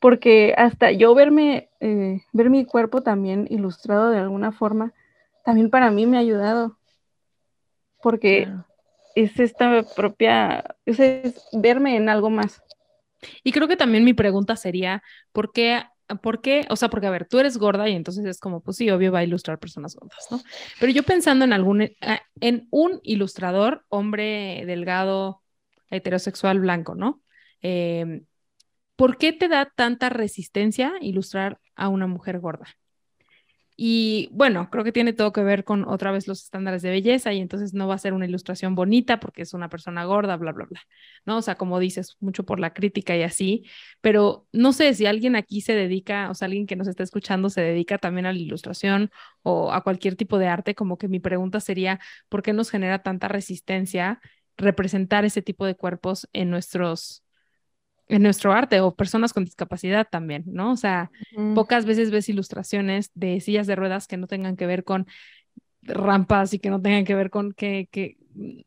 porque 0.00 0.54
hasta 0.56 0.92
yo 0.92 1.14
verme, 1.14 1.70
eh, 1.80 2.20
ver 2.32 2.50
mi 2.50 2.64
cuerpo 2.64 3.00
también 3.00 3.46
ilustrado 3.50 4.10
de 4.10 4.18
alguna 4.18 4.52
forma, 4.52 4.92
también 5.44 5.70
para 5.70 5.90
mí 5.90 6.06
me 6.06 6.18
ha 6.18 6.20
ayudado. 6.20 6.76
Porque 8.02 8.48
es 9.14 9.40
esta 9.40 9.82
propia, 9.96 10.76
es 10.84 11.48
verme 11.52 11.96
en 11.96 12.08
algo 12.08 12.30
más. 12.30 12.62
Y 13.42 13.50
creo 13.50 13.66
que 13.66 13.76
también 13.76 14.04
mi 14.04 14.14
pregunta 14.14 14.54
sería, 14.54 15.02
¿por 15.32 15.52
qué 15.52 15.82
¿por 16.16 16.40
qué? 16.40 16.66
O 16.70 16.76
sea, 16.76 16.88
porque 16.88 17.06
a 17.06 17.10
ver, 17.10 17.26
tú 17.26 17.38
eres 17.38 17.58
gorda 17.58 17.88
y 17.88 17.94
entonces 17.94 18.24
es 18.24 18.40
como, 18.40 18.62
pues 18.62 18.76
sí, 18.76 18.88
obvio 18.90 19.12
va 19.12 19.20
a 19.20 19.24
ilustrar 19.24 19.58
personas 19.58 19.94
gordas, 19.94 20.26
¿no? 20.30 20.40
Pero 20.80 20.92
yo 20.92 21.02
pensando 21.02 21.44
en 21.44 21.52
algún, 21.52 21.82
eh, 21.82 21.96
en 22.40 22.66
un 22.70 23.00
ilustrador, 23.02 23.84
hombre 23.88 24.64
delgado, 24.66 25.42
heterosexual, 25.90 26.60
blanco, 26.60 26.94
¿no? 26.94 27.22
Em, 27.60 28.24
¿Por 28.96 29.16
qué 29.18 29.32
te 29.32 29.48
da 29.48 29.72
tanta 29.76 30.08
resistencia 30.10 30.94
ilustrar 31.00 31.60
a 31.78 31.88
una 31.88 32.06
mujer 32.06 32.40
gorda. 32.40 32.66
Y 33.80 34.28
bueno, 34.32 34.70
creo 34.70 34.82
que 34.82 34.90
tiene 34.90 35.12
todo 35.12 35.32
que 35.32 35.44
ver 35.44 35.62
con 35.62 35.84
otra 35.86 36.10
vez 36.10 36.26
los 36.26 36.42
estándares 36.42 36.82
de 36.82 36.90
belleza 36.90 37.32
y 37.32 37.38
entonces 37.38 37.74
no 37.74 37.86
va 37.86 37.94
a 37.94 37.98
ser 37.98 38.12
una 38.12 38.26
ilustración 38.26 38.74
bonita 38.74 39.20
porque 39.20 39.42
es 39.42 39.54
una 39.54 39.68
persona 39.68 40.04
gorda, 40.04 40.36
bla, 40.36 40.50
bla, 40.50 40.64
bla. 40.68 40.80
¿No? 41.24 41.36
O 41.36 41.42
sea, 41.42 41.54
como 41.54 41.78
dices, 41.78 42.16
mucho 42.18 42.44
por 42.44 42.58
la 42.58 42.74
crítica 42.74 43.16
y 43.16 43.22
así, 43.22 43.66
pero 44.00 44.48
no 44.52 44.72
sé 44.72 44.94
si 44.94 45.06
alguien 45.06 45.36
aquí 45.36 45.60
se 45.60 45.74
dedica, 45.74 46.28
o 46.28 46.34
sea, 46.34 46.46
alguien 46.46 46.66
que 46.66 46.74
nos 46.74 46.88
está 46.88 47.04
escuchando 47.04 47.50
se 47.50 47.60
dedica 47.60 47.98
también 47.98 48.26
a 48.26 48.32
la 48.32 48.38
ilustración 48.40 49.10
o 49.42 49.72
a 49.72 49.84
cualquier 49.84 50.16
tipo 50.16 50.38
de 50.38 50.48
arte, 50.48 50.74
como 50.74 50.98
que 50.98 51.06
mi 51.06 51.20
pregunta 51.20 51.60
sería, 51.60 52.00
¿por 52.28 52.42
qué 52.42 52.52
nos 52.52 52.70
genera 52.70 53.04
tanta 53.04 53.28
resistencia 53.28 54.20
representar 54.58 55.24
ese 55.24 55.40
tipo 55.40 55.64
de 55.64 55.76
cuerpos 55.76 56.28
en 56.32 56.50
nuestros 56.50 57.22
en 58.08 58.22
nuestro 58.22 58.52
arte 58.52 58.80
o 58.80 58.94
personas 58.94 59.32
con 59.32 59.44
discapacidad 59.44 60.06
también, 60.10 60.44
¿no? 60.46 60.72
O 60.72 60.76
sea, 60.76 61.10
pocas 61.54 61.84
veces 61.84 62.10
ves 62.10 62.28
ilustraciones 62.28 63.10
de 63.14 63.40
sillas 63.40 63.66
de 63.66 63.76
ruedas 63.76 64.06
que 64.06 64.16
no 64.16 64.26
tengan 64.26 64.56
que 64.56 64.66
ver 64.66 64.82
con 64.82 65.06
rampas 65.82 66.54
y 66.54 66.58
que 66.58 66.70
no 66.70 66.80
tengan 66.80 67.04
que 67.04 67.14
ver 67.14 67.30
con 67.30 67.52
que, 67.52 67.88
que 67.90 68.16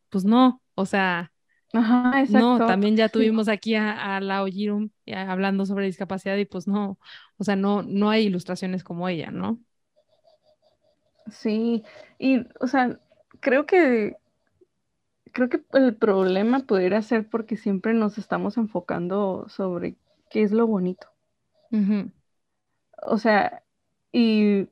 pues 0.10 0.26
no, 0.26 0.62
o 0.76 0.86
sea, 0.86 1.32
Ajá, 1.74 2.20
exacto. 2.20 2.60
no, 2.60 2.68
también 2.68 2.96
ya 2.96 3.10
tuvimos 3.10 3.48
aquí 3.48 3.76
a, 3.76 4.18
a 4.18 4.22
la 4.22 4.44
Ojirum 4.44 4.90
hablando 5.08 5.66
sobre 5.66 5.86
discapacidad 5.86 6.38
y 6.38 6.46
pues 6.46 6.68
no, 6.68 7.00
o 7.38 7.44
sea, 7.44 7.56
no, 7.56 7.82
no 7.82 8.10
hay 8.10 8.26
ilustraciones 8.26 8.84
como 8.84 9.08
ella, 9.10 9.32
¿no? 9.32 9.60
Sí, 11.32 11.84
y, 12.20 12.46
o 12.60 12.68
sea, 12.68 13.00
creo 13.40 13.66
que 13.66 14.18
creo 15.32 15.50
que 15.50 15.62
el 15.74 15.96
problema 15.96 16.60
pudiera 16.60 17.02
ser 17.02 17.28
porque 17.28 17.58
siempre 17.58 17.94
nos 17.94 18.18
estamos 18.18 18.58
enfocando 18.58 19.48
sobre 19.50 19.96
qué 20.30 20.44
es 20.44 20.52
lo 20.52 20.68
bonito. 20.68 21.08
O 23.04 23.18
sea, 23.18 23.64
y 24.12 24.68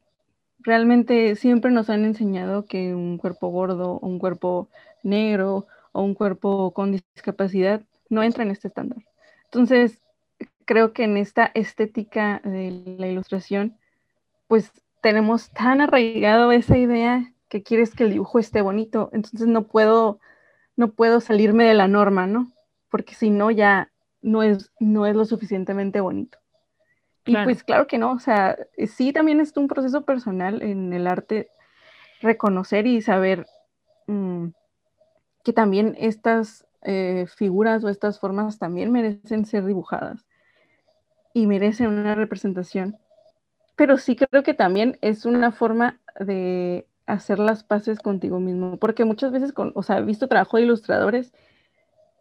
realmente 0.59 1.35
siempre 1.35 1.71
nos 1.71 1.89
han 1.89 2.05
enseñado 2.05 2.65
que 2.65 2.93
un 2.93 3.17
cuerpo 3.17 3.47
gordo, 3.47 3.99
un 3.99 4.19
cuerpo 4.19 4.69
negro 5.03 5.65
o 5.91 6.03
un 6.03 6.13
cuerpo 6.13 6.71
con 6.71 6.91
discapacidad 6.91 7.81
no 8.09 8.23
entra 8.23 8.43
en 8.43 8.51
este 8.51 8.67
estándar. 8.67 9.03
Entonces, 9.45 10.01
creo 10.65 10.93
que 10.93 11.03
en 11.03 11.17
esta 11.17 11.51
estética 11.53 12.41
de 12.43 12.95
la 12.97 13.07
ilustración, 13.07 13.77
pues 14.47 14.71
tenemos 15.01 15.49
tan 15.51 15.81
arraigado 15.81 16.51
esa 16.51 16.77
idea 16.77 17.33
que 17.47 17.63
quieres 17.63 17.95
que 17.95 18.03
el 18.03 18.11
dibujo 18.11 18.37
esté 18.37 18.61
bonito, 18.61 19.09
entonces 19.11 19.47
no 19.47 19.63
puedo 19.63 20.19
no 20.79 20.93
puedo 20.93 21.19
salirme 21.19 21.65
de 21.65 21.73
la 21.73 21.89
norma, 21.89 22.25
¿no? 22.25 22.53
Porque 22.89 23.13
si 23.13 23.31
no, 23.31 23.51
ya 23.51 23.91
no 24.21 24.43
es, 24.43 24.71
no 24.79 25.05
es 25.05 25.13
lo 25.13 25.25
suficientemente 25.25 25.99
bonito. 25.99 26.37
Y 27.25 27.35
pues 27.43 27.65
claro 27.65 27.85
que 27.85 27.97
no, 27.97 28.13
o 28.13 28.19
sea, 28.19 28.57
sí 28.87 29.11
también 29.11 29.41
es 29.41 29.55
un 29.57 29.67
proceso 29.67 30.05
personal 30.05 30.61
en 30.61 30.93
el 30.93 31.07
arte 31.07 31.49
reconocer 32.21 32.87
y 32.87 33.01
saber 33.01 33.45
mm, 34.07 34.47
que 35.43 35.51
también 35.51 35.97
estas 35.99 36.65
eh, 36.83 37.25
figuras 37.35 37.83
o 37.83 37.89
estas 37.89 38.17
formas 38.17 38.57
también 38.57 38.89
merecen 38.89 39.45
ser 39.45 39.65
dibujadas 39.65 40.25
y 41.33 41.45
merecen 41.45 41.87
una 41.87 42.15
representación. 42.15 42.97
Pero 43.75 43.97
sí 43.97 44.15
creo 44.15 44.43
que 44.43 44.53
también 44.53 44.97
es 45.01 45.25
una 45.25 45.51
forma 45.51 45.99
de 46.21 46.87
hacer 47.09 47.39
las 47.39 47.63
paces 47.63 47.99
contigo 47.99 48.39
mismo, 48.39 48.77
porque 48.77 49.05
muchas 49.05 49.31
veces, 49.31 49.53
con, 49.53 49.71
o 49.75 49.83
sea, 49.83 49.97
he 49.97 50.03
visto 50.03 50.27
trabajo 50.27 50.57
de 50.57 50.63
ilustradores 50.63 51.33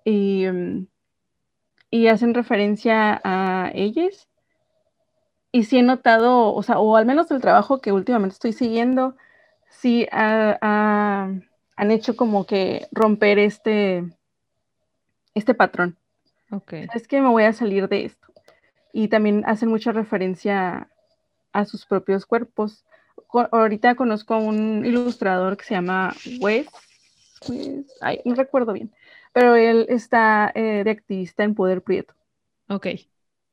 y, 0.04 0.46
mm, 0.46 0.86
y 1.90 2.08
hacen 2.08 2.34
referencia 2.34 3.20
a 3.24 3.70
ellos 3.74 4.28
y 5.52 5.64
sí 5.64 5.78
he 5.78 5.82
notado, 5.82 6.54
o 6.54 6.62
sea, 6.62 6.78
o 6.78 6.96
al 6.96 7.06
menos 7.06 7.30
el 7.30 7.40
trabajo 7.40 7.80
que 7.80 7.92
últimamente 7.92 8.34
estoy 8.34 8.52
siguiendo, 8.52 9.16
sí 9.68 10.06
han 10.12 11.42
hecho 11.78 12.16
como 12.16 12.46
que 12.46 12.86
romper 12.92 13.38
este, 13.38 14.04
este 15.34 15.54
patrón. 15.54 15.96
Okay. 16.50 16.86
Es 16.94 17.08
que 17.08 17.20
me 17.20 17.28
voy 17.28 17.44
a 17.44 17.52
salir 17.52 17.88
de 17.88 18.06
esto. 18.06 18.28
Y 18.92 19.08
también 19.08 19.44
hacen 19.46 19.68
mucha 19.68 19.92
referencia 19.92 20.88
a 21.52 21.64
sus 21.64 21.86
propios 21.86 22.26
cuerpos 22.26 22.84
ahorita 23.50 23.94
conozco 23.94 24.34
a 24.34 24.38
un 24.38 24.84
ilustrador 24.84 25.56
que 25.56 25.64
se 25.64 25.74
llama 25.74 26.14
Wes, 26.40 26.66
no 28.24 28.34
recuerdo 28.34 28.72
bien, 28.72 28.92
pero 29.32 29.54
él 29.54 29.86
está 29.88 30.50
eh, 30.54 30.82
de 30.84 30.90
activista 30.90 31.44
en 31.44 31.54
Poder 31.54 31.82
Prieto. 31.82 32.14
Ok. 32.68 32.86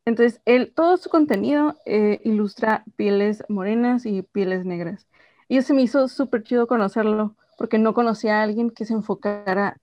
Entonces, 0.05 0.41
él, 0.45 0.71
todo 0.75 0.97
su 0.97 1.09
contenido 1.09 1.75
eh, 1.85 2.19
ilustra 2.23 2.83
pieles 2.95 3.43
morenas 3.49 4.05
y 4.05 4.21
pieles 4.21 4.63
negras. 4.63 5.07
Y 5.47 5.57
eso 5.57 5.73
me 5.73 5.81
hizo 5.81 6.07
súper 6.07 6.43
chido 6.43 6.67
conocerlo, 6.67 7.35
porque 7.57 7.79
no 7.79 7.93
conocía 7.93 8.39
a 8.39 8.43
alguien 8.43 8.69
que 8.69 8.85
se 8.85 8.93
enfocara, 8.93 9.77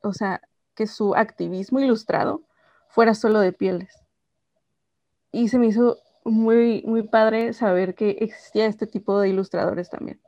o 0.00 0.12
sea, 0.12 0.40
que 0.74 0.86
su 0.86 1.14
activismo 1.14 1.80
ilustrado 1.80 2.42
fuera 2.88 3.14
solo 3.14 3.40
de 3.40 3.52
pieles. 3.52 3.92
Y 5.32 5.48
se 5.48 5.58
me 5.58 5.66
hizo 5.66 5.98
muy, 6.24 6.82
muy 6.86 7.02
padre 7.02 7.52
saber 7.52 7.94
que 7.94 8.10
existía 8.20 8.66
este 8.66 8.86
tipo 8.86 9.20
de 9.20 9.28
ilustradores 9.28 9.90
también. 9.90 10.20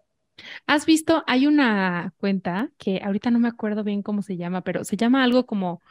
¿Has 0.66 0.86
visto? 0.86 1.24
Hay 1.26 1.46
una 1.46 2.12
cuenta 2.18 2.70
que 2.78 3.00
ahorita 3.02 3.30
no 3.30 3.38
me 3.38 3.48
acuerdo 3.48 3.84
bien 3.84 4.02
cómo 4.02 4.22
se 4.22 4.36
llama, 4.36 4.62
pero 4.62 4.84
se 4.84 4.96
llama 4.96 5.24
algo 5.24 5.46
como, 5.46 5.82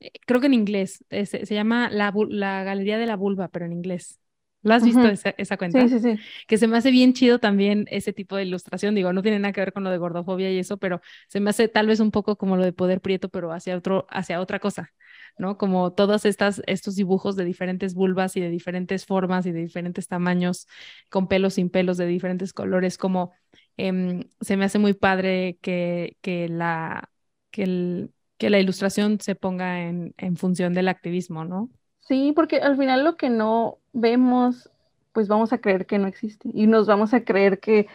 eh, 0.00 0.10
creo 0.26 0.40
que 0.40 0.46
en 0.46 0.54
inglés, 0.54 1.04
se, 1.10 1.44
llama 1.46 1.88
la, 1.90 2.12
la, 2.28 2.64
Galería 2.64 2.98
de 2.98 3.06
la 3.06 3.16
Vulva, 3.16 3.48
pero 3.48 3.66
en 3.66 3.72
inglés. 3.72 4.18
¿Lo 4.64 4.74
has 4.74 4.84
visto 4.84 5.02
esa, 5.08 5.56
cuenta? 5.56 5.88
Sí, 5.88 5.98
sí, 5.98 6.14
sí. 6.14 6.22
Que 6.46 6.56
se 6.56 6.68
me 6.68 6.76
hace 6.76 6.92
bien 6.92 7.14
chido 7.14 7.40
también 7.40 7.86
ese 7.90 8.12
tipo 8.12 8.36
de 8.36 8.44
ilustración. 8.44 8.94
Digo, 8.94 9.12
no 9.12 9.20
tiene 9.20 9.40
nada 9.40 9.52
que 9.52 9.60
ver 9.60 9.72
con 9.72 9.82
lo 9.82 9.90
de 9.90 9.98
gordofobia 9.98 10.52
y 10.52 10.58
eso, 10.58 10.76
pero 10.76 11.00
se 11.26 11.40
me 11.40 11.50
hace 11.50 11.66
tal 11.66 11.88
vez 11.88 11.98
un 11.98 12.12
poco 12.12 12.36
como 12.36 12.56
lo 12.56 12.64
de 12.64 12.72
poder 12.72 13.00
prieto, 13.00 13.28
pero 13.28 13.52
hacia 13.52 13.76
otro, 13.76 14.06
hacia 14.08 14.40
otra 14.40 14.60
cosa. 14.60 14.92
¿No? 15.38 15.58
Como 15.58 15.92
todos 15.92 16.24
estas, 16.24 16.62
estos 16.66 16.96
dibujos 16.96 17.36
de 17.36 17.44
diferentes 17.44 17.94
vulvas 17.94 18.36
y 18.36 18.40
de 18.40 18.50
diferentes 18.50 19.06
formas 19.06 19.46
y 19.46 19.52
de 19.52 19.60
diferentes 19.60 20.08
tamaños, 20.08 20.66
con 21.10 21.28
pelos, 21.28 21.54
sin 21.54 21.70
pelos, 21.70 21.96
de 21.96 22.06
diferentes 22.06 22.52
colores, 22.52 22.98
como 22.98 23.32
em, 23.76 24.24
se 24.40 24.56
me 24.56 24.64
hace 24.64 24.78
muy 24.78 24.94
padre 24.94 25.58
que, 25.60 26.16
que, 26.20 26.48
la, 26.48 27.08
que, 27.50 27.62
el, 27.64 28.10
que 28.38 28.50
la 28.50 28.58
ilustración 28.58 29.20
se 29.20 29.34
ponga 29.34 29.82
en, 29.82 30.14
en 30.18 30.36
función 30.36 30.74
del 30.74 30.88
activismo, 30.88 31.44
¿no? 31.44 31.70
Sí, 32.00 32.32
porque 32.34 32.56
al 32.58 32.76
final 32.76 33.04
lo 33.04 33.16
que 33.16 33.30
no 33.30 33.78
vemos, 33.92 34.70
pues 35.12 35.28
vamos 35.28 35.52
a 35.52 35.58
creer 35.58 35.86
que 35.86 35.98
no 35.98 36.08
existe 36.08 36.50
y 36.52 36.66
nos 36.66 36.86
vamos 36.86 37.14
a 37.14 37.24
creer 37.24 37.60
que 37.60 37.86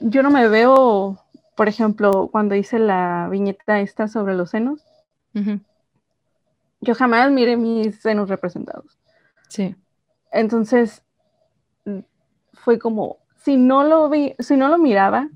yo 0.00 0.22
no 0.22 0.30
me 0.30 0.48
veo, 0.48 1.18
por 1.56 1.68
ejemplo, 1.68 2.28
cuando 2.30 2.54
hice 2.54 2.78
la 2.78 3.28
viñeta 3.30 3.80
esta 3.80 4.08
sobre 4.08 4.34
los 4.34 4.50
senos, 4.50 4.84
yo 6.84 6.94
jamás 6.94 7.30
miré 7.30 7.56
mis 7.56 8.00
senos 8.00 8.28
representados. 8.28 8.98
Sí. 9.48 9.74
Entonces, 10.30 11.02
fue 12.52 12.78
como, 12.78 13.18
si 13.36 13.56
no 13.56 13.84
lo 13.84 14.08
vi, 14.08 14.34
si 14.38 14.56
no 14.56 14.68
lo 14.68 14.78
miraba, 14.78 15.28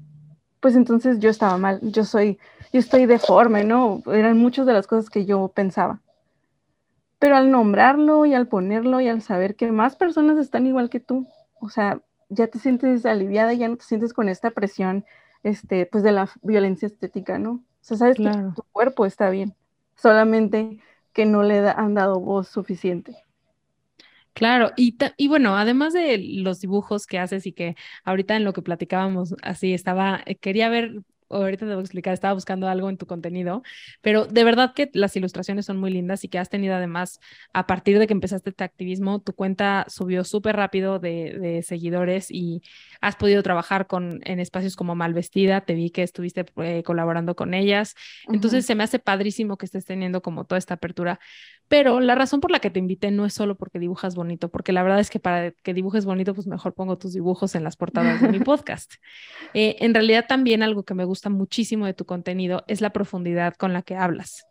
pues 0.61 0.77
entonces 0.77 1.19
yo 1.19 1.31
estaba 1.31 1.57
mal, 1.59 1.81
yo 1.83 2.05
soy, 2.05 2.39
yo 2.73 2.81
estoy 2.81 3.07
deforme, 3.07 3.65
¿no? 3.65 4.03
Eran 4.07 4.39
muchas 4.39 4.67
de 4.67 4.73
las 4.73 4.87
cosas 4.87 5.11
que 5.11 5.25
yo 5.25 5.49
pensaba. 5.49 6.01
Pero 7.19 7.37
al 7.37 7.51
nombrarlo 7.51 8.27
y 8.27 8.35
al 8.35 8.49
ponerlo 8.49 9.01
y 9.01 9.09
al 9.09 9.23
saber 9.23 9.57
que 9.57 9.71
más 9.73 9.97
personas 9.97 10.39
están 10.39 10.67
igual 10.67 10.89
que 10.89 11.01
tú, 11.01 11.27
o 11.61 11.69
sea, 11.69 12.01
ya 12.29 12.47
te 12.47 12.59
sientes 12.59 13.07
aliviada, 13.07 13.53
ya 13.53 13.69
no 13.69 13.77
te 13.77 13.85
sientes 13.85 14.13
con 14.13 14.29
esta 14.29 14.51
presión, 14.51 15.05
este, 15.43 15.87
pues 15.87 16.05
de 16.05 16.13
la 16.13 16.29
violencia 16.43 16.87
estética, 16.87 17.39
¿no? 17.39 17.51
O 17.51 17.63
sea, 17.81 17.97
sabes 17.97 18.17
que 18.17 18.31
tu 18.55 18.63
cuerpo 18.73 19.07
está 19.07 19.31
bien, 19.31 19.55
solamente 19.97 20.81
que 21.19 21.27
no 21.27 21.43
le 21.43 21.59
han 21.69 21.95
dado 21.95 22.21
voz 22.21 22.47
suficiente. 22.47 23.17
Claro, 24.35 24.71
y, 24.77 24.97
y 25.17 25.27
bueno, 25.29 25.57
además 25.57 25.93
de 25.93 26.19
los 26.19 26.61
dibujos 26.61 27.07
que 27.07 27.19
haces 27.19 27.45
y 27.47 27.53
que 27.53 27.75
ahorita 28.05 28.37
en 28.37 28.45
lo 28.45 28.53
que 28.53 28.63
platicábamos, 28.63 29.35
así 29.43 29.75
estaba, 29.75 30.23
eh, 30.27 30.37
quería 30.37 30.69
ver 30.69 31.03
ahorita 31.29 31.67
te 31.67 31.73
voy 31.73 31.79
a 31.79 31.81
explicar, 31.81 32.15
estaba 32.15 32.35
buscando 32.35 32.69
algo 32.69 32.89
en 32.89 32.97
tu 32.97 33.07
contenido, 33.07 33.63
pero 34.01 34.27
de 34.27 34.45
verdad 34.45 34.75
que 34.75 34.91
las 34.95 35.17
ilustraciones 35.17 35.67
son 35.67 35.79
muy 35.79 35.91
lindas 35.91 36.25
y 36.25 36.29
que 36.29 36.39
has 36.39 36.49
tenido 36.49 36.75
además, 36.75 37.21
a 37.53 37.67
partir 37.67 37.99
de 37.99 38.07
que 38.07 38.13
empezaste 38.13 38.51
este 38.51 38.65
activismo, 38.65 39.21
tu 39.21 39.35
cuenta 39.35 39.87
subió 39.89 40.25
súper 40.25 40.57
rápido 40.57 40.99
de, 40.99 41.63
seguidores 41.67 42.31
y 42.31 42.63
has 43.01 43.17
podido 43.17 43.43
trabajar 43.43 43.87
con, 43.87 44.21
en 44.25 44.41
espacios 44.41 44.77
como 44.77 44.95
Malvestida, 44.95 45.63
te 45.63 45.75
vi 45.75 45.91
que 45.91 46.03
estuviste 46.03 46.45
eh, 46.57 46.83
colaborando 46.83 47.35
con 47.35 47.55
ellas, 47.55 47.95
entonces 48.33 48.67
se 48.67 48.75
me 48.75 48.85
hace 48.85 48.99
padrísimo 48.99 49.57
que 49.57 49.67
estés 49.67 49.85
teniendo 49.85 50.23
como 50.23 50.45
toda 50.45 50.59
esta 50.59 50.75
apertura, 50.75 51.19
pero 51.69 52.01
la 52.01 52.15
razón 52.15 52.41
por 52.41 52.51
la 52.51 52.61
que 52.61 52.71
te 52.71 52.79
invité 52.79 53.11
no 53.11 53.27
es 53.27 53.35
solo 53.35 53.57
porque 53.57 53.79
dibujas 53.79 54.15
bonito, 54.15 54.49
porque 54.49 54.73
la 54.73 54.83
verdad 54.83 55.01
es 55.01 55.11
que 55.11 55.21
para 55.21 55.53
que 55.53 55.75
dibujes 55.75 56.07
bonito, 56.07 56.35
pues 56.35 56.47
mejor 56.47 56.75
pongo 56.75 56.97
tus 56.97 57.13
dibujos 57.13 57.55
en 57.55 57.63
las 57.63 57.77
portadas 57.77 58.23
de 58.23 58.29
mi 58.29 58.41
podcast. 58.41 58.95
Eh, 59.53 59.77
en 59.81 59.93
realidad 59.93 60.27
también 60.27 60.63
algo 60.63 60.85
que 60.85 60.95
me 60.95 61.05
gusta 61.05 61.29
muchísimo 61.29 61.85
de 61.85 61.95
tu 61.95 62.07
contenido 62.07 62.65
es 62.69 62.81
la 62.81 62.91
profundidad 62.91 63.55
con 63.55 63.75
la 63.75 63.83
que 63.83 63.97
hablas. 63.97 64.47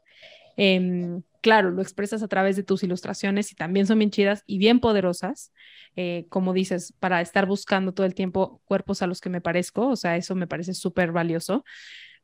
Em, 0.58 1.24
claro, 1.42 1.72
lo 1.72 1.82
expresas 1.82 2.22
a 2.24 2.28
través 2.28 2.56
de 2.56 2.64
tus 2.64 2.84
ilustraciones 2.84 3.52
y 3.52 3.56
también 3.56 3.88
son 3.88 4.00
bien 4.00 4.12
chidas 4.12 4.44
y 4.46 4.60
bien 4.60 4.80
poderosas, 4.80 5.52
eh, 5.96 6.26
como 6.30 6.54
dices, 6.54 6.94
para 7.00 7.22
estar 7.22 7.48
buscando 7.48 7.94
todo 7.94 8.06
el 8.06 8.14
tiempo 8.14 8.62
cuerpos 8.66 9.02
a 9.02 9.08
los 9.08 9.22
que 9.22 9.30
me 9.30 9.42
parezco, 9.42 9.88
o 9.88 9.96
sea, 9.96 10.18
eso 10.18 10.36
me 10.36 10.48
parece 10.48 10.74
súper 10.76 11.12
valioso 11.12 11.64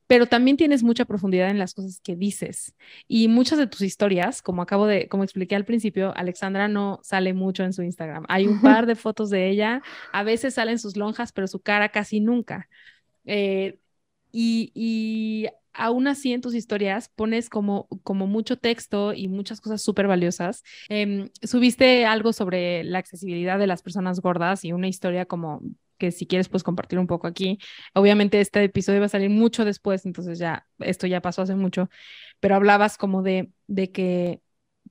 pero 0.08 0.28
también 0.28 0.58
tienes 0.58 0.84
mucha 0.84 1.06
profundidad 1.06 1.50
en 1.50 1.60
las 1.60 1.74
cosas 1.74 2.00
que 2.04 2.16
dices. 2.16 2.76
Y 3.08 3.28
muchas 3.28 3.58
de 3.58 3.68
tus 3.68 3.82
historias, 3.82 4.42
como 4.42 4.62
acabo 4.62 4.86
de, 4.86 5.08
como 5.08 5.24
expliqué 5.24 5.56
al 5.56 5.66
principio, 5.66 6.14
Alexandra 6.16 6.68
no 6.68 7.00
sale 7.04 7.34
mucho 7.34 7.64
en 7.64 7.74
su 7.74 7.84
Instagram. 7.84 8.26
Hay 8.30 8.48
un 8.48 8.62
par 8.62 8.86
de 8.86 8.96
fotos 8.96 9.30
de 9.30 9.50
ella, 9.50 9.82
a 10.12 10.24
veces 10.24 10.56
salen 10.56 10.80
sus 10.80 10.98
lonjas, 10.98 11.32
pero 11.32 11.48
su 11.48 11.62
cara 11.62 11.90
casi 11.90 12.20
nunca. 12.20 12.70
Eh, 13.26 13.80
y, 14.32 14.72
y, 14.76 15.48
aún 15.74 16.08
así 16.08 16.34
en 16.34 16.42
tus 16.42 16.56
historias 16.56 17.10
pones 17.10 17.50
como, 17.50 17.88
como 18.04 18.28
mucho 18.28 18.58
texto 18.58 19.14
y 19.14 19.28
muchas 19.28 19.60
cosas 19.62 19.82
súper 19.82 20.08
valiosas. 20.08 20.64
Em, 20.90 21.30
subiste 21.42 22.06
algo 22.06 22.34
sobre 22.34 22.84
la 22.84 23.00
accesibilidad 23.00 23.60
de 23.60 23.68
las 23.68 23.82
personas 23.82 24.20
gordas 24.22 24.64
y 24.66 24.72
una 24.74 24.88
historia 24.88 25.26
como 25.26 25.62
que 26.04 26.12
si 26.12 26.28
quieres 26.28 26.50
pues 26.50 26.64
compartir 26.64 27.00
un 27.00 27.08
poco 27.08 27.28
aquí. 27.28 27.60
Obviamente 27.94 28.42
este 28.42 28.62
episodio 28.62 29.00
va 29.00 29.06
a 29.06 29.10
salir 29.10 29.30
mucho 29.30 29.64
después, 29.64 30.06
entonces 30.06 30.38
ya 30.38 30.68
esto 30.80 31.08
ya 31.08 31.22
pasó 31.22 31.44
hace 31.44 31.56
mucho, 31.56 31.90
pero 32.42 32.56
hablabas 32.56 32.98
como 32.98 33.22
de, 33.24 33.52
de 33.68 33.90
que 33.92 34.42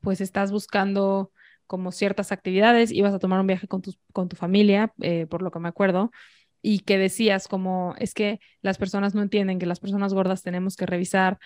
pues 0.01 0.23
estás 0.23 0.51
buscando 0.53 1.31
como 1.67 1.93
ciertas 1.93 2.33
actividades, 2.33 2.93
ibas 2.93 3.13
a 3.13 3.19
tomar 3.19 3.41
un 3.41 3.47
viaje 3.47 3.69
con 3.69 3.83
tu, 3.83 3.95
con 4.15 4.31
tu 4.31 4.37
familia, 4.37 4.95
eh, 5.03 5.27
por 5.27 5.43
lo 5.43 5.51
que 5.51 5.59
me 5.59 5.69
acuerdo, 5.69 6.11
y 6.63 6.79
que 6.79 6.97
decías 6.97 7.47
como 7.47 7.95
es 7.99 8.15
que 8.15 8.41
las 8.63 8.79
personas 8.79 9.15
no 9.15 9.21
entienden 9.21 9.59
que 9.59 9.67
las 9.67 9.81
personas 9.81 10.15
gordas 10.15 10.43
tenemos 10.43 10.77
que 10.77 10.87
revisar 10.87 11.39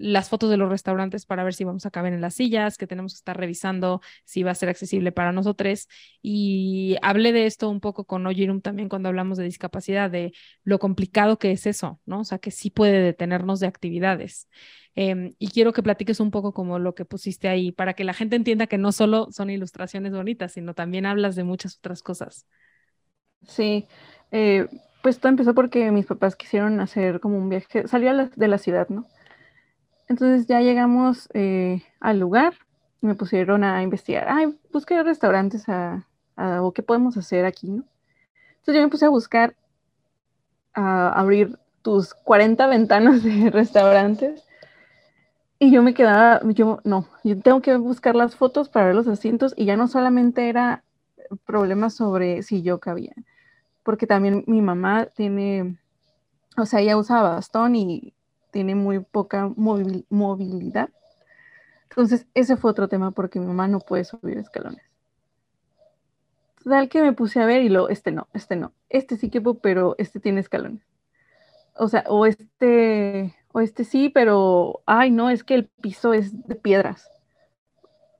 las 0.00 0.30
fotos 0.30 0.48
de 0.48 0.56
los 0.56 0.70
restaurantes 0.70 1.26
para 1.26 1.44
ver 1.44 1.52
si 1.52 1.64
vamos 1.64 1.84
a 1.84 1.90
caber 1.90 2.14
en 2.14 2.22
las 2.22 2.34
sillas, 2.34 2.78
que 2.78 2.86
tenemos 2.86 3.12
que 3.12 3.18
estar 3.18 3.36
revisando 3.36 4.00
si 4.24 4.42
va 4.42 4.50
a 4.52 4.54
ser 4.54 4.70
accesible 4.70 5.12
para 5.12 5.30
nosotros. 5.32 5.88
Y 6.22 6.96
hablé 7.02 7.32
de 7.32 7.44
esto 7.46 7.68
un 7.68 7.80
poco 7.80 8.04
con 8.06 8.26
Ojirum 8.26 8.62
también 8.62 8.88
cuando 8.88 9.10
hablamos 9.10 9.36
de 9.36 9.44
discapacidad, 9.44 10.10
de 10.10 10.32
lo 10.64 10.78
complicado 10.78 11.38
que 11.38 11.52
es 11.52 11.66
eso, 11.66 12.00
¿no? 12.06 12.20
O 12.20 12.24
sea, 12.24 12.38
que 12.38 12.50
sí 12.50 12.70
puede 12.70 13.02
detenernos 13.02 13.60
de 13.60 13.66
actividades. 13.66 14.48
Em, 14.94 15.34
y 15.38 15.48
quiero 15.48 15.72
que 15.72 15.82
platiques 15.82 16.18
un 16.18 16.30
poco 16.30 16.52
como 16.54 16.78
lo 16.78 16.94
que 16.94 17.04
pusiste 17.04 17.48
ahí, 17.48 17.70
para 17.70 17.94
que 17.94 18.04
la 18.04 18.14
gente 18.14 18.36
entienda 18.36 18.66
que 18.66 18.78
no 18.78 18.92
solo 18.92 19.28
son 19.30 19.50
ilustraciones 19.50 20.12
bonitas, 20.12 20.52
sino 20.52 20.74
también 20.74 21.04
hablas 21.06 21.36
de 21.36 21.44
muchas 21.44 21.76
otras 21.76 22.02
cosas. 22.02 22.46
Sí, 23.46 23.86
eh, 24.32 24.66
pues 25.02 25.18
todo 25.18 25.30
empezó 25.30 25.54
porque 25.54 25.90
mis 25.90 26.06
papás 26.06 26.36
quisieron 26.36 26.80
hacer 26.80 27.20
como 27.20 27.38
un 27.38 27.48
viaje, 27.48 27.86
salió 27.86 28.12
de 28.14 28.48
la 28.48 28.58
ciudad, 28.58 28.88
¿no? 28.88 29.06
Entonces 30.10 30.48
ya 30.48 30.60
llegamos 30.60 31.28
eh, 31.34 31.84
al 32.00 32.18
lugar 32.18 32.54
y 33.00 33.06
me 33.06 33.14
pusieron 33.14 33.62
a 33.62 33.80
investigar. 33.84 34.26
Ay, 34.28 34.58
busqué 34.72 35.00
restaurantes 35.04 35.68
a, 35.68 36.04
o 36.36 36.72
qué 36.72 36.82
podemos 36.82 37.16
hacer 37.16 37.44
aquí, 37.44 37.68
¿no? 37.68 37.84
Entonces 38.58 38.74
yo 38.74 38.82
me 38.82 38.88
puse 38.88 39.06
a 39.06 39.08
buscar, 39.08 39.54
a 40.74 41.10
abrir 41.10 41.56
tus 41.82 42.12
40 42.12 42.66
ventanas 42.66 43.22
de 43.22 43.50
restaurantes 43.52 44.44
y 45.60 45.70
yo 45.70 45.80
me 45.80 45.94
quedaba, 45.94 46.40
yo 46.54 46.80
no, 46.82 47.06
yo 47.22 47.40
tengo 47.40 47.62
que 47.62 47.76
buscar 47.76 48.16
las 48.16 48.34
fotos 48.34 48.68
para 48.68 48.86
ver 48.86 48.96
los 48.96 49.06
asientos 49.06 49.54
y 49.56 49.64
ya 49.64 49.76
no 49.76 49.86
solamente 49.86 50.48
era 50.48 50.82
problemas 51.46 51.94
sobre 51.94 52.42
si 52.42 52.62
yo 52.62 52.80
cabía, 52.80 53.14
porque 53.84 54.08
también 54.08 54.42
mi 54.48 54.60
mamá 54.60 55.06
tiene, 55.06 55.78
o 56.56 56.66
sea, 56.66 56.80
ella 56.80 56.96
usa 56.96 57.22
bastón 57.22 57.76
y 57.76 58.12
tiene 58.50 58.74
muy 58.74 59.00
poca 59.00 59.50
movilidad. 59.56 60.90
Entonces, 61.90 62.26
ese 62.34 62.56
fue 62.56 62.70
otro 62.70 62.88
tema 62.88 63.10
porque 63.10 63.40
mi 63.40 63.46
mamá 63.46 63.68
no 63.68 63.80
puede 63.80 64.04
subir 64.04 64.38
escalones. 64.38 64.82
Tal 66.64 66.88
que 66.88 67.02
me 67.02 67.12
puse 67.12 67.40
a 67.40 67.46
ver 67.46 67.62
y 67.62 67.68
lo, 67.68 67.88
este 67.88 68.12
no, 68.12 68.28
este 68.34 68.54
no, 68.54 68.72
este 68.88 69.16
sí 69.16 69.30
que 69.30 69.40
pero 69.40 69.94
este 69.98 70.20
tiene 70.20 70.40
escalones. 70.40 70.82
O 71.74 71.88
sea, 71.88 72.04
o 72.06 72.26
este, 72.26 73.34
o 73.52 73.60
este 73.60 73.84
sí, 73.84 74.10
pero, 74.10 74.82
ay, 74.84 75.10
no, 75.10 75.30
es 75.30 75.42
que 75.42 75.54
el 75.54 75.66
piso 75.66 76.12
es 76.12 76.46
de 76.46 76.54
piedras. 76.54 77.08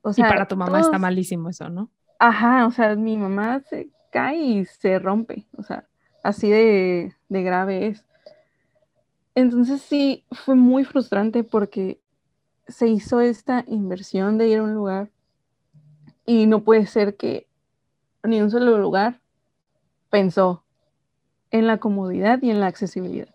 O 0.03 0.13
sea, 0.13 0.27
y 0.27 0.29
para 0.31 0.49
tu 0.49 0.57
mamá 0.57 0.81
está 0.81 0.99
malísimo 0.99 1.51
eso, 1.51 1.69
¿no? 1.69 1.91
Ajá, 2.19 2.67
o 2.67 2.71
sea, 2.71 2.97
mi 2.97 3.19
mamá 3.19 3.61
se 3.61 3.91
cae 4.11 4.39
y 4.39 4.65
se 4.65 4.99
rompe, 4.99 5.47
o 5.57 5.63
sea, 5.63 5.85
así 6.23 6.51
de, 6.51 7.15
de 7.29 7.43
grave 7.43 7.89
es. 7.89 8.05
Entonces 9.35 9.83
sí, 9.83 10.25
fue 10.33 10.55
muy 10.55 10.85
frustrante 10.85 11.45
porque 11.45 12.01
se 12.69 12.89
hizo 12.89 13.21
esta 13.21 13.65
inversión 13.67 14.39
de 14.39 14.49
ir 14.49 14.59
a 14.59 14.63
un 14.63 14.75
lugar 14.75 15.11
y 16.27 16.47
no 16.47 16.63
puede 16.63 16.87
ser 16.87 17.17
que 17.17 17.47
ni 18.23 18.41
un 18.41 18.51
solo 18.51 18.79
lugar 18.79 19.21
pensó 20.11 20.65
en 21.51 21.67
la 21.67 21.79
comodidad 21.79 22.41
y 22.43 22.51
en 22.51 22.61
la 22.61 22.67
accesibilidad. 22.67 23.29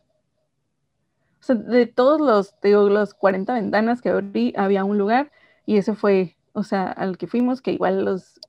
O 1.39 1.43
sea, 1.43 1.55
de 1.55 1.85
todos 1.85 2.19
los, 2.19 2.59
digo, 2.61 2.89
los 2.89 3.13
40 3.13 3.53
ventanas 3.53 4.01
que 4.01 4.09
abrí, 4.09 4.53
había 4.57 4.83
un 4.83 4.97
lugar 4.97 5.31
y 5.65 5.77
ese 5.77 5.93
fue, 5.95 6.37
o 6.53 6.63
sea, 6.63 6.91
al 6.91 7.17
que 7.17 7.27
fuimos, 7.27 7.61
que 7.61 7.71
igual 7.71 8.05
los 8.05 8.39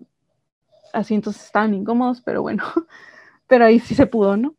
asientos 0.93 1.37
estaban 1.37 1.75
incómodos, 1.75 2.21
pero 2.23 2.43
bueno, 2.43 2.65
pero 3.47 3.67
ahí 3.67 3.79
sí 3.81 3.95
se 3.95 4.07
pudo, 4.07 4.37
¿no? 4.37 4.56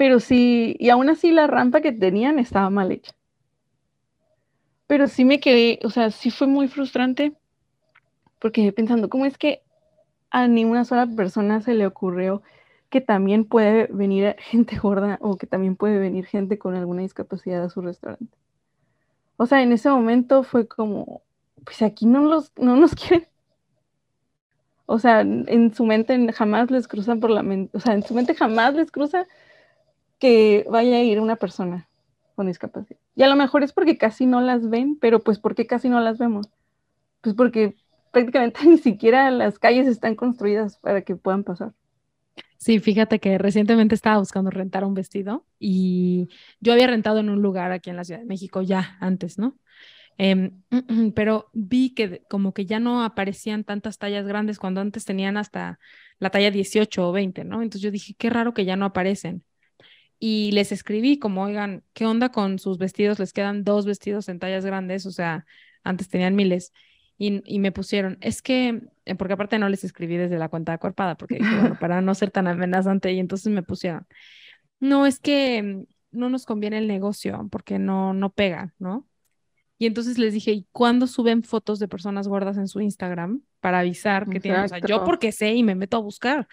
Pero 0.00 0.18
sí, 0.18 0.76
y 0.78 0.88
aún 0.88 1.10
así 1.10 1.30
la 1.30 1.46
rampa 1.46 1.82
que 1.82 1.92
tenían 1.92 2.38
estaba 2.38 2.70
mal 2.70 2.90
hecha. 2.90 3.12
Pero 4.86 5.08
sí 5.08 5.26
me 5.26 5.40
quedé, 5.40 5.78
o 5.84 5.90
sea, 5.90 6.10
sí 6.10 6.30
fue 6.30 6.46
muy 6.46 6.68
frustrante 6.68 7.34
porque 8.38 8.72
pensando, 8.72 9.10
¿cómo 9.10 9.26
es 9.26 9.36
que 9.36 9.60
a 10.30 10.48
ninguna 10.48 10.86
sola 10.86 11.06
persona 11.06 11.60
se 11.60 11.74
le 11.74 11.86
ocurrió 11.86 12.40
que 12.88 13.02
también 13.02 13.44
puede 13.44 13.88
venir 13.90 14.36
gente 14.38 14.78
gorda 14.78 15.18
o 15.20 15.36
que 15.36 15.46
también 15.46 15.76
puede 15.76 15.98
venir 15.98 16.24
gente 16.24 16.58
con 16.58 16.74
alguna 16.76 17.02
discapacidad 17.02 17.62
a 17.62 17.68
su 17.68 17.82
restaurante? 17.82 18.38
O 19.36 19.44
sea, 19.44 19.62
en 19.62 19.70
ese 19.70 19.90
momento 19.90 20.44
fue 20.44 20.66
como, 20.66 21.20
pues 21.62 21.82
aquí 21.82 22.06
no, 22.06 22.24
los, 22.24 22.52
no 22.56 22.74
nos 22.74 22.94
quieren. 22.94 23.28
O 24.86 24.98
sea, 24.98 25.20
en 25.20 25.74
su 25.74 25.84
mente 25.84 26.32
jamás 26.32 26.70
les 26.70 26.88
cruzan 26.88 27.20
por 27.20 27.28
la 27.28 27.42
mente, 27.42 27.76
o 27.76 27.80
sea, 27.80 27.92
en 27.92 28.02
su 28.02 28.14
mente 28.14 28.34
jamás 28.34 28.72
les 28.72 28.90
cruza 28.90 29.26
que 30.20 30.66
vaya 30.70 30.96
a 30.96 31.02
ir 31.02 31.18
una 31.18 31.36
persona 31.36 31.88
con 32.36 32.46
discapacidad. 32.46 33.00
Y 33.16 33.22
a 33.24 33.28
lo 33.28 33.36
mejor 33.36 33.64
es 33.64 33.72
porque 33.72 33.98
casi 33.98 34.26
no 34.26 34.40
las 34.40 34.70
ven, 34.70 34.96
pero 35.00 35.20
pues 35.20 35.40
¿por 35.40 35.56
qué 35.56 35.66
casi 35.66 35.88
no 35.88 36.00
las 36.00 36.18
vemos? 36.18 36.46
Pues 37.22 37.34
porque 37.34 37.74
prácticamente 38.12 38.60
ni 38.66 38.78
siquiera 38.78 39.30
las 39.32 39.58
calles 39.58 39.88
están 39.88 40.14
construidas 40.14 40.78
para 40.78 41.02
que 41.02 41.16
puedan 41.16 41.42
pasar. 41.42 41.72
Sí, 42.58 42.78
fíjate 42.78 43.18
que 43.20 43.38
recientemente 43.38 43.94
estaba 43.94 44.18
buscando 44.18 44.50
rentar 44.50 44.84
un 44.84 44.94
vestido 44.94 45.46
y 45.58 46.28
yo 46.60 46.74
había 46.74 46.86
rentado 46.86 47.18
en 47.18 47.30
un 47.30 47.40
lugar 47.40 47.72
aquí 47.72 47.88
en 47.88 47.96
la 47.96 48.04
Ciudad 48.04 48.20
de 48.20 48.26
México 48.26 48.60
ya 48.60 48.98
antes, 49.00 49.38
¿no? 49.38 49.56
Em, 50.18 50.62
pero 51.14 51.48
vi 51.54 51.94
que 51.94 52.22
como 52.28 52.52
que 52.52 52.66
ya 52.66 52.78
no 52.78 53.02
aparecían 53.02 53.64
tantas 53.64 53.96
tallas 53.96 54.26
grandes 54.26 54.58
cuando 54.58 54.82
antes 54.82 55.06
tenían 55.06 55.38
hasta 55.38 55.78
la 56.18 56.28
talla 56.30 56.50
18 56.50 57.08
o 57.08 57.12
20, 57.12 57.44
¿no? 57.44 57.62
Entonces 57.62 57.80
yo 57.80 57.90
dije, 57.90 58.14
qué 58.18 58.28
raro 58.28 58.52
que 58.52 58.66
ya 58.66 58.76
no 58.76 58.84
aparecen 58.84 59.42
y 60.22 60.52
les 60.52 60.70
escribí 60.70 61.18
como, 61.18 61.42
oigan, 61.42 61.82
¿qué 61.94 62.04
onda 62.04 62.28
con 62.28 62.58
sus 62.58 62.76
vestidos? 62.76 63.18
Les 63.18 63.32
quedan 63.32 63.64
dos 63.64 63.86
vestidos 63.86 64.28
en 64.28 64.38
tallas 64.38 64.66
grandes, 64.66 65.06
o 65.06 65.10
sea, 65.10 65.46
antes 65.82 66.10
tenían 66.10 66.36
miles. 66.36 66.72
Y, 67.16 67.58
me 67.58 67.70
pusieron, 67.72 68.16
es 68.22 68.40
que, 68.40 68.80
eh, 69.04 69.14
porque 69.14 69.34
aparte 69.34 69.58
no 69.58 69.68
les 69.68 69.84
escribí 69.84 70.16
desde 70.16 70.38
la 70.38 70.48
cuenta 70.48 70.72
acuerpada, 70.72 71.16
porque 71.16 71.36
dije, 71.36 71.54
bueno, 71.54 71.78
para 71.80 72.00
no 72.00 72.14
ser 72.14 72.30
tan 72.30 72.46
amenazante, 72.46 73.12
y 73.12 73.18
entonces 73.18 73.52
me 73.52 73.62
pusieron, 73.62 74.06
no, 74.78 75.06
es 75.06 75.20
que 75.20 75.84
no 76.12 76.30
nos 76.30 76.46
conviene 76.46 76.78
el 76.78 76.86
negocio, 76.86 77.46
porque 77.50 77.78
no, 77.78 78.14
no 78.14 78.30
pega, 78.32 78.74
¿no? 78.78 79.06
Y 79.78 79.86
entonces 79.86 80.18
les 80.18 80.34
dije, 80.34 80.52
¿y 80.52 80.66
cuándo 80.72 81.06
suben 81.06 81.42
fotos 81.42 81.78
de 81.78 81.88
personas 81.88 82.28
gordas 82.28 82.58
en 82.58 82.68
su 82.68 82.80
Instagram 82.80 83.42
para 83.60 83.80
avisar 83.80 84.28
que 84.28 84.40
tienen? 84.40 84.64
O 84.64 84.68
sea, 84.68 84.78
yo 84.78 85.04
porque 85.04 85.32
sé 85.32 85.54
y 85.54 85.62
me 85.62 85.74
meto 85.74 85.96
a 85.96 86.00
buscar 86.00 86.46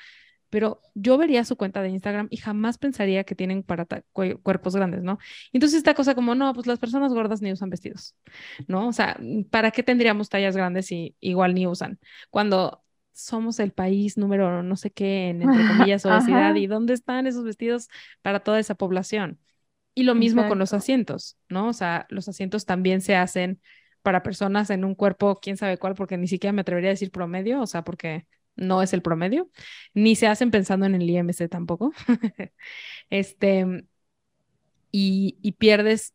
pero 0.49 0.81
yo 0.93 1.17
vería 1.17 1.43
su 1.43 1.57
cuenta 1.57 1.81
de 1.81 1.89
Instagram 1.89 2.27
y 2.29 2.37
jamás 2.37 2.77
pensaría 2.77 3.23
que 3.23 3.35
tienen 3.35 3.63
para 3.63 3.85
cuerpos 4.13 4.75
grandes, 4.75 5.03
¿no? 5.03 5.19
Entonces 5.51 5.77
esta 5.77 5.93
cosa 5.93 6.15
como, 6.15 6.35
no, 6.35 6.53
pues 6.53 6.67
las 6.67 6.79
personas 6.79 7.13
gordas 7.13 7.41
ni 7.41 7.51
usan 7.51 7.69
vestidos, 7.69 8.15
¿no? 8.67 8.87
O 8.87 8.93
sea, 8.93 9.19
¿para 9.49 9.71
qué 9.71 9.83
tendríamos 9.83 10.29
tallas 10.29 10.55
grandes 10.55 10.87
si 10.87 11.15
igual 11.19 11.53
ni 11.53 11.67
usan? 11.67 11.99
Cuando 12.29 12.83
somos 13.11 13.59
el 13.59 13.71
país 13.71 14.17
número 14.17 14.61
no 14.63 14.75
sé 14.75 14.91
qué 14.91 15.29
en, 15.29 15.41
entre 15.41 15.67
comillas, 15.67 16.05
obesidad, 16.05 16.55
¿y 16.55 16.67
dónde 16.67 16.93
están 16.93 17.27
esos 17.27 17.43
vestidos 17.43 17.89
para 18.21 18.39
toda 18.41 18.59
esa 18.59 18.75
población? 18.75 19.39
Y 19.93 20.03
lo 20.03 20.13
mismo 20.13 20.47
con 20.47 20.59
los 20.59 20.73
asientos, 20.73 21.37
¿no? 21.49 21.69
O 21.69 21.73
sea, 21.73 22.05
los 22.09 22.29
asientos 22.29 22.65
también 22.65 23.01
se 23.01 23.15
hacen 23.15 23.59
para 24.03 24.21
personas 24.21 24.69
en 24.69 24.85
un 24.85 24.93
cuerpo, 24.93 25.39
quién 25.41 25.57
sabe 25.57 25.79
cuál, 25.79 25.95
porque 25.95 26.17
ni 26.17 26.27
siquiera 26.27 26.53
me 26.53 26.61
atrevería 26.61 26.91
a 26.91 26.93
decir 26.93 27.09
promedio, 27.11 27.59
o 27.61 27.65
sea, 27.67 27.83
porque 27.83 28.27
no 28.57 28.81
es 28.81 28.93
el 28.93 29.01
promedio, 29.01 29.49
ni 29.93 30.15
se 30.15 30.27
hacen 30.27 30.51
pensando 30.51 30.85
en 30.85 30.95
el 30.95 31.09
IMC 31.09 31.47
tampoco. 31.49 31.93
este, 33.09 33.85
y, 34.91 35.51
pierdes 35.53 36.13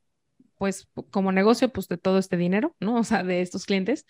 pues 0.59 0.89
como 1.11 1.33
negocio, 1.33 1.73
pues 1.73 1.89
de 1.89 1.99
todo 1.99 2.19
este 2.19 2.37
dinero, 2.37 2.77
¿no? 2.81 2.97
O 3.01 3.05
sea, 3.05 3.23
de 3.25 3.41
estos 3.43 3.65
clientes, 3.67 4.07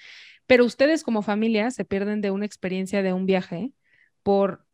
pero 0.47 0.65
ustedes 0.65 1.05
como 1.05 1.23
familia 1.23 1.71
se 1.71 1.85
pierden 1.85 2.21
de 2.21 2.31
una 2.31 2.47
experiencia 2.47 3.03
de 3.03 3.13
un 3.13 3.27
viaje 3.27 3.73
por 4.23 4.67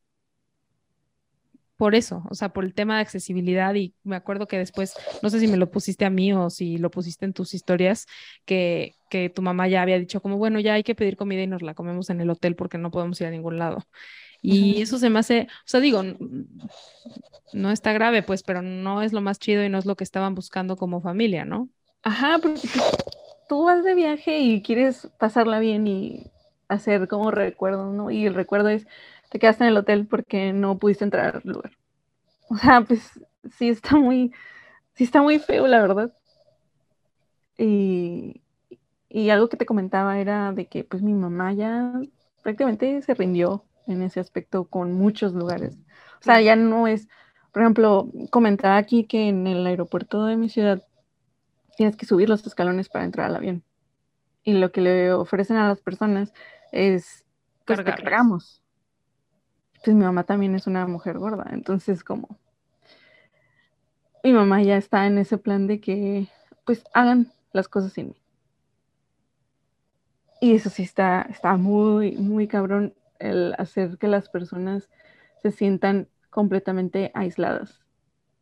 por 1.78 1.94
eso, 1.94 2.24
o 2.28 2.34
sea, 2.34 2.50
por 2.50 2.64
el 2.64 2.74
tema 2.74 2.96
de 2.96 3.02
accesibilidad 3.02 3.72
y 3.76 3.94
me 4.02 4.16
acuerdo 4.16 4.48
que 4.48 4.58
después, 4.58 4.94
no 5.22 5.30
sé 5.30 5.38
si 5.38 5.46
me 5.46 5.56
lo 5.56 5.70
pusiste 5.70 6.04
a 6.04 6.10
mí 6.10 6.32
o 6.32 6.50
si 6.50 6.76
lo 6.76 6.90
pusiste 6.90 7.24
en 7.24 7.32
tus 7.32 7.54
historias, 7.54 8.06
que, 8.44 8.96
que 9.08 9.30
tu 9.30 9.42
mamá 9.42 9.68
ya 9.68 9.80
había 9.80 9.98
dicho 9.98 10.20
como, 10.20 10.38
bueno, 10.38 10.58
ya 10.58 10.74
hay 10.74 10.82
que 10.82 10.96
pedir 10.96 11.16
comida 11.16 11.40
y 11.42 11.46
nos 11.46 11.62
la 11.62 11.74
comemos 11.74 12.10
en 12.10 12.20
el 12.20 12.30
hotel 12.30 12.56
porque 12.56 12.78
no 12.78 12.90
podemos 12.90 13.20
ir 13.20 13.28
a 13.28 13.30
ningún 13.30 13.58
lado. 13.58 13.84
Y 14.42 14.82
eso 14.82 14.98
se 14.98 15.08
me 15.08 15.20
hace, 15.20 15.42
o 15.42 15.68
sea, 15.68 15.80
digo, 15.80 16.02
no 17.52 17.70
está 17.70 17.92
grave, 17.92 18.22
pues, 18.24 18.42
pero 18.42 18.60
no 18.62 19.02
es 19.02 19.12
lo 19.12 19.20
más 19.20 19.38
chido 19.38 19.64
y 19.64 19.68
no 19.68 19.78
es 19.78 19.86
lo 19.86 19.96
que 19.96 20.04
estaban 20.04 20.34
buscando 20.34 20.76
como 20.76 21.00
familia, 21.00 21.44
¿no? 21.44 21.68
Ajá, 22.02 22.38
porque 22.42 22.68
tú 23.48 23.64
vas 23.64 23.84
de 23.84 23.94
viaje 23.94 24.40
y 24.40 24.62
quieres 24.62 25.08
pasarla 25.18 25.58
bien 25.60 25.86
y 25.86 26.30
hacer 26.68 27.08
como 27.08 27.30
recuerdo, 27.30 27.92
¿no? 27.92 28.10
Y 28.10 28.26
el 28.26 28.34
recuerdo 28.34 28.68
es 28.68 28.86
te 29.28 29.38
quedaste 29.38 29.64
en 29.64 29.70
el 29.70 29.76
hotel 29.76 30.06
porque 30.06 30.52
no 30.52 30.78
pudiste 30.78 31.04
entrar 31.04 31.36
al 31.36 31.42
lugar. 31.44 31.72
O 32.50 32.56
sea, 32.56 32.80
pues 32.80 33.10
sí 33.58 33.68
está 33.68 33.96
muy, 33.96 34.32
sí 34.94 35.04
está 35.04 35.22
muy 35.22 35.38
feo, 35.38 35.66
la 35.66 35.80
verdad. 35.80 36.14
Y, 37.58 38.40
y 39.08 39.30
algo 39.30 39.48
que 39.48 39.56
te 39.56 39.66
comentaba 39.66 40.18
era 40.18 40.52
de 40.52 40.66
que 40.66 40.84
pues 40.84 41.02
mi 41.02 41.12
mamá 41.12 41.52
ya 41.52 41.92
prácticamente 42.42 43.02
se 43.02 43.14
rindió 43.14 43.64
en 43.86 44.02
ese 44.02 44.20
aspecto 44.20 44.64
con 44.64 44.92
muchos 44.92 45.32
lugares. 45.34 45.76
O 46.20 46.22
sea, 46.22 46.40
ya 46.40 46.56
no 46.56 46.86
es, 46.86 47.08
por 47.52 47.62
ejemplo, 47.62 48.10
comentaba 48.30 48.76
aquí 48.76 49.04
que 49.04 49.28
en 49.28 49.46
el 49.46 49.66
aeropuerto 49.66 50.24
de 50.24 50.36
mi 50.36 50.48
ciudad 50.48 50.82
tienes 51.76 51.96
que 51.96 52.06
subir 52.06 52.28
los 52.28 52.46
escalones 52.46 52.88
para 52.88 53.04
entrar 53.04 53.26
al 53.26 53.36
avión. 53.36 53.62
Y 54.42 54.54
lo 54.54 54.72
que 54.72 54.80
le 54.80 55.12
ofrecen 55.12 55.56
a 55.56 55.68
las 55.68 55.80
personas 55.80 56.32
es 56.72 57.24
pues, 57.66 57.80
cargamos 57.82 58.62
pues 59.84 59.96
mi 59.96 60.04
mamá 60.04 60.24
también 60.24 60.54
es 60.54 60.66
una 60.66 60.86
mujer 60.86 61.18
gorda, 61.18 61.46
entonces 61.52 62.04
como 62.04 62.38
mi 64.24 64.32
mamá 64.32 64.62
ya 64.62 64.76
está 64.76 65.06
en 65.06 65.18
ese 65.18 65.38
plan 65.38 65.66
de 65.66 65.80
que 65.80 66.28
pues 66.64 66.84
hagan 66.92 67.32
las 67.52 67.68
cosas 67.68 67.92
sin 67.92 68.08
mí. 68.08 68.16
Y 70.40 70.54
eso 70.54 70.70
sí 70.70 70.82
está, 70.82 71.22
está 71.22 71.56
muy, 71.56 72.12
muy 72.12 72.46
cabrón 72.46 72.94
el 73.18 73.54
hacer 73.58 73.98
que 73.98 74.06
las 74.06 74.28
personas 74.28 74.88
se 75.42 75.50
sientan 75.50 76.08
completamente 76.30 77.10
aisladas. 77.14 77.80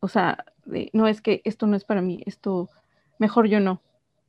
O 0.01 0.09
sea, 0.09 0.45
no 0.93 1.07
es 1.07 1.22
que 1.22 1.41
esto 1.45 1.66
no 1.66 1.76
es 1.76 1.84
para 1.84 2.03
mí, 2.03 2.22
esto 2.26 2.68
mejor 3.18 3.47
yo 3.47 3.61
no, 3.61 3.80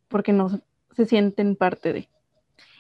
porque 0.08 0.32
no 0.32 0.62
se 0.92 1.06
sienten 1.06 1.56
parte 1.56 1.92
de. 1.92 2.10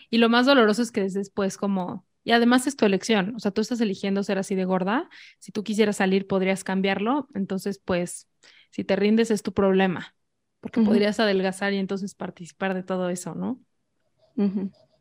Y 0.09 0.19
lo 0.19 0.30
más 0.30 0.45
doloroso 0.45 0.82
es 0.82 0.91
que 0.91 1.01
después 1.09 1.57
como 1.57 2.05
y 2.28 2.34
además 2.34 2.67
es 2.67 2.75
tu 2.75 2.86
elección, 2.86 3.34
o 3.38 3.39
sea, 3.39 3.51
tú 3.51 3.61
estás 3.61 3.80
eligiendo 3.80 4.21
ser 4.21 4.38
así 4.38 4.53
de 4.53 4.65
gorda. 4.65 5.09
Si 5.39 5.53
tú 5.53 5.63
quisieras 5.63 5.95
salir, 5.95 6.28
podrías 6.28 6.65
cambiarlo. 6.65 7.30
Entonces, 7.34 7.80
pues, 7.80 8.28
si 8.69 8.84
te 8.84 8.97
rindes 8.97 9.32
es 9.32 9.43
tu 9.43 9.53
problema, 9.53 10.13
porque 10.59 10.82
podrías 10.82 11.21
adelgazar 11.21 11.71
y 11.71 11.78
entonces 11.78 12.15
participar 12.15 12.73
de 12.73 12.84
todo 12.84 13.09
eso, 13.09 13.34
¿no? 13.34 13.61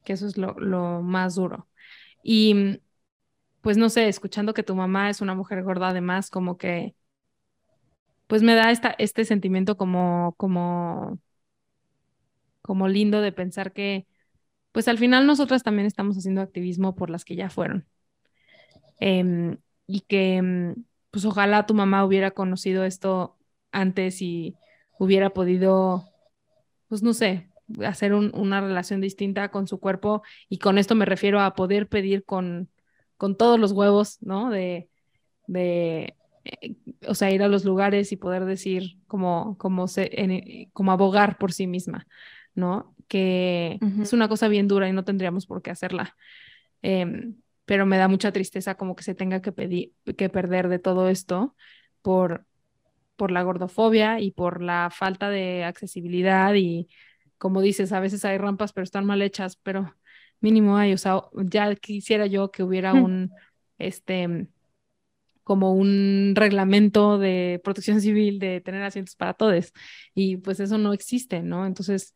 Que 0.04 0.12
eso 0.12 0.28
es 0.28 0.38
lo, 0.38 0.52
lo 0.60 1.02
más 1.02 1.34
duro. 1.34 1.68
Y, 2.22 2.80
pues, 3.60 3.76
no 3.76 3.88
sé, 3.88 4.06
escuchando 4.06 4.54
que 4.54 4.62
tu 4.62 4.76
mamá 4.76 5.10
es 5.10 5.20
una 5.20 5.34
mujer 5.34 5.64
gorda, 5.64 5.88
además, 5.88 6.30
como 6.30 6.56
que, 6.58 6.94
pues 8.28 8.44
me 8.44 8.54
da 8.54 8.70
esta, 8.70 8.94
este 8.98 9.24
sentimiento 9.24 9.76
como, 9.76 10.36
como, 10.36 11.18
como 12.62 12.86
lindo 12.86 13.20
de 13.20 13.32
pensar 13.32 13.72
que 13.72 14.06
pues 14.76 14.88
al 14.88 14.98
final 14.98 15.26
nosotras 15.26 15.62
también 15.62 15.86
estamos 15.86 16.18
haciendo 16.18 16.42
activismo 16.42 16.94
por 16.94 17.08
las 17.08 17.24
que 17.24 17.34
ya 17.34 17.48
fueron. 17.48 17.86
Em, 19.00 19.56
y 19.86 20.00
que, 20.02 20.36
em, 20.36 20.84
pues 21.10 21.24
ojalá 21.24 21.64
tu 21.64 21.72
mamá 21.72 22.04
hubiera 22.04 22.32
conocido 22.32 22.84
esto 22.84 23.38
antes 23.72 24.20
y 24.20 24.54
hubiera 24.98 25.30
podido, 25.30 26.04
pues 26.88 27.02
no 27.02 27.14
sé, 27.14 27.48
hacer 27.86 28.12
una 28.12 28.60
relación 28.60 29.00
distinta 29.00 29.50
con 29.50 29.66
su 29.66 29.80
cuerpo. 29.80 30.22
Y 30.50 30.58
con 30.58 30.76
esto 30.76 30.94
me 30.94 31.06
refiero 31.06 31.40
a 31.40 31.54
poder 31.54 31.88
pedir 31.88 32.26
con, 32.26 32.68
con 33.16 33.34
todos 33.34 33.58
los 33.58 33.72
huevos, 33.72 34.18
¿no? 34.20 34.50
De, 34.50 34.90
de 35.46 36.16
eh, 36.44 36.76
o 37.08 37.14
sea, 37.14 37.30
ir 37.30 37.42
a 37.42 37.48
los 37.48 37.64
lugares 37.64 38.12
y 38.12 38.16
poder 38.16 38.44
decir 38.44 38.98
como, 39.06 39.56
como, 39.56 39.88
se, 39.88 40.68
como 40.74 40.92
abogar 40.92 41.38
por 41.38 41.54
sí 41.54 41.66
misma, 41.66 42.06
¿no? 42.54 42.94
Que 43.08 43.78
es 44.00 44.12
una 44.12 44.28
cosa 44.28 44.48
bien 44.48 44.68
dura 44.68 44.88
y 44.88 44.92
no 44.92 45.04
tendríamos 45.04 45.46
por 45.46 45.62
qué 45.62 45.70
hacerla. 45.70 46.16
Em, 46.82 47.36
pero 47.64 47.86
me 47.86 47.98
da 47.98 48.08
mucha 48.08 48.32
tristeza 48.32 48.76
como 48.76 48.96
que 48.96 49.04
se 49.04 49.14
tenga 49.14 49.42
que, 49.42 49.52
pedir, 49.52 49.92
que 50.16 50.28
perder 50.28 50.68
de 50.68 50.78
todo 50.78 51.08
esto 51.08 51.56
por, 52.02 52.46
por 53.16 53.30
la 53.30 53.42
gordofobia 53.42 54.20
y 54.20 54.30
por 54.30 54.62
la 54.62 54.90
falta 54.90 55.30
de 55.30 55.64
accesibilidad 55.64 56.54
y 56.54 56.88
como 57.38 57.60
dices, 57.60 57.92
a 57.92 58.00
veces 58.00 58.24
hay 58.24 58.38
rampas 58.38 58.72
pero 58.72 58.84
están 58.84 59.04
mal 59.04 59.20
hechas, 59.22 59.56
pero 59.56 59.94
mínimo 60.40 60.76
hay, 60.76 60.92
o 60.92 60.98
sea, 60.98 61.22
ya 61.34 61.74
quisiera 61.76 62.26
yo 62.26 62.50
que 62.50 62.62
hubiera 62.62 62.94
un, 62.94 63.32
este, 63.78 64.48
como 65.46 65.74
un 65.74 66.32
reglamento 66.34 67.18
de 67.18 67.60
protección 67.62 68.00
civil 68.00 68.38
de 68.38 68.60
tener 68.60 68.82
asientos 68.82 69.16
para 69.16 69.34
todos 69.34 69.72
y 70.14 70.38
pues 70.38 70.60
eso 70.60 70.78
no 70.78 70.92
existe, 70.92 71.42
¿no? 71.42 71.66
Entonces, 71.66 72.14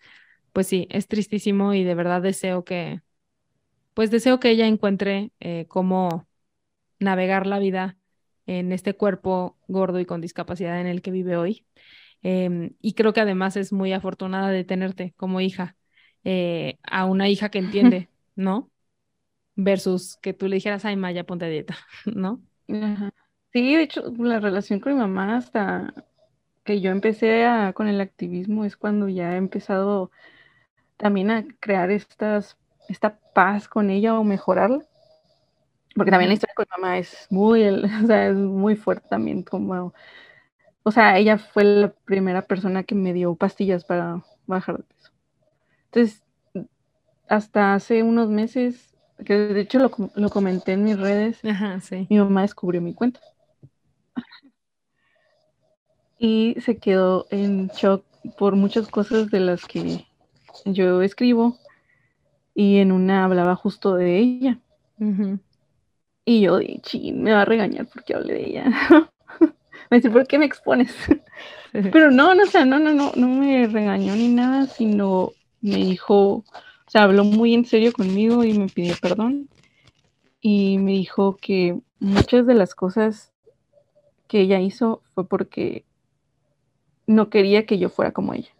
pues 0.52 0.66
sí, 0.66 0.86
es 0.90 1.08
tristísimo 1.08 1.74
y 1.74 1.84
de 1.84 1.94
verdad 1.94 2.22
deseo 2.22 2.64
que, 2.64 3.00
pues 3.94 4.10
deseo 4.10 4.40
que 4.40 4.50
ella 4.50 4.66
encuentre 4.66 5.32
eh, 5.40 5.66
cómo 5.68 6.26
navegar 6.98 7.46
la 7.46 7.58
vida 7.58 7.96
en 8.46 8.72
este 8.72 8.94
cuerpo 8.94 9.56
gordo 9.68 10.00
y 10.00 10.06
con 10.06 10.20
discapacidad 10.20 10.80
en 10.80 10.86
el 10.86 11.02
que 11.02 11.10
vive 11.10 11.36
hoy. 11.36 11.66
Em, 12.22 12.72
y 12.80 12.94
creo 12.94 13.12
que 13.12 13.20
además 13.20 13.56
es 13.56 13.72
muy 13.72 13.92
afortunada 13.92 14.50
de 14.50 14.64
tenerte 14.64 15.14
como 15.16 15.40
hija, 15.40 15.76
eh, 16.24 16.78
a 16.82 17.06
una 17.06 17.28
hija 17.28 17.50
que 17.50 17.58
entiende, 17.58 18.08
¿no? 18.36 18.70
Versus 19.56 20.16
que 20.22 20.32
tú 20.32 20.48
le 20.48 20.56
dijeras, 20.56 20.84
ay, 20.84 20.96
Maya, 20.96 21.24
ponte 21.24 21.46
a 21.46 21.48
dieta, 21.48 21.76
¿no? 22.14 22.42
Sí, 23.52 23.74
de 23.74 23.82
hecho, 23.82 24.12
la 24.18 24.38
relación 24.38 24.80
con 24.80 24.94
mi 24.94 25.00
mamá 25.00 25.36
hasta 25.36 25.94
que 26.64 26.80
yo 26.80 26.90
empecé 26.90 27.44
con 27.74 27.88
el 27.88 28.00
activismo 28.00 28.64
es 28.64 28.76
cuando 28.76 29.08
ya 29.08 29.34
he 29.34 29.36
empezado 29.36 30.10
también 31.00 31.30
a 31.30 31.44
crear 31.58 31.90
estas, 31.90 32.56
esta 32.88 33.18
paz 33.34 33.66
con 33.66 33.90
ella 33.90 34.18
o 34.18 34.22
mejorarla. 34.22 34.84
Porque 35.96 36.10
también 36.10 36.28
la 36.28 36.34
historia 36.34 36.54
con 36.54 36.66
mamá 36.70 36.98
es 36.98 37.26
muy, 37.30 37.64
o 38.04 38.06
sea, 38.06 38.28
es 38.28 38.36
muy 38.36 38.76
fuerte 38.76 39.08
también, 39.08 39.42
como, 39.42 39.92
o 40.82 40.90
sea, 40.92 41.18
ella 41.18 41.38
fue 41.38 41.64
la 41.64 41.92
primera 42.04 42.42
persona 42.42 42.84
que 42.84 42.94
me 42.94 43.12
dio 43.12 43.34
pastillas 43.34 43.84
para 43.84 44.22
bajar 44.46 44.76
de 44.76 44.84
peso. 44.84 45.10
Entonces, 45.86 46.22
hasta 47.28 47.74
hace 47.74 48.02
unos 48.02 48.28
meses, 48.28 48.94
que 49.24 49.34
de 49.34 49.60
hecho 49.60 49.78
lo, 49.78 49.90
lo 50.14 50.28
comenté 50.28 50.72
en 50.72 50.84
mis 50.84 50.98
redes, 50.98 51.40
mi 52.08 52.18
mamá 52.18 52.42
descubrió 52.42 52.80
mi 52.80 52.94
cuenta. 52.94 53.20
Y 56.18 56.56
se 56.60 56.76
quedó 56.76 57.26
en 57.30 57.68
shock 57.68 58.04
por 58.36 58.54
muchas 58.54 58.88
cosas 58.88 59.30
de 59.30 59.40
las 59.40 59.64
que 59.64 60.04
yo 60.64 61.02
escribo 61.02 61.58
y 62.54 62.78
en 62.78 62.92
una 62.92 63.24
hablaba 63.24 63.56
justo 63.56 63.94
de 63.94 64.18
ella. 64.18 64.58
Y 66.24 66.42
yo 66.42 66.58
dije, 66.58 67.12
me 67.12 67.32
va 67.32 67.42
a 67.42 67.44
regañar 67.46 67.86
porque 67.92 68.14
hablé 68.14 68.34
de 68.34 68.46
ella. 68.46 68.64
me 69.90 69.96
dice, 69.96 70.10
¿por 70.10 70.26
qué 70.26 70.38
me 70.38 70.44
expones? 70.44 70.94
Pero 71.72 72.10
no, 72.10 72.34
no, 72.34 72.42
o 72.42 72.46
sea, 72.46 72.64
no, 72.64 72.78
no, 72.78 72.92
no, 72.92 73.12
no 73.16 73.28
me 73.28 73.66
regañó 73.66 74.14
ni 74.14 74.28
nada, 74.28 74.66
sino 74.66 75.32
me 75.60 75.76
dijo, 75.76 76.16
o 76.16 76.44
sea, 76.86 77.04
habló 77.04 77.24
muy 77.24 77.54
en 77.54 77.64
serio 77.64 77.92
conmigo 77.92 78.44
y 78.44 78.58
me 78.58 78.66
pidió 78.66 78.94
perdón. 79.00 79.48
Y 80.40 80.78
me 80.78 80.92
dijo 80.92 81.36
que 81.36 81.78
muchas 81.98 82.46
de 82.46 82.54
las 82.54 82.74
cosas 82.74 83.32
que 84.26 84.40
ella 84.40 84.60
hizo 84.60 85.02
fue 85.14 85.26
porque 85.26 85.84
no 87.06 87.30
quería 87.30 87.66
que 87.66 87.78
yo 87.78 87.88
fuera 87.88 88.12
como 88.12 88.34
ella. 88.34 88.50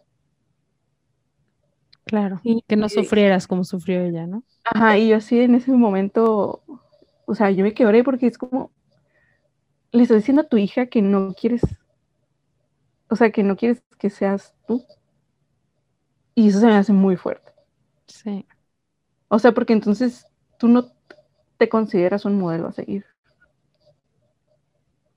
Claro, 2.05 2.41
y, 2.43 2.63
que 2.67 2.75
no 2.75 2.89
sufrieras 2.89 3.47
como 3.47 3.63
sufrió 3.63 4.01
ella, 4.01 4.25
¿no? 4.25 4.43
Ajá, 4.65 4.97
y 4.97 5.09
yo 5.09 5.17
así 5.17 5.39
en 5.39 5.55
ese 5.55 5.71
momento, 5.71 6.63
o 7.25 7.35
sea, 7.35 7.51
yo 7.51 7.63
me 7.63 7.73
quebré 7.73 8.03
porque 8.03 8.27
es 8.27 8.37
como, 8.37 8.71
le 9.91 10.03
estoy 10.03 10.17
diciendo 10.17 10.41
a 10.41 10.47
tu 10.47 10.57
hija 10.57 10.87
que 10.87 11.01
no 11.01 11.33
quieres, 11.33 11.61
o 13.09 13.15
sea, 13.15 13.31
que 13.31 13.43
no 13.43 13.55
quieres 13.55 13.83
que 13.99 14.09
seas 14.09 14.53
tú. 14.67 14.83
Y 16.33 16.47
eso 16.47 16.59
se 16.59 16.65
me 16.65 16.75
hace 16.75 16.93
muy 16.93 17.17
fuerte. 17.17 17.51
Sí. 18.07 18.45
O 19.27 19.37
sea, 19.37 19.51
porque 19.51 19.73
entonces 19.73 20.25
tú 20.57 20.67
no 20.67 20.91
te 21.57 21.69
consideras 21.69 22.25
un 22.25 22.39
modelo 22.39 22.67
a 22.67 22.73
seguir. 22.73 23.05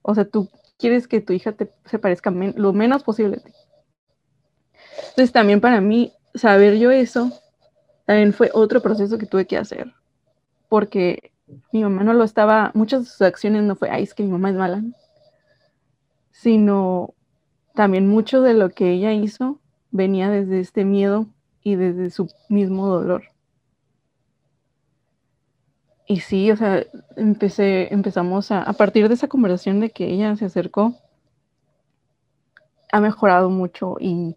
O 0.02 0.14
sea, 0.14 0.24
tú 0.24 0.50
quieres 0.78 1.08
que 1.08 1.20
tu 1.20 1.32
hija 1.32 1.52
te, 1.52 1.72
se 1.86 1.98
parezca 1.98 2.30
lo 2.30 2.72
menos 2.72 3.02
posible 3.02 3.38
a 3.38 3.40
ti. 3.40 3.52
Entonces 5.10 5.32
también 5.32 5.60
para 5.60 5.80
mí, 5.80 6.12
saber 6.34 6.78
yo 6.78 6.90
eso, 6.90 7.32
también 8.06 8.32
fue 8.32 8.50
otro 8.52 8.82
proceso 8.82 9.18
que 9.18 9.26
tuve 9.26 9.46
que 9.46 9.56
hacer, 9.56 9.92
porque 10.68 11.32
mi 11.72 11.82
mamá 11.82 12.04
no 12.04 12.12
lo 12.12 12.24
estaba, 12.24 12.70
muchas 12.74 13.04
de 13.04 13.06
sus 13.06 13.22
acciones 13.22 13.62
no 13.62 13.76
fue, 13.76 13.90
ay, 13.90 14.02
es 14.02 14.14
que 14.14 14.22
mi 14.22 14.30
mamá 14.30 14.50
es 14.50 14.56
mala, 14.56 14.82
sino 16.32 17.14
también 17.74 18.08
mucho 18.08 18.42
de 18.42 18.54
lo 18.54 18.70
que 18.70 18.90
ella 18.92 19.12
hizo 19.12 19.60
venía 19.90 20.28
desde 20.28 20.60
este 20.60 20.84
miedo 20.84 21.26
y 21.62 21.76
desde 21.76 22.10
su 22.10 22.28
mismo 22.48 22.88
dolor. 22.88 23.24
Y 26.06 26.20
sí, 26.20 26.50
o 26.50 26.56
sea, 26.56 26.84
empecé, 27.16 27.92
empezamos 27.94 28.50
a, 28.50 28.62
a 28.62 28.72
partir 28.74 29.08
de 29.08 29.14
esa 29.14 29.28
conversación 29.28 29.80
de 29.80 29.90
que 29.90 30.06
ella 30.06 30.36
se 30.36 30.44
acercó, 30.44 30.94
ha 32.92 33.00
mejorado 33.00 33.48
mucho 33.48 33.96
y 33.98 34.36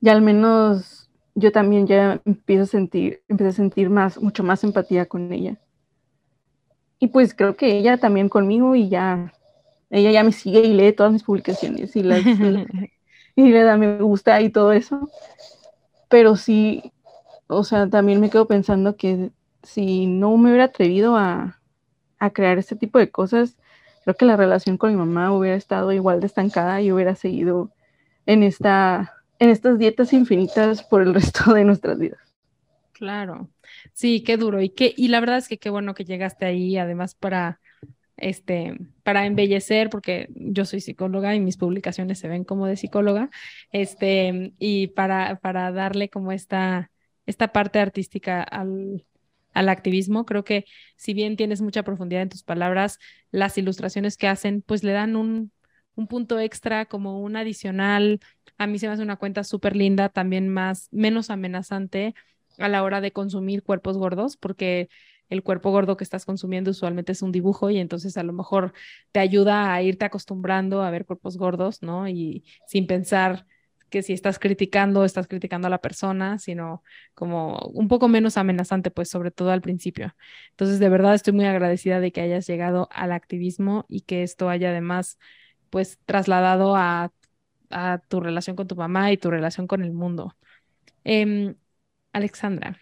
ya 0.00 0.12
al 0.12 0.22
menos 0.22 1.09
yo 1.34 1.52
también 1.52 1.86
ya 1.86 2.20
empiezo 2.24 2.64
a 2.64 2.66
sentir, 2.66 3.22
empecé 3.28 3.50
a 3.50 3.52
sentir 3.52 3.90
más, 3.90 4.20
mucho 4.20 4.42
más 4.42 4.64
empatía 4.64 5.06
con 5.06 5.32
ella. 5.32 5.56
Y 6.98 7.08
pues 7.08 7.34
creo 7.34 7.56
que 7.56 7.78
ella 7.78 7.96
también 7.96 8.28
conmigo 8.28 8.76
y 8.76 8.88
ya, 8.88 9.32
ella 9.88 10.10
ya 10.10 10.22
me 10.22 10.32
sigue 10.32 10.60
y 10.60 10.74
lee 10.74 10.92
todas 10.92 11.12
mis 11.12 11.22
publicaciones 11.22 11.96
y, 11.96 12.02
las, 12.02 12.24
y 12.26 13.42
le 13.48 13.62
da 13.62 13.76
me 13.76 13.98
gusta 13.98 14.40
y 14.40 14.50
todo 14.50 14.72
eso. 14.72 15.08
Pero 16.08 16.36
sí, 16.36 16.92
o 17.46 17.64
sea, 17.64 17.88
también 17.88 18.20
me 18.20 18.30
quedo 18.30 18.46
pensando 18.46 18.96
que 18.96 19.30
si 19.62 20.06
no 20.06 20.36
me 20.36 20.50
hubiera 20.50 20.64
atrevido 20.64 21.16
a, 21.16 21.56
crear 22.34 22.58
este 22.58 22.76
tipo 22.76 22.98
de 22.98 23.10
cosas, 23.10 23.56
creo 24.04 24.14
que 24.14 24.26
la 24.26 24.36
relación 24.36 24.76
con 24.76 24.90
mi 24.90 24.96
mamá 24.96 25.32
hubiera 25.32 25.56
estado 25.56 25.90
igual 25.92 26.20
de 26.20 26.26
estancada 26.26 26.82
y 26.82 26.92
hubiera 26.92 27.14
seguido 27.14 27.70
en, 28.26 28.42
esta, 28.42 29.14
en 29.40 29.50
estas 29.50 29.78
dietas 29.78 30.12
infinitas 30.12 30.84
por 30.84 31.02
el 31.02 31.14
resto 31.14 31.52
de 31.52 31.64
nuestras 31.64 31.98
vidas. 31.98 32.20
Claro, 32.92 33.48
sí, 33.92 34.22
qué 34.22 34.36
duro 34.36 34.60
y 34.60 34.68
qué, 34.68 34.94
y 34.96 35.08
la 35.08 35.20
verdad 35.20 35.38
es 35.38 35.48
que 35.48 35.58
qué 35.58 35.70
bueno 35.70 35.94
que 35.94 36.04
llegaste 36.04 36.44
ahí, 36.44 36.76
además 36.76 37.14
para 37.14 37.58
este, 38.20 38.76
para 39.02 39.26
embellecer, 39.26 39.90
porque 39.90 40.28
yo 40.34 40.64
soy 40.64 40.80
psicóloga 40.80 41.34
y 41.34 41.40
mis 41.40 41.56
publicaciones 41.56 42.18
se 42.18 42.28
ven 42.28 42.44
como 42.44 42.66
de 42.66 42.76
psicóloga, 42.76 43.30
este, 43.72 44.52
y 44.58 44.88
para, 44.88 45.36
para 45.40 45.72
darle 45.72 46.10
como 46.10 46.32
esta, 46.32 46.90
esta 47.26 47.48
parte 47.48 47.78
artística 47.78 48.42
al, 48.42 49.06
al 49.54 49.68
activismo. 49.68 50.26
Creo 50.26 50.44
que 50.44 50.66
si 50.96 51.14
bien 51.14 51.36
tienes 51.36 51.62
mucha 51.62 51.82
profundidad 51.82 52.22
en 52.22 52.28
tus 52.28 52.42
palabras, 52.42 52.98
las 53.30 53.56
ilustraciones 53.58 54.16
que 54.16 54.28
hacen, 54.28 54.62
pues 54.62 54.84
le 54.84 54.92
dan 54.92 55.16
un, 55.16 55.50
un 56.00 56.08
punto 56.08 56.40
extra, 56.40 56.86
como 56.86 57.20
un 57.20 57.36
adicional. 57.36 58.20
A 58.58 58.66
mí 58.66 58.78
se 58.78 58.88
me 58.88 58.94
hace 58.94 59.02
una 59.02 59.16
cuenta 59.16 59.44
súper 59.44 59.76
linda, 59.76 60.08
también 60.08 60.48
más, 60.48 60.88
menos 60.90 61.30
amenazante 61.30 62.14
a 62.58 62.68
la 62.68 62.82
hora 62.82 63.00
de 63.00 63.12
consumir 63.12 63.62
cuerpos 63.62 63.96
gordos, 63.96 64.36
porque 64.36 64.88
el 65.28 65.42
cuerpo 65.42 65.70
gordo 65.70 65.96
que 65.96 66.04
estás 66.04 66.26
consumiendo 66.26 66.72
usualmente 66.72 67.12
es 67.12 67.22
un 67.22 67.32
dibujo 67.32 67.70
y 67.70 67.78
entonces 67.78 68.16
a 68.16 68.24
lo 68.24 68.32
mejor 68.32 68.72
te 69.12 69.20
ayuda 69.20 69.72
a 69.72 69.82
irte 69.82 70.04
acostumbrando 70.04 70.82
a 70.82 70.90
ver 70.90 71.06
cuerpos 71.06 71.38
gordos, 71.38 71.82
¿no? 71.82 72.08
Y 72.08 72.44
sin 72.66 72.86
pensar 72.86 73.46
que 73.90 74.02
si 74.02 74.12
estás 74.12 74.38
criticando, 74.38 75.04
estás 75.04 75.26
criticando 75.26 75.66
a 75.66 75.70
la 75.70 75.80
persona, 75.80 76.38
sino 76.38 76.82
como 77.14 77.58
un 77.74 77.88
poco 77.88 78.08
menos 78.08 78.38
amenazante, 78.38 78.90
pues 78.90 79.10
sobre 79.10 79.30
todo 79.30 79.50
al 79.50 79.60
principio. 79.60 80.14
Entonces, 80.50 80.78
de 80.78 80.88
verdad 80.88 81.14
estoy 81.14 81.34
muy 81.34 81.44
agradecida 81.44 82.00
de 82.00 82.12
que 82.12 82.20
hayas 82.22 82.46
llegado 82.46 82.88
al 82.92 83.12
activismo 83.12 83.84
y 83.88 84.02
que 84.02 84.22
esto 84.22 84.48
haya 84.48 84.70
además, 84.70 85.18
pues, 85.70 85.98
trasladado 86.04 86.76
a, 86.76 87.12
tu 88.08 88.20
relación 88.20 88.56
con 88.56 88.66
tu 88.66 88.74
mamá 88.74 89.12
y 89.12 89.16
tu 89.16 89.30
relación 89.30 89.68
con 89.68 89.84
el 89.84 89.92
mundo. 89.92 90.36
Em, 91.04 91.54
Alexandra, 92.12 92.76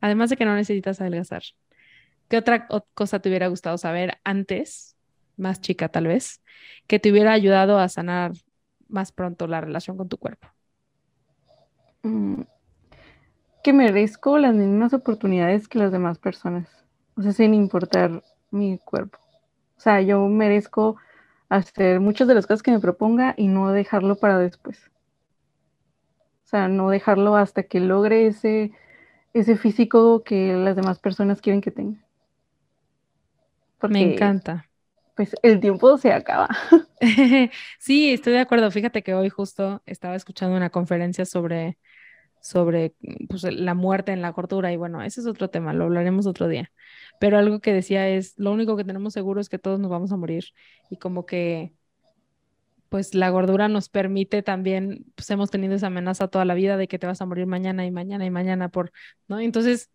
además 0.00 0.30
de 0.30 0.38
que 0.38 0.46
no 0.46 0.54
necesitas 0.54 1.00
adelgazar, 1.02 1.42
¿qué 2.28 2.38
otra 2.38 2.66
cosa 2.94 3.20
te 3.20 3.28
hubiera 3.28 3.48
gustado 3.48 3.76
saber 3.76 4.18
antes, 4.24 4.96
más 5.36 5.60
chica 5.60 5.90
tal 5.90 6.06
vez, 6.06 6.42
que 6.86 6.98
te 6.98 7.12
hubiera 7.12 7.32
ayudado 7.32 7.78
a 7.78 7.90
sanar 7.90 8.32
más 8.88 9.12
pronto 9.12 9.46
la 9.46 9.60
relación 9.60 9.98
con 9.98 10.08
tu 10.08 10.16
cuerpo? 10.16 10.48
Mm, 12.02 12.42
que 13.62 13.72
merezco 13.72 14.38
las 14.38 14.54
mismas 14.54 14.92
oportunidades 14.92 15.68
que 15.68 15.78
las 15.78 15.92
demás 15.92 16.18
personas, 16.18 16.68
o 17.16 17.22
sea, 17.22 17.32
sin 17.32 17.54
importar 17.54 18.22
mi 18.50 18.78
cuerpo. 18.78 19.18
O 19.76 19.80
sea, 19.80 20.00
yo 20.00 20.26
merezco 20.28 20.96
hacer 21.56 22.00
muchas 22.00 22.28
de 22.28 22.34
las 22.34 22.46
cosas 22.46 22.62
que 22.62 22.70
me 22.70 22.80
proponga 22.80 23.34
y 23.36 23.48
no 23.48 23.70
dejarlo 23.70 24.16
para 24.16 24.38
después. 24.38 24.90
O 26.44 26.48
sea, 26.48 26.68
no 26.68 26.90
dejarlo 26.90 27.36
hasta 27.36 27.62
que 27.62 27.80
logre 27.80 28.26
ese, 28.26 28.72
ese 29.32 29.56
físico 29.56 30.22
que 30.22 30.52
las 30.54 30.76
demás 30.76 30.98
personas 30.98 31.40
quieren 31.40 31.60
que 31.60 31.70
tenga. 31.70 31.98
me 33.88 34.14
encanta 34.14 34.66
pues 35.14 35.34
el 35.42 35.60
tiempo 35.60 35.98
se 35.98 36.12
acaba. 36.12 36.48
sí, 37.78 38.12
estoy 38.12 38.34
de 38.34 38.40
acuerdo. 38.40 38.70
Fíjate 38.70 39.02
que 39.02 39.14
hoy 39.14 39.28
justo 39.28 39.82
estaba 39.86 40.14
escuchando 40.14 40.56
una 40.56 40.70
conferencia 40.70 41.24
sobre, 41.24 41.78
sobre 42.40 42.94
pues, 43.28 43.42
la 43.44 43.74
muerte 43.74 44.12
en 44.12 44.22
la 44.22 44.32
cortura 44.32 44.72
y 44.72 44.76
bueno, 44.76 45.02
ese 45.02 45.20
es 45.20 45.26
otro 45.26 45.50
tema, 45.50 45.72
lo 45.72 45.84
hablaremos 45.84 46.26
otro 46.26 46.48
día. 46.48 46.70
Pero 47.22 47.38
algo 47.38 47.60
que 47.60 47.72
decía 47.72 48.08
es, 48.08 48.34
lo 48.36 48.50
único 48.50 48.76
que 48.76 48.82
tenemos 48.82 49.12
seguro 49.12 49.40
es 49.40 49.48
que 49.48 49.60
todos 49.60 49.78
nos 49.78 49.88
vamos 49.92 50.10
a 50.10 50.16
morir 50.16 50.46
y 50.90 50.96
como 50.96 51.24
que 51.24 51.72
pues 52.88 53.14
la 53.14 53.30
gordura 53.30 53.68
nos 53.68 53.88
permite 53.88 54.42
también, 54.42 55.06
pues 55.14 55.30
hemos 55.30 55.48
tenido 55.48 55.76
esa 55.76 55.86
amenaza 55.86 56.26
toda 56.26 56.44
la 56.44 56.54
vida 56.54 56.76
de 56.76 56.88
que 56.88 56.98
te 56.98 57.06
vas 57.06 57.20
a 57.22 57.26
morir 57.26 57.46
mañana 57.46 57.86
y 57.86 57.92
mañana 57.92 58.26
y 58.26 58.30
mañana 58.30 58.70
por, 58.70 58.90
¿no? 59.28 59.38
Entonces, 59.38 59.88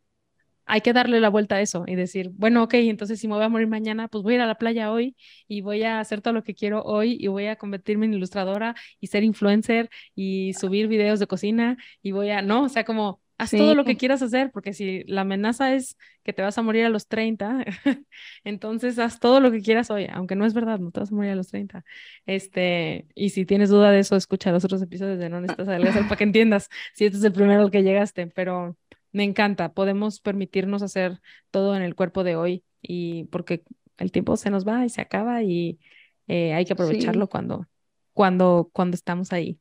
hay 0.66 0.80
que 0.80 0.94
darle 0.94 1.20
la 1.20 1.28
vuelta 1.30 1.56
a 1.58 1.62
eso 1.62 1.84
y 1.86 1.96
decir, 1.96 2.32
bueno, 2.34 2.64
ok, 2.64 2.76
entonces 2.76 3.20
si 3.20 3.28
me 3.28 3.36
voy 3.36 3.44
a 3.44 3.50
morir 3.50 3.68
mañana, 3.68 4.08
pues 4.08 4.24
voy 4.24 4.36
a 4.36 4.38
ir 4.38 4.42
a 4.44 4.48
la 4.48 4.56
playa 4.56 4.94
hoy 4.94 5.18
y 5.50 5.60
voy 5.60 5.84
a 5.84 6.00
hacer 6.00 6.22
todo 6.22 6.34
lo 6.34 6.44
que 6.44 6.56
quiero 6.56 6.84
hoy 6.84 7.18
y 7.20 7.28
voy 7.28 7.48
a 7.48 7.58
convertirme 7.58 8.06
en 8.06 8.14
ilustradora 8.14 8.74
y 9.02 9.08
ser 9.08 9.26
influencer 9.26 9.90
y 10.16 10.54
subir 10.54 10.88
videos 10.88 11.20
de 11.20 11.28
cocina 11.28 11.78
y 12.02 12.14
voy 12.14 12.30
a, 12.30 12.42
no, 12.42 12.64
o 12.64 12.70
sea, 12.70 12.86
como 12.86 13.22
haz 13.38 13.52
todo 13.52 13.76
lo 13.76 13.86
que 13.86 13.98
quieras 13.98 14.22
hacer, 14.22 14.52
porque 14.52 14.74
si 14.74 15.04
la 15.06 15.22
amenaza 15.22 15.74
es 15.74 15.98
que 16.24 16.34
te 16.34 16.42
vas 16.42 16.58
a 16.58 16.62
morir 16.62 16.86
a 16.86 16.90
los 16.90 17.08
30, 17.08 17.66
entonces 18.44 18.98
haz 19.00 19.20
todo 19.20 19.40
lo 19.40 19.52
que 19.52 19.62
quieras 19.62 19.92
hoy, 19.92 20.08
aunque 20.12 20.36
no 20.36 20.46
es 20.46 20.54
verdad, 20.54 20.80
no 20.80 20.92
te 20.92 21.00
vas 21.00 21.12
a 21.12 21.16
morir 21.16 21.32
a 21.32 21.36
los 21.36 21.48
30. 21.50 21.86
Este, 22.26 23.08
y 23.16 23.30
si 23.30 23.46
tienes 23.46 23.70
duda 23.70 23.92
de 23.92 24.00
eso, 24.00 24.16
escucha 24.16 24.52
los 24.52 24.66
otros 24.66 24.82
episodios 24.82 25.20
de 25.20 25.30
No 25.30 25.40
necesitas 25.40 25.68
adelgazar 25.68 26.04
para 26.04 26.16
que 26.16 26.24
entiendas 26.24 26.70
si 26.94 27.06
este 27.06 27.18
es 27.18 27.24
el 27.24 27.34
primero 27.34 27.62
al 27.62 27.72
que 27.72 27.84
llegaste, 27.84 28.28
pero 28.28 28.76
me 29.12 29.24
encanta, 29.24 29.74
podemos 29.74 30.20
permitirnos 30.20 30.82
hacer 30.82 31.22
todo 31.52 31.76
en 31.76 31.84
el 31.84 31.96
cuerpo 31.96 32.24
de 32.24 32.36
hoy 32.36 32.64
y 32.82 33.26
porque 33.26 33.64
el 33.98 34.12
tiempo 34.12 34.38
se 34.38 34.50
nos 34.50 34.68
va 34.68 34.86
y 34.86 34.90
se 34.90 35.02
acaba 35.02 35.44
y 35.44 35.80
eh, 36.28 36.54
hay 36.54 36.66
que 36.66 36.74
aprovecharlo 36.74 37.28
cuando, 37.28 37.68
cuando, 38.14 38.70
cuando 38.74 38.96
estamos 38.96 39.32
ahí. 39.34 39.60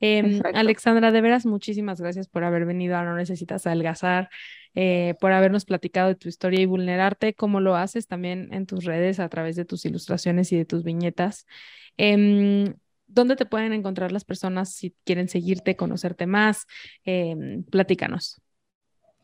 Em, 0.00 0.40
Alexandra, 0.54 1.12
de 1.12 1.20
veras, 1.20 1.46
muchísimas 1.46 2.00
gracias 2.00 2.28
por 2.28 2.44
haber 2.44 2.66
venido 2.66 2.96
a 2.96 3.04
No 3.04 3.14
Necesitas 3.14 3.66
Adelgazar, 3.66 4.28
eh, 4.74 5.14
por 5.20 5.32
habernos 5.32 5.64
platicado 5.64 6.08
de 6.08 6.14
tu 6.14 6.28
historia 6.28 6.60
y 6.60 6.66
vulnerarte, 6.66 7.34
como 7.34 7.60
lo 7.60 7.76
haces 7.76 8.06
también 8.06 8.52
en 8.52 8.66
tus 8.66 8.84
redes 8.84 9.20
a 9.20 9.28
través 9.28 9.56
de 9.56 9.64
tus 9.64 9.84
ilustraciones 9.84 10.52
y 10.52 10.56
de 10.56 10.64
tus 10.64 10.84
viñetas. 10.84 11.46
Em, 11.96 12.74
¿Dónde 13.06 13.36
te 13.36 13.46
pueden 13.46 13.72
encontrar 13.72 14.12
las 14.12 14.24
personas 14.24 14.72
si 14.72 14.94
quieren 15.04 15.28
seguirte, 15.28 15.76
conocerte 15.76 16.26
más? 16.26 16.66
Em, 17.04 17.62
platícanos. 17.64 18.40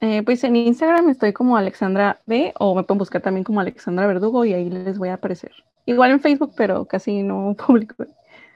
Eh, 0.01 0.23
pues 0.25 0.43
en 0.43 0.57
Instagram 0.57 1.11
estoy 1.11 1.33
como 1.33 1.57
Alexandra 1.57 2.21
B 2.27 2.53
o 2.59 2.75
me 2.75 2.83
pueden 2.83 2.99
buscar 2.99 3.23
también 3.23 3.45
como 3.45 3.61
Alexandra 3.61 4.07
Verdugo 4.07 4.45
y 4.45 4.53
ahí 4.53 4.69
les 4.69 4.99
voy 4.99 5.11
a 5.11 5.15
aparecer. 5.15 5.53
Igual 5.87 6.13
en 6.13 6.21
Facebook, 6.21 6.55
pero 6.57 6.87
casi 6.87 7.23
no 7.23 7.55
publico. 7.67 8.05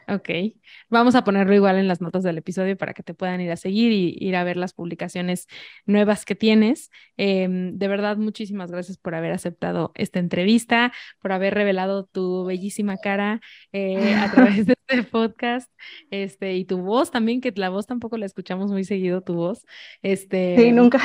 Ok, 0.09 0.31
vamos 0.89 1.17
a 1.17 1.25
ponerlo 1.25 1.53
igual 1.53 1.79
en 1.79 1.89
las 1.89 2.01
notas 2.01 2.23
del 2.23 2.39
episodio 2.39 2.77
para 2.77 2.95
que 2.95 3.03
te 3.03 3.13
puedan 3.13 3.41
ir 3.41 3.51
a 3.51 3.57
seguir 3.57 3.91
y 3.91 4.17
ir 4.21 4.37
a 4.37 4.45
ver 4.45 4.57
las 4.57 4.73
publicaciones 4.73 5.49
nuevas 5.85 6.25
que 6.25 6.37
tienes. 6.37 6.91
Em, 7.17 7.77
de 7.77 7.89
verdad, 7.89 8.17
muchísimas 8.17 8.71
gracias 8.71 8.99
por 8.99 9.17
haber 9.17 9.33
aceptado 9.33 9.91
esta 9.97 10.21
entrevista, 10.21 10.93
por 11.21 11.33
haber 11.33 11.55
revelado 11.55 12.05
tu 12.05 12.45
bellísima 12.45 12.99
cara 12.99 13.41
eh, 13.73 14.15
a 14.15 14.31
través 14.31 14.67
de 14.67 14.77
este 14.87 15.03
podcast, 15.03 15.73
este, 16.13 16.55
y 16.55 16.65
tu 16.65 16.79
voz 16.79 17.11
también, 17.11 17.41
que 17.41 17.53
la 17.57 17.71
voz 17.71 17.87
tampoco 17.87 18.17
la 18.17 18.27
escuchamos 18.27 18.71
muy 18.71 18.85
seguido, 18.85 19.23
tu 19.23 19.35
voz. 19.35 19.67
Este, 20.03 20.57
sí, 20.57 20.71
nunca. 20.71 21.01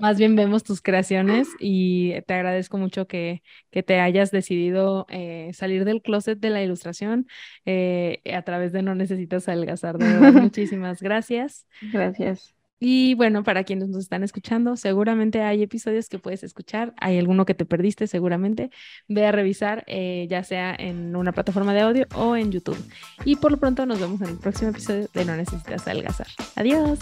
Más 0.00 0.18
bien 0.18 0.36
vemos 0.36 0.64
tus 0.64 0.80
creaciones 0.80 1.48
y 1.58 2.20
te 2.22 2.34
agradezco 2.34 2.78
mucho 2.78 3.06
que, 3.06 3.42
que 3.70 3.82
te 3.82 4.00
hayas 4.00 4.30
decidido 4.30 5.06
eh, 5.08 5.50
salir 5.54 5.84
del 5.84 6.02
closet 6.02 6.38
de 6.38 6.50
la 6.50 6.62
ilustración. 6.62 7.26
Eh, 7.64 8.20
a 8.32 8.42
través 8.42 8.72
de 8.72 8.82
No 8.82 8.94
Necesitas 8.94 9.48
Adelgazar. 9.48 9.98
De 9.98 10.06
verdad, 10.06 10.32
muchísimas 10.42 11.02
gracias. 11.02 11.66
Gracias. 11.92 12.54
Y 12.80 13.14
bueno, 13.14 13.42
para 13.42 13.64
quienes 13.64 13.88
nos 13.88 14.02
están 14.02 14.22
escuchando, 14.22 14.76
seguramente 14.76 15.42
hay 15.42 15.62
episodios 15.62 16.08
que 16.08 16.20
puedes 16.20 16.44
escuchar, 16.44 16.94
hay 16.98 17.18
alguno 17.18 17.44
que 17.44 17.54
te 17.54 17.64
perdiste 17.64 18.06
seguramente, 18.06 18.70
ve 19.08 19.26
a 19.26 19.32
revisar 19.32 19.82
eh, 19.88 20.28
ya 20.30 20.44
sea 20.44 20.74
en 20.78 21.16
una 21.16 21.32
plataforma 21.32 21.74
de 21.74 21.80
audio 21.80 22.06
o 22.14 22.36
en 22.36 22.52
YouTube. 22.52 22.78
Y 23.24 23.36
por 23.36 23.50
lo 23.50 23.58
pronto 23.58 23.84
nos 23.84 23.98
vemos 23.98 24.20
en 24.20 24.28
el 24.28 24.38
próximo 24.38 24.70
episodio 24.70 25.08
de 25.12 25.24
No 25.24 25.36
Necesitas 25.36 25.88
Adelgazar. 25.88 26.28
Adiós. 26.54 27.00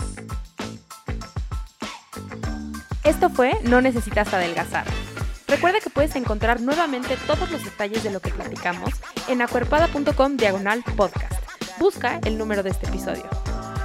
Esto 3.06 3.30
fue 3.30 3.52
No 3.62 3.80
Necesitas 3.80 4.34
Adelgazar. 4.34 4.84
Recuerda 5.46 5.78
que 5.78 5.90
puedes 5.90 6.16
encontrar 6.16 6.60
nuevamente 6.60 7.16
todos 7.28 7.48
los 7.52 7.62
detalles 7.62 8.02
de 8.02 8.10
lo 8.10 8.18
que 8.18 8.30
platicamos 8.30 8.90
en 9.28 9.42
acuerpada.com 9.42 10.36
diagonal 10.36 10.82
podcast. 10.96 11.34
Busca 11.78 12.18
el 12.24 12.36
número 12.36 12.64
de 12.64 12.70
este 12.70 12.88
episodio. 12.88 13.24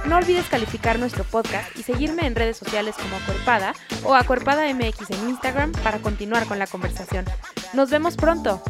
No 0.06 0.16
olvides 0.16 0.48
calificar 0.48 0.98
nuestro 0.98 1.22
podcast 1.22 1.70
y 1.78 1.84
seguirme 1.84 2.26
en 2.26 2.34
redes 2.34 2.56
sociales 2.56 2.96
como 2.96 3.14
Acuerpada 3.14 3.74
o 4.02 4.16
Acuerpada 4.16 4.66
MX 4.74 5.12
en 5.12 5.28
Instagram 5.28 5.70
para 5.70 5.98
continuar 5.98 6.46
con 6.46 6.58
la 6.58 6.66
conversación. 6.66 7.24
Nos 7.74 7.90
vemos 7.90 8.16
pronto. 8.16 8.60